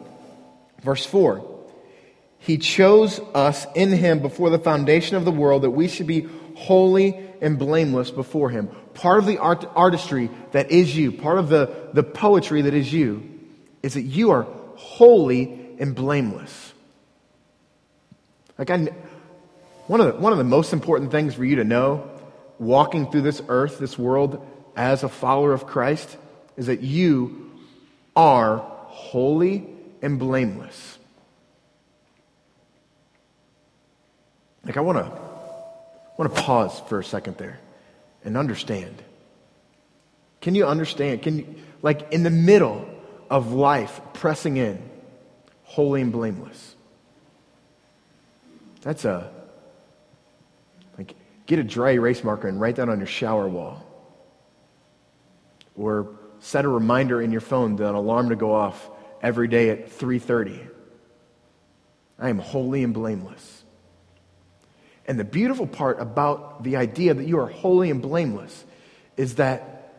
Verse 0.82 1.04
4 1.04 1.44
He 2.38 2.58
chose 2.58 3.20
us 3.34 3.66
in 3.74 3.92
Him 3.92 4.20
before 4.20 4.50
the 4.50 4.58
foundation 4.58 5.16
of 5.16 5.24
the 5.24 5.32
world 5.32 5.62
that 5.62 5.70
we 5.70 5.88
should 5.88 6.06
be 6.06 6.28
holy 6.54 7.28
and 7.40 7.58
blameless 7.58 8.10
before 8.10 8.50
Him. 8.50 8.68
Part 8.94 9.18
of 9.18 9.26
the 9.26 9.38
art, 9.38 9.64
artistry 9.74 10.30
that 10.52 10.70
is 10.70 10.96
you, 10.96 11.12
part 11.12 11.38
of 11.38 11.48
the, 11.48 11.90
the 11.92 12.02
poetry 12.02 12.62
that 12.62 12.74
is 12.74 12.92
you, 12.92 13.28
is 13.82 13.94
that 13.94 14.02
you 14.02 14.30
are 14.30 14.46
holy 14.76 15.76
and 15.78 15.94
blameless. 15.94 16.72
Like 18.58 18.70
I, 18.70 18.88
one 19.90 20.00
of 20.00 20.06
the, 20.06 20.20
one 20.20 20.30
of 20.30 20.38
the 20.38 20.44
most 20.44 20.72
important 20.72 21.10
things 21.10 21.34
for 21.34 21.44
you 21.44 21.56
to 21.56 21.64
know, 21.64 22.08
walking 22.60 23.10
through 23.10 23.22
this 23.22 23.42
earth, 23.48 23.80
this 23.80 23.98
world, 23.98 24.46
as 24.76 25.02
a 25.02 25.08
follower 25.08 25.52
of 25.52 25.66
Christ, 25.66 26.16
is 26.56 26.66
that 26.66 26.80
you 26.80 27.50
are 28.14 28.58
holy 28.58 29.66
and 30.00 30.16
blameless. 30.16 30.96
Like 34.64 34.76
I 34.76 34.80
want 34.80 34.98
to 34.98 35.12
want 36.16 36.36
to 36.36 36.40
pause 36.40 36.80
for 36.88 37.00
a 37.00 37.04
second 37.04 37.38
there 37.38 37.58
and 38.24 38.36
understand. 38.36 39.02
Can 40.40 40.54
you 40.54 40.68
understand? 40.68 41.22
Can 41.22 41.38
you 41.38 41.54
like 41.82 42.12
in 42.12 42.22
the 42.22 42.30
middle 42.30 42.88
of 43.28 43.52
life 43.52 44.00
pressing 44.12 44.56
in, 44.56 44.88
holy 45.64 46.00
and 46.00 46.12
blameless? 46.12 46.76
That's 48.82 49.04
a 49.04 49.39
get 51.50 51.58
a 51.58 51.64
dry 51.64 51.90
erase 51.90 52.22
marker 52.22 52.46
and 52.46 52.60
write 52.60 52.76
that 52.76 52.88
on 52.88 52.98
your 52.98 53.08
shower 53.08 53.48
wall. 53.48 53.84
Or 55.76 56.14
set 56.38 56.64
a 56.64 56.68
reminder 56.68 57.20
in 57.20 57.32
your 57.32 57.40
phone, 57.40 57.74
that 57.76 57.88
an 57.88 57.96
alarm 57.96 58.28
to 58.28 58.36
go 58.36 58.54
off 58.54 58.88
every 59.20 59.48
day 59.48 59.70
at 59.70 59.90
3:30. 59.90 60.60
I 62.20 62.28
am 62.28 62.38
holy 62.38 62.84
and 62.84 62.94
blameless. 62.94 63.64
And 65.08 65.18
the 65.18 65.24
beautiful 65.24 65.66
part 65.66 66.00
about 66.00 66.62
the 66.62 66.76
idea 66.76 67.14
that 67.14 67.26
you 67.26 67.40
are 67.40 67.48
holy 67.48 67.90
and 67.90 68.00
blameless 68.00 68.64
is 69.16 69.34
that 69.34 69.92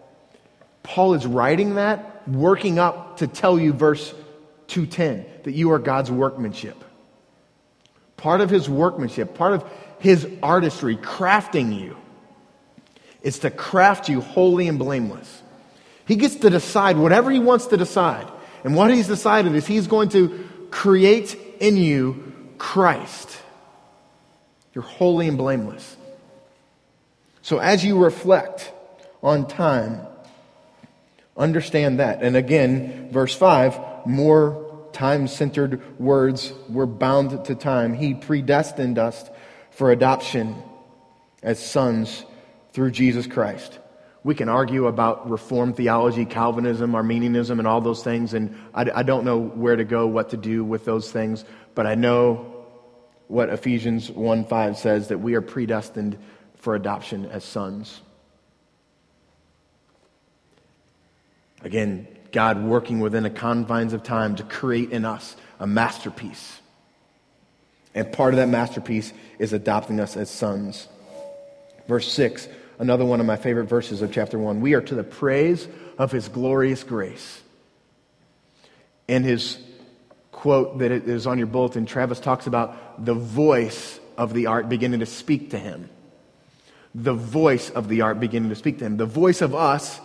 Paul 0.83 1.15
is 1.15 1.27
writing 1.27 1.75
that, 1.75 2.27
working 2.29 2.79
up 2.79 3.17
to 3.17 3.27
tell 3.27 3.59
you, 3.59 3.73
verse 3.73 4.13
210, 4.67 5.25
that 5.43 5.51
you 5.51 5.73
are 5.73 5.79
God's 5.79 6.09
workmanship. 6.09 6.81
Part 8.15 8.39
of 8.39 8.49
his 8.49 8.69
workmanship, 8.69 9.35
part 9.35 9.53
of 9.53 9.65
his 10.01 10.27
artistry, 10.43 10.97
crafting 10.97 11.79
you, 11.79 11.95
is 13.21 13.39
to 13.39 13.51
craft 13.51 14.09
you 14.09 14.21
holy 14.21 14.67
and 14.67 14.77
blameless. 14.77 15.41
He 16.05 16.15
gets 16.15 16.35
to 16.37 16.49
decide 16.49 16.97
whatever 16.97 17.31
he 17.31 17.39
wants 17.39 17.67
to 17.67 17.77
decide. 17.77 18.27
And 18.63 18.75
what 18.75 18.91
he's 18.91 19.07
decided 19.07 19.55
is 19.55 19.65
he's 19.65 19.87
going 19.87 20.09
to 20.09 20.47
create 20.71 21.37
in 21.59 21.77
you 21.77 22.33
Christ. 22.57 23.37
You're 24.73 24.83
holy 24.83 25.27
and 25.27 25.37
blameless. 25.37 25.95
So 27.41 27.59
as 27.59 27.83
you 27.83 28.03
reflect 28.03 28.71
on 29.23 29.47
time, 29.47 30.01
understand 31.37 31.99
that. 31.99 32.21
And 32.23 32.35
again, 32.35 33.09
verse 33.11 33.35
5 33.35 34.05
more 34.05 34.89
time 34.93 35.27
centered 35.27 35.99
words 35.99 36.53
were 36.69 36.85
bound 36.85 37.45
to 37.45 37.55
time. 37.55 37.93
He 37.93 38.13
predestined 38.13 38.97
us 38.97 39.29
for 39.71 39.91
adoption 39.91 40.55
as 41.41 41.63
sons 41.63 42.25
through 42.73 42.91
Jesus 42.91 43.27
Christ. 43.27 43.79
We 44.23 44.35
can 44.35 44.49
argue 44.49 44.85
about 44.85 45.29
Reformed 45.29 45.75
theology, 45.75 46.25
Calvinism, 46.25 46.93
Arminianism, 46.93 47.57
and 47.57 47.67
all 47.67 47.81
those 47.81 48.03
things, 48.03 48.35
and 48.35 48.55
I, 48.73 48.85
I 48.93 49.03
don't 49.03 49.25
know 49.25 49.39
where 49.39 49.75
to 49.75 49.83
go, 49.83 50.05
what 50.05 50.29
to 50.29 50.37
do 50.37 50.63
with 50.63 50.85
those 50.85 51.11
things, 51.11 51.43
but 51.73 51.87
I 51.87 51.95
know 51.95 52.65
what 53.27 53.49
Ephesians 53.49 54.11
1 54.11 54.45
5 54.45 54.77
says 54.77 55.07
that 55.07 55.17
we 55.17 55.33
are 55.33 55.41
predestined 55.41 56.19
for 56.55 56.75
adoption 56.75 57.25
as 57.25 57.43
sons. 57.43 58.01
Again, 61.63 62.07
God 62.31 62.63
working 62.63 62.99
within 62.99 63.23
the 63.23 63.29
confines 63.29 63.93
of 63.93 64.03
time 64.03 64.35
to 64.35 64.43
create 64.43 64.91
in 64.91 65.05
us 65.05 65.35
a 65.59 65.67
masterpiece. 65.67 66.60
And 67.93 68.11
part 68.11 68.33
of 68.33 68.37
that 68.37 68.47
masterpiece 68.47 69.11
is 69.37 69.53
adopting 69.53 69.99
us 69.99 70.15
as 70.15 70.29
sons. 70.29 70.87
Verse 71.87 72.11
6 72.11 72.47
another 72.81 73.05
one 73.05 73.19
of 73.19 73.27
my 73.27 73.37
favorite 73.37 73.65
verses 73.65 74.01
of 74.01 74.11
chapter 74.11 74.39
1. 74.39 74.59
We 74.59 74.73
are 74.73 74.81
to 74.81 74.95
the 74.95 75.03
praise 75.03 75.67
of 75.99 76.11
his 76.11 76.27
glorious 76.27 76.83
grace. 76.83 77.41
And 79.07 79.23
his 79.23 79.59
quote 80.31 80.79
that 80.79 80.91
is 80.91 81.27
on 81.27 81.37
your 81.37 81.47
bulletin, 81.47 81.85
Travis 81.85 82.19
talks 82.19 82.47
about 82.47 83.05
the 83.05 83.13
voice 83.13 83.99
of 84.17 84.33
the 84.33 84.47
art 84.47 84.67
beginning 84.67 85.01
to 85.01 85.05
speak 85.05 85.51
to 85.51 85.59
him. 85.59 85.89
The 86.95 87.13
voice 87.13 87.69
of 87.69 87.87
the 87.87 88.01
art 88.01 88.19
beginning 88.19 88.49
to 88.49 88.55
speak 88.55 88.79
to 88.79 88.85
him. 88.85 88.97
The 88.97 89.05
voice 89.05 89.41
of 89.41 89.53
us 89.53 89.99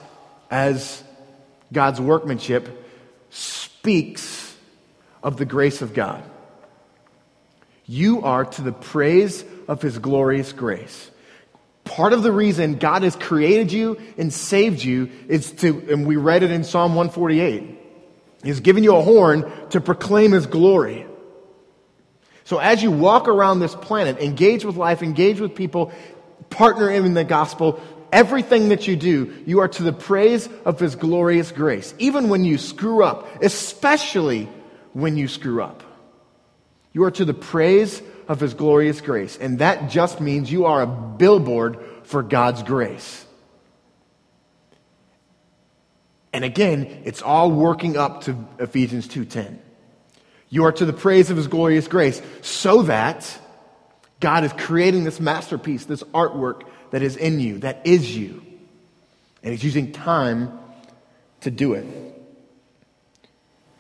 as 0.51 1.03
God's 1.72 2.01
workmanship 2.01 2.84
speaks 3.30 4.55
of 5.22 5.39
the 5.39 5.47
grace 5.47 5.80
of 5.80 5.95
God. 5.95 6.22
You 7.87 8.22
are 8.22 8.45
to 8.45 8.62
the 8.62 8.72
praise 8.72 9.45
of 9.68 9.80
his 9.82 9.99
glorious 9.99 10.53
grace. 10.53 11.11
Part 11.84 12.12
of 12.12 12.24
the 12.24 12.32
reason 12.32 12.76
God 12.76 13.05
has 13.05 13.14
created 13.14 13.70
you 13.70 14.01
and 14.18 14.32
saved 14.32 14.82
you 14.82 15.09
is 15.28 15.53
to, 15.53 15.87
and 15.89 16.07
we 16.07 16.16
read 16.16 16.43
it 16.43 16.51
in 16.51 16.64
Psalm 16.64 16.97
148, 16.97 17.78
He's 18.43 18.61
given 18.61 18.84
you 18.84 18.97
a 18.97 19.03
horn 19.03 19.51
to 19.70 19.80
proclaim 19.80 20.32
His 20.32 20.47
glory. 20.47 21.07
So 22.45 22.59
as 22.59 22.82
you 22.82 22.91
walk 22.91 23.28
around 23.28 23.61
this 23.61 23.74
planet, 23.74 24.18
engage 24.18 24.64
with 24.64 24.76
life, 24.76 25.03
engage 25.03 25.41
with 25.41 25.55
people, 25.55 25.93
partner 26.51 26.91
in 26.91 27.14
the 27.14 27.24
gospel, 27.24 27.80
everything 28.12 28.68
that 28.68 28.87
you 28.87 28.95
do, 28.97 29.34
you 29.47 29.61
are 29.61 29.68
to 29.68 29.82
the 29.82 29.93
praise 29.93 30.49
of 30.64 30.78
His 30.78 30.95
glorious 30.95 31.51
grace. 31.51 31.95
Even 31.99 32.28
when 32.28 32.45
you 32.45 32.59
screw 32.59 33.03
up, 33.03 33.43
especially 33.43 34.49
when 34.93 35.16
you 35.16 35.28
screw 35.28 35.62
up. 35.62 35.82
You 36.97 37.05
are 37.05 37.11
to 37.11 37.26
the 37.26 37.34
praise 37.34 38.01
of 38.26 38.40
his 38.40 38.55
glorious 38.55 39.03
grace. 39.03 39.36
And 39.36 39.59
that 39.59 39.90
just 39.90 40.18
means 40.18 40.51
you 40.51 40.64
are 40.64 40.80
a 40.80 40.86
billboard 40.86 41.78
for 42.05 42.22
God's 42.22 42.62
grace. 42.62 43.26
And 46.32 46.42
again, 46.42 47.03
it's 47.05 47.20
all 47.20 47.51
working 47.51 47.99
up 47.99 48.22
to 48.22 48.34
Ephesians 48.59 49.09
2:10. 49.09 49.59
You 50.49 50.64
are 50.64 50.72
to 50.72 50.86
the 50.86 50.94
praise 50.94 51.28
of 51.28 51.36
his 51.36 51.49
glorious 51.49 51.86
grace 51.86 52.22
so 52.40 52.80
that 52.84 53.40
God 54.20 54.44
is 54.44 54.55
creating 54.55 55.05
this 55.05 55.20
masterpiece, 55.20 55.84
this 55.84 56.03
artwork 56.14 56.62
that 56.92 57.03
is 57.03 57.18
in 57.18 57.40
you, 57.40 57.59
that 57.59 57.82
is 57.84 58.16
you. 58.16 58.40
And 59.42 59.53
he's 59.53 59.64
using 59.64 59.92
time 59.92 60.59
to 61.42 61.51
do 61.51 61.74
it. 61.74 61.84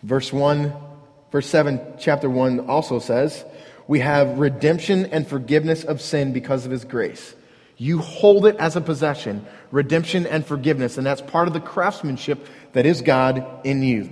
Verse 0.02 0.30
1, 0.30 0.74
verse 1.30 1.48
7, 1.48 1.80
chapter 1.98 2.28
1 2.30 2.68
also 2.68 2.98
says, 2.98 3.44
we 3.88 4.00
have 4.00 4.38
redemption 4.38 5.06
and 5.06 5.26
forgiveness 5.26 5.84
of 5.84 6.00
sin 6.00 6.32
because 6.32 6.64
of 6.64 6.72
his 6.72 6.84
grace. 6.84 7.34
You 7.76 7.98
hold 7.98 8.46
it 8.46 8.56
as 8.56 8.74
a 8.74 8.80
possession, 8.80 9.46
redemption 9.70 10.26
and 10.26 10.44
forgiveness, 10.46 10.96
and 10.96 11.06
that's 11.06 11.20
part 11.20 11.46
of 11.46 11.54
the 11.54 11.60
craftsmanship 11.60 12.46
that 12.72 12.86
is 12.86 13.02
God 13.02 13.46
in 13.64 13.82
you. 13.82 14.10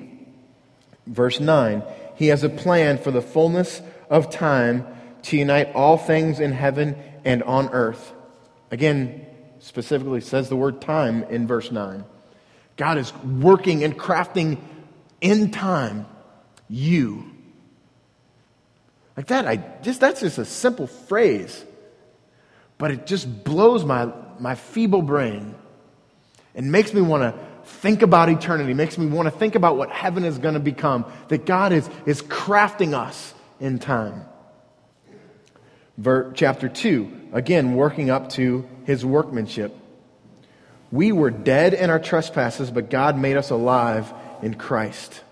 Verse 1.06 1.40
9, 1.40 1.82
he 2.14 2.28
has 2.28 2.44
a 2.44 2.48
plan 2.48 2.98
for 2.98 3.10
the 3.10 3.22
fullness 3.22 3.82
of 4.10 4.30
time 4.30 4.86
to 5.22 5.36
unite 5.36 5.74
all 5.74 5.96
things 5.96 6.40
in 6.40 6.52
heaven 6.52 6.96
and 7.24 7.42
on 7.42 7.68
earth. 7.70 8.12
Again, 8.70 9.26
specifically 9.60 10.20
says 10.20 10.48
the 10.48 10.56
word 10.56 10.80
time 10.80 11.24
in 11.24 11.46
verse 11.46 11.72
9. 11.72 12.04
God 12.76 12.98
is 12.98 13.14
working 13.22 13.82
and 13.82 13.98
crafting 13.98 14.58
in 15.20 15.50
time 15.50 16.06
you. 16.68 17.30
Like 19.16 19.26
that, 19.28 19.46
I 19.46 19.56
just 19.82 20.00
that's 20.00 20.20
just 20.20 20.38
a 20.38 20.44
simple 20.44 20.86
phrase. 20.86 21.64
But 22.78 22.90
it 22.90 23.06
just 23.06 23.44
blows 23.44 23.84
my, 23.84 24.12
my 24.38 24.54
feeble 24.54 25.02
brain 25.02 25.54
and 26.54 26.70
makes 26.72 26.92
me 26.92 27.00
want 27.00 27.22
to 27.22 27.34
think 27.64 28.02
about 28.02 28.28
eternity, 28.28 28.74
makes 28.74 28.98
me 28.98 29.06
want 29.06 29.26
to 29.26 29.30
think 29.30 29.54
about 29.54 29.76
what 29.76 29.90
heaven 29.90 30.24
is 30.24 30.38
going 30.38 30.54
to 30.54 30.60
become, 30.60 31.04
that 31.28 31.46
God 31.46 31.72
is, 31.72 31.88
is 32.06 32.22
crafting 32.22 32.94
us 32.94 33.32
in 33.60 33.78
time. 33.78 34.24
Ver, 35.96 36.32
chapter 36.32 36.68
2, 36.68 37.30
again, 37.32 37.74
working 37.74 38.10
up 38.10 38.30
to 38.30 38.68
his 38.84 39.04
workmanship. 39.04 39.74
We 40.90 41.12
were 41.12 41.30
dead 41.30 41.74
in 41.74 41.90
our 41.90 42.00
trespasses, 42.00 42.70
but 42.70 42.90
God 42.90 43.18
made 43.18 43.36
us 43.36 43.50
alive 43.50 44.12
in 44.42 44.54
Christ. 44.54 45.23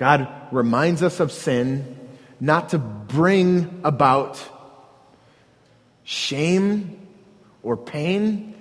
God 0.00 0.32
reminds 0.50 1.02
us 1.02 1.20
of 1.20 1.30
sin, 1.30 1.98
not 2.40 2.70
to 2.70 2.78
bring 2.78 3.82
about 3.84 4.42
shame 6.04 7.06
or 7.62 7.76
pain 7.76 8.54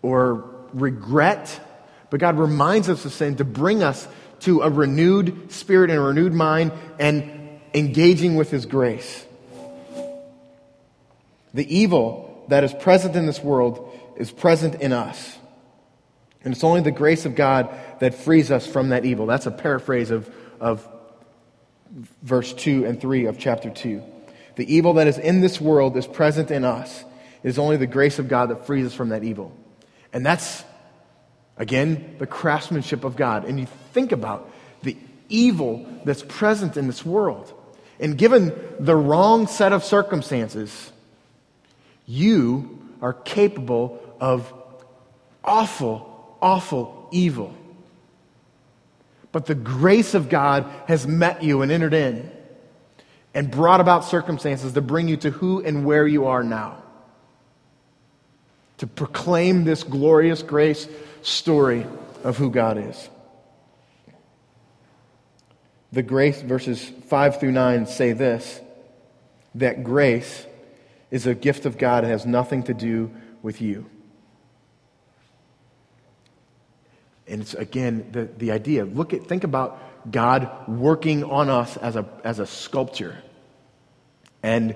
or 0.00 0.48
regret, 0.72 1.60
but 2.08 2.20
God 2.20 2.38
reminds 2.38 2.88
us 2.88 3.04
of 3.04 3.12
sin 3.12 3.36
to 3.36 3.44
bring 3.44 3.82
us 3.82 4.08
to 4.40 4.62
a 4.62 4.70
renewed 4.70 5.52
spirit 5.52 5.90
and 5.90 5.98
a 5.98 6.02
renewed 6.02 6.32
mind 6.32 6.72
and 6.98 7.60
engaging 7.74 8.36
with 8.36 8.50
His 8.50 8.64
grace. 8.64 9.26
The 11.52 11.76
evil 11.76 12.46
that 12.48 12.64
is 12.64 12.72
present 12.72 13.14
in 13.14 13.26
this 13.26 13.40
world 13.42 13.94
is 14.16 14.32
present 14.32 14.76
in 14.76 14.94
us. 14.94 15.36
And 16.42 16.54
it's 16.54 16.64
only 16.64 16.80
the 16.80 16.90
grace 16.90 17.26
of 17.26 17.34
God 17.34 17.68
that 18.00 18.14
frees 18.14 18.50
us 18.50 18.66
from 18.66 18.88
that 18.88 19.04
evil. 19.04 19.26
That's 19.26 19.44
a 19.44 19.50
paraphrase 19.50 20.10
of, 20.10 20.34
of 20.62 20.88
verse 22.22 22.52
2 22.54 22.86
and 22.86 23.00
3 23.00 23.26
of 23.26 23.38
chapter 23.38 23.68
2. 23.68 24.02
The 24.54 24.74
evil 24.74 24.94
that 24.94 25.08
is 25.08 25.18
in 25.18 25.40
this 25.40 25.60
world 25.60 25.96
is 25.96 26.06
present 26.06 26.50
in 26.50 26.64
us. 26.64 27.04
It 27.42 27.48
is 27.48 27.58
only 27.58 27.76
the 27.76 27.86
grace 27.86 28.18
of 28.18 28.28
God 28.28 28.50
that 28.50 28.64
frees 28.64 28.86
us 28.86 28.94
from 28.94 29.08
that 29.08 29.24
evil. 29.24 29.52
And 30.12 30.24
that's, 30.24 30.64
again, 31.56 32.16
the 32.18 32.26
craftsmanship 32.26 33.02
of 33.02 33.16
God. 33.16 33.44
And 33.44 33.58
you 33.58 33.66
think 33.92 34.12
about 34.12 34.50
the 34.82 34.96
evil 35.28 35.84
that's 36.04 36.22
present 36.22 36.76
in 36.76 36.86
this 36.86 37.04
world. 37.04 37.52
And 37.98 38.16
given 38.16 38.52
the 38.78 38.96
wrong 38.96 39.48
set 39.48 39.72
of 39.72 39.82
circumstances, 39.82 40.92
you 42.06 42.78
are 43.00 43.12
capable 43.12 44.00
of 44.20 44.52
awful, 45.42 46.36
awful 46.40 47.08
evil. 47.10 47.52
But 49.32 49.46
the 49.46 49.54
grace 49.54 50.14
of 50.14 50.28
God 50.28 50.70
has 50.86 51.06
met 51.06 51.42
you 51.42 51.62
and 51.62 51.72
entered 51.72 51.94
in 51.94 52.30
and 53.34 53.50
brought 53.50 53.80
about 53.80 54.04
circumstances 54.04 54.74
to 54.74 54.82
bring 54.82 55.08
you 55.08 55.16
to 55.18 55.30
who 55.30 55.64
and 55.64 55.84
where 55.84 56.06
you 56.06 56.26
are 56.26 56.44
now. 56.44 56.82
To 58.78 58.86
proclaim 58.86 59.64
this 59.64 59.82
glorious 59.82 60.42
grace 60.42 60.86
story 61.22 61.86
of 62.24 62.36
who 62.36 62.50
God 62.50 62.76
is. 62.76 63.08
The 65.92 66.02
grace, 66.02 66.40
verses 66.40 66.82
5 67.08 67.40
through 67.40 67.52
9 67.52 67.86
say 67.86 68.12
this 68.12 68.60
that 69.54 69.84
grace 69.84 70.46
is 71.10 71.26
a 71.26 71.34
gift 71.34 71.66
of 71.66 71.76
God 71.76 72.04
and 72.04 72.12
has 72.12 72.24
nothing 72.24 72.62
to 72.64 72.74
do 72.74 73.10
with 73.42 73.60
you. 73.60 73.86
And 77.32 77.40
it's 77.40 77.54
again 77.54 78.10
the, 78.12 78.28
the 78.36 78.52
idea. 78.52 78.84
Look 78.84 79.14
at 79.14 79.26
think 79.26 79.42
about 79.42 79.80
God 80.10 80.68
working 80.68 81.24
on 81.24 81.48
us 81.48 81.78
as 81.78 81.96
a, 81.96 82.06
as 82.22 82.38
a 82.38 82.46
sculpture 82.46 83.16
and 84.42 84.74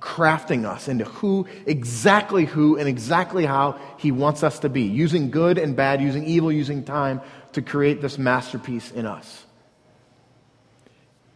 crafting 0.00 0.64
us 0.64 0.88
into 0.88 1.04
who, 1.04 1.46
exactly 1.64 2.44
who, 2.44 2.76
and 2.76 2.88
exactly 2.88 3.46
how 3.46 3.78
He 3.98 4.10
wants 4.10 4.42
us 4.42 4.58
to 4.60 4.68
be, 4.68 4.82
using 4.82 5.30
good 5.30 5.58
and 5.58 5.76
bad, 5.76 6.00
using 6.00 6.24
evil, 6.24 6.50
using 6.50 6.82
time 6.82 7.20
to 7.52 7.62
create 7.62 8.00
this 8.02 8.18
masterpiece 8.18 8.90
in 8.90 9.06
us. 9.06 9.44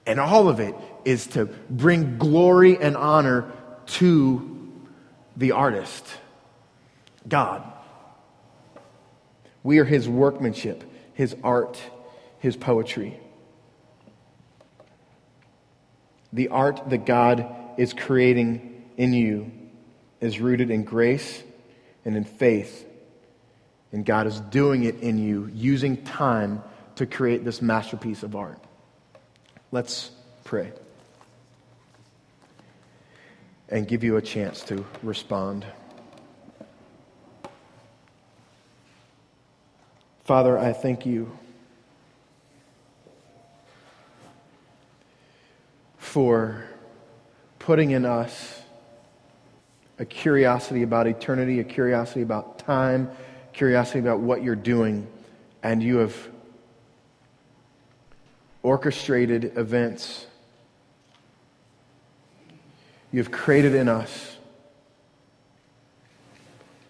And 0.05 0.19
all 0.19 0.49
of 0.49 0.59
it 0.59 0.75
is 1.05 1.29
to 1.29 1.47
bring 1.69 2.19
glory 2.19 2.77
and 2.77 2.97
honor 2.97 3.53
to 3.87 4.69
the 5.37 5.53
artist, 5.53 6.05
God. 7.29 7.63
We 9.63 9.79
are 9.79 9.85
His 9.85 10.09
workmanship, 10.09 10.85
His 11.15 11.37
art, 11.43 11.81
His 12.39 12.57
poetry. 12.57 13.19
The 16.33 16.49
art 16.49 16.91
that 16.91 17.07
God 17.07 17.47
is 17.77 17.93
creating 17.93 18.85
in 18.97 19.13
you 19.13 19.51
is 20.21 20.41
rooted 20.41 20.71
in 20.71 20.85
grace 20.85 21.43
and 22.05 22.17
in 22.17 22.25
faith. 22.25 22.87
And 23.93 24.05
God 24.05 24.27
is 24.27 24.39
doing 24.39 24.85
it 24.85 25.01
in 25.01 25.19
you, 25.19 25.51
using 25.53 26.05
time 26.05 26.63
to 26.97 27.07
create 27.07 27.45
this 27.45 27.61
masterpiece 27.61 28.23
of 28.23 28.37
art. 28.37 28.63
Let's 29.73 30.11
pray 30.45 30.73
and 33.69 33.87
give 33.87 34.05
you 34.05 34.17
a 34.17 34.23
chance 34.23 34.63
to 34.65 34.85
respond. 35.03 35.65
Father, 40.31 40.57
I 40.57 40.73
thank 40.73 41.07
you 41.07 41.37
for 45.99 46.63
putting 47.59 47.91
in 47.91 48.07
us 48.07 48.63
a 49.99 50.05
curiosity 50.05 50.85
about 50.85 51.09
eternity, 51.09 51.59
a 51.59 51.65
curiosity 51.65 52.23
about 52.23 52.61
time, 52.61 53.11
curiosity 53.53 53.99
about 53.99 54.21
what 54.21 54.45
you're 54.45 54.55
doing, 54.55 55.09
and 55.65 55.83
you 55.83 55.97
have 55.97 56.17
orchestrated 58.63 59.59
events. 59.59 60.27
You've 63.11 63.33
created 63.33 63.75
in 63.75 63.89
us 63.89 64.37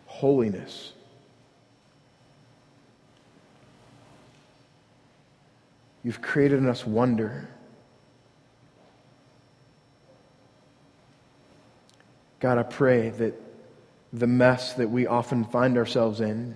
holiness. 0.05 0.93
You've 6.03 6.23
created 6.23 6.59
in 6.59 6.69
us 6.69 6.87
wonder. 6.87 7.49
God, 12.41 12.57
I 12.57 12.63
pray 12.63 13.11
that 13.11 13.35
the 14.13 14.27
mess 14.27 14.75
that 14.75 14.91
we 14.91 15.07
often 15.07 15.45
find 15.45 15.77
ourselves 15.77 16.21
in, 16.21 16.55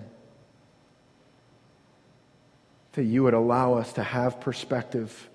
that 2.92 3.04
you 3.04 3.22
would 3.24 3.34
allow 3.34 3.74
us 3.74 3.92
to 3.94 4.02
have 4.02 4.40
perspective 4.40 5.28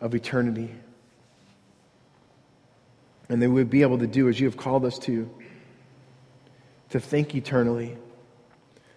of 0.00 0.14
eternity. 0.14 0.74
And 3.28 3.40
that 3.40 3.48
we 3.48 3.54
would 3.54 3.70
be 3.70 3.82
able 3.82 3.98
to 3.98 4.06
do 4.06 4.28
as 4.28 4.38
you 4.38 4.46
have 4.46 4.56
called 4.56 4.84
us 4.84 4.98
to, 5.00 5.30
to 6.90 7.00
think 7.00 7.34
eternally, 7.34 7.96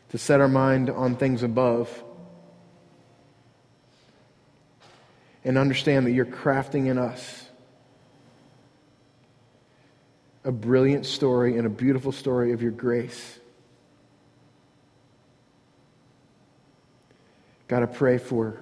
to 0.10 0.18
set 0.18 0.42
our 0.42 0.48
mind 0.48 0.90
on 0.90 1.16
things 1.16 1.44
above, 1.44 2.04
and 5.48 5.58
understand 5.58 6.06
that 6.06 6.12
you're 6.12 6.26
crafting 6.26 6.88
in 6.88 6.98
us 6.98 7.46
a 10.44 10.52
brilliant 10.52 11.06
story 11.06 11.58
and 11.58 11.66
a 11.66 11.70
beautiful 11.70 12.12
story 12.12 12.52
of 12.52 12.62
your 12.62 12.72
grace. 12.72 13.40
God, 17.70 17.82
I 17.82 17.86
pray 17.86 18.18
for 18.18 18.60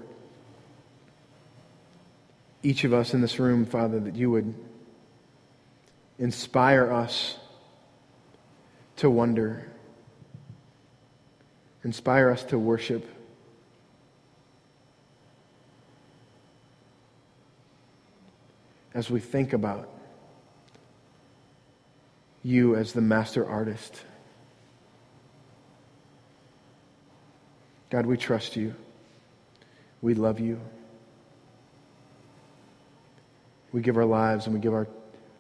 each 2.62 2.84
of 2.84 2.94
us 2.94 3.16
in 3.16 3.22
this 3.22 3.40
room, 3.40 3.66
Father, 3.66 4.00
that 4.00 4.16
you 4.16 4.30
would 4.30 4.54
inspire 6.20 6.92
us 6.92 7.36
to 8.98 9.10
wonder, 9.10 9.68
inspire 11.84 12.30
us 12.30 12.44
to 12.44 12.60
worship. 12.60 13.10
As 18.96 19.12
we 19.12 19.20
think 19.20 19.54
about 19.54 19.90
you 22.46 22.76
as 22.76 22.94
the 22.94 23.02
master 23.02 23.44
artist. 23.48 24.04
God, 27.90 28.06
we 28.06 28.18
trust 28.18 28.56
you. 28.56 28.76
We 30.02 30.14
love 30.14 30.40
you. 30.40 30.62
We 33.72 33.82
give 33.82 33.98
our 33.98 34.06
lives 34.06 34.46
and 34.46 34.54
we 34.54 34.62
give 34.62 34.74
our, 34.74 34.88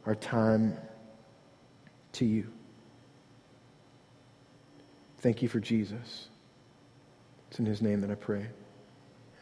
our 0.07 0.15
time 0.15 0.77
to 2.13 2.25
you. 2.25 2.51
Thank 5.19 5.41
you 5.43 5.47
for 5.47 5.59
Jesus. 5.59 6.27
It's 7.49 7.59
in 7.59 7.65
his 7.65 7.81
name 7.81 8.01
that 8.01 8.09
I 8.09 8.15
pray. 8.15 8.47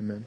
Amen. 0.01 0.25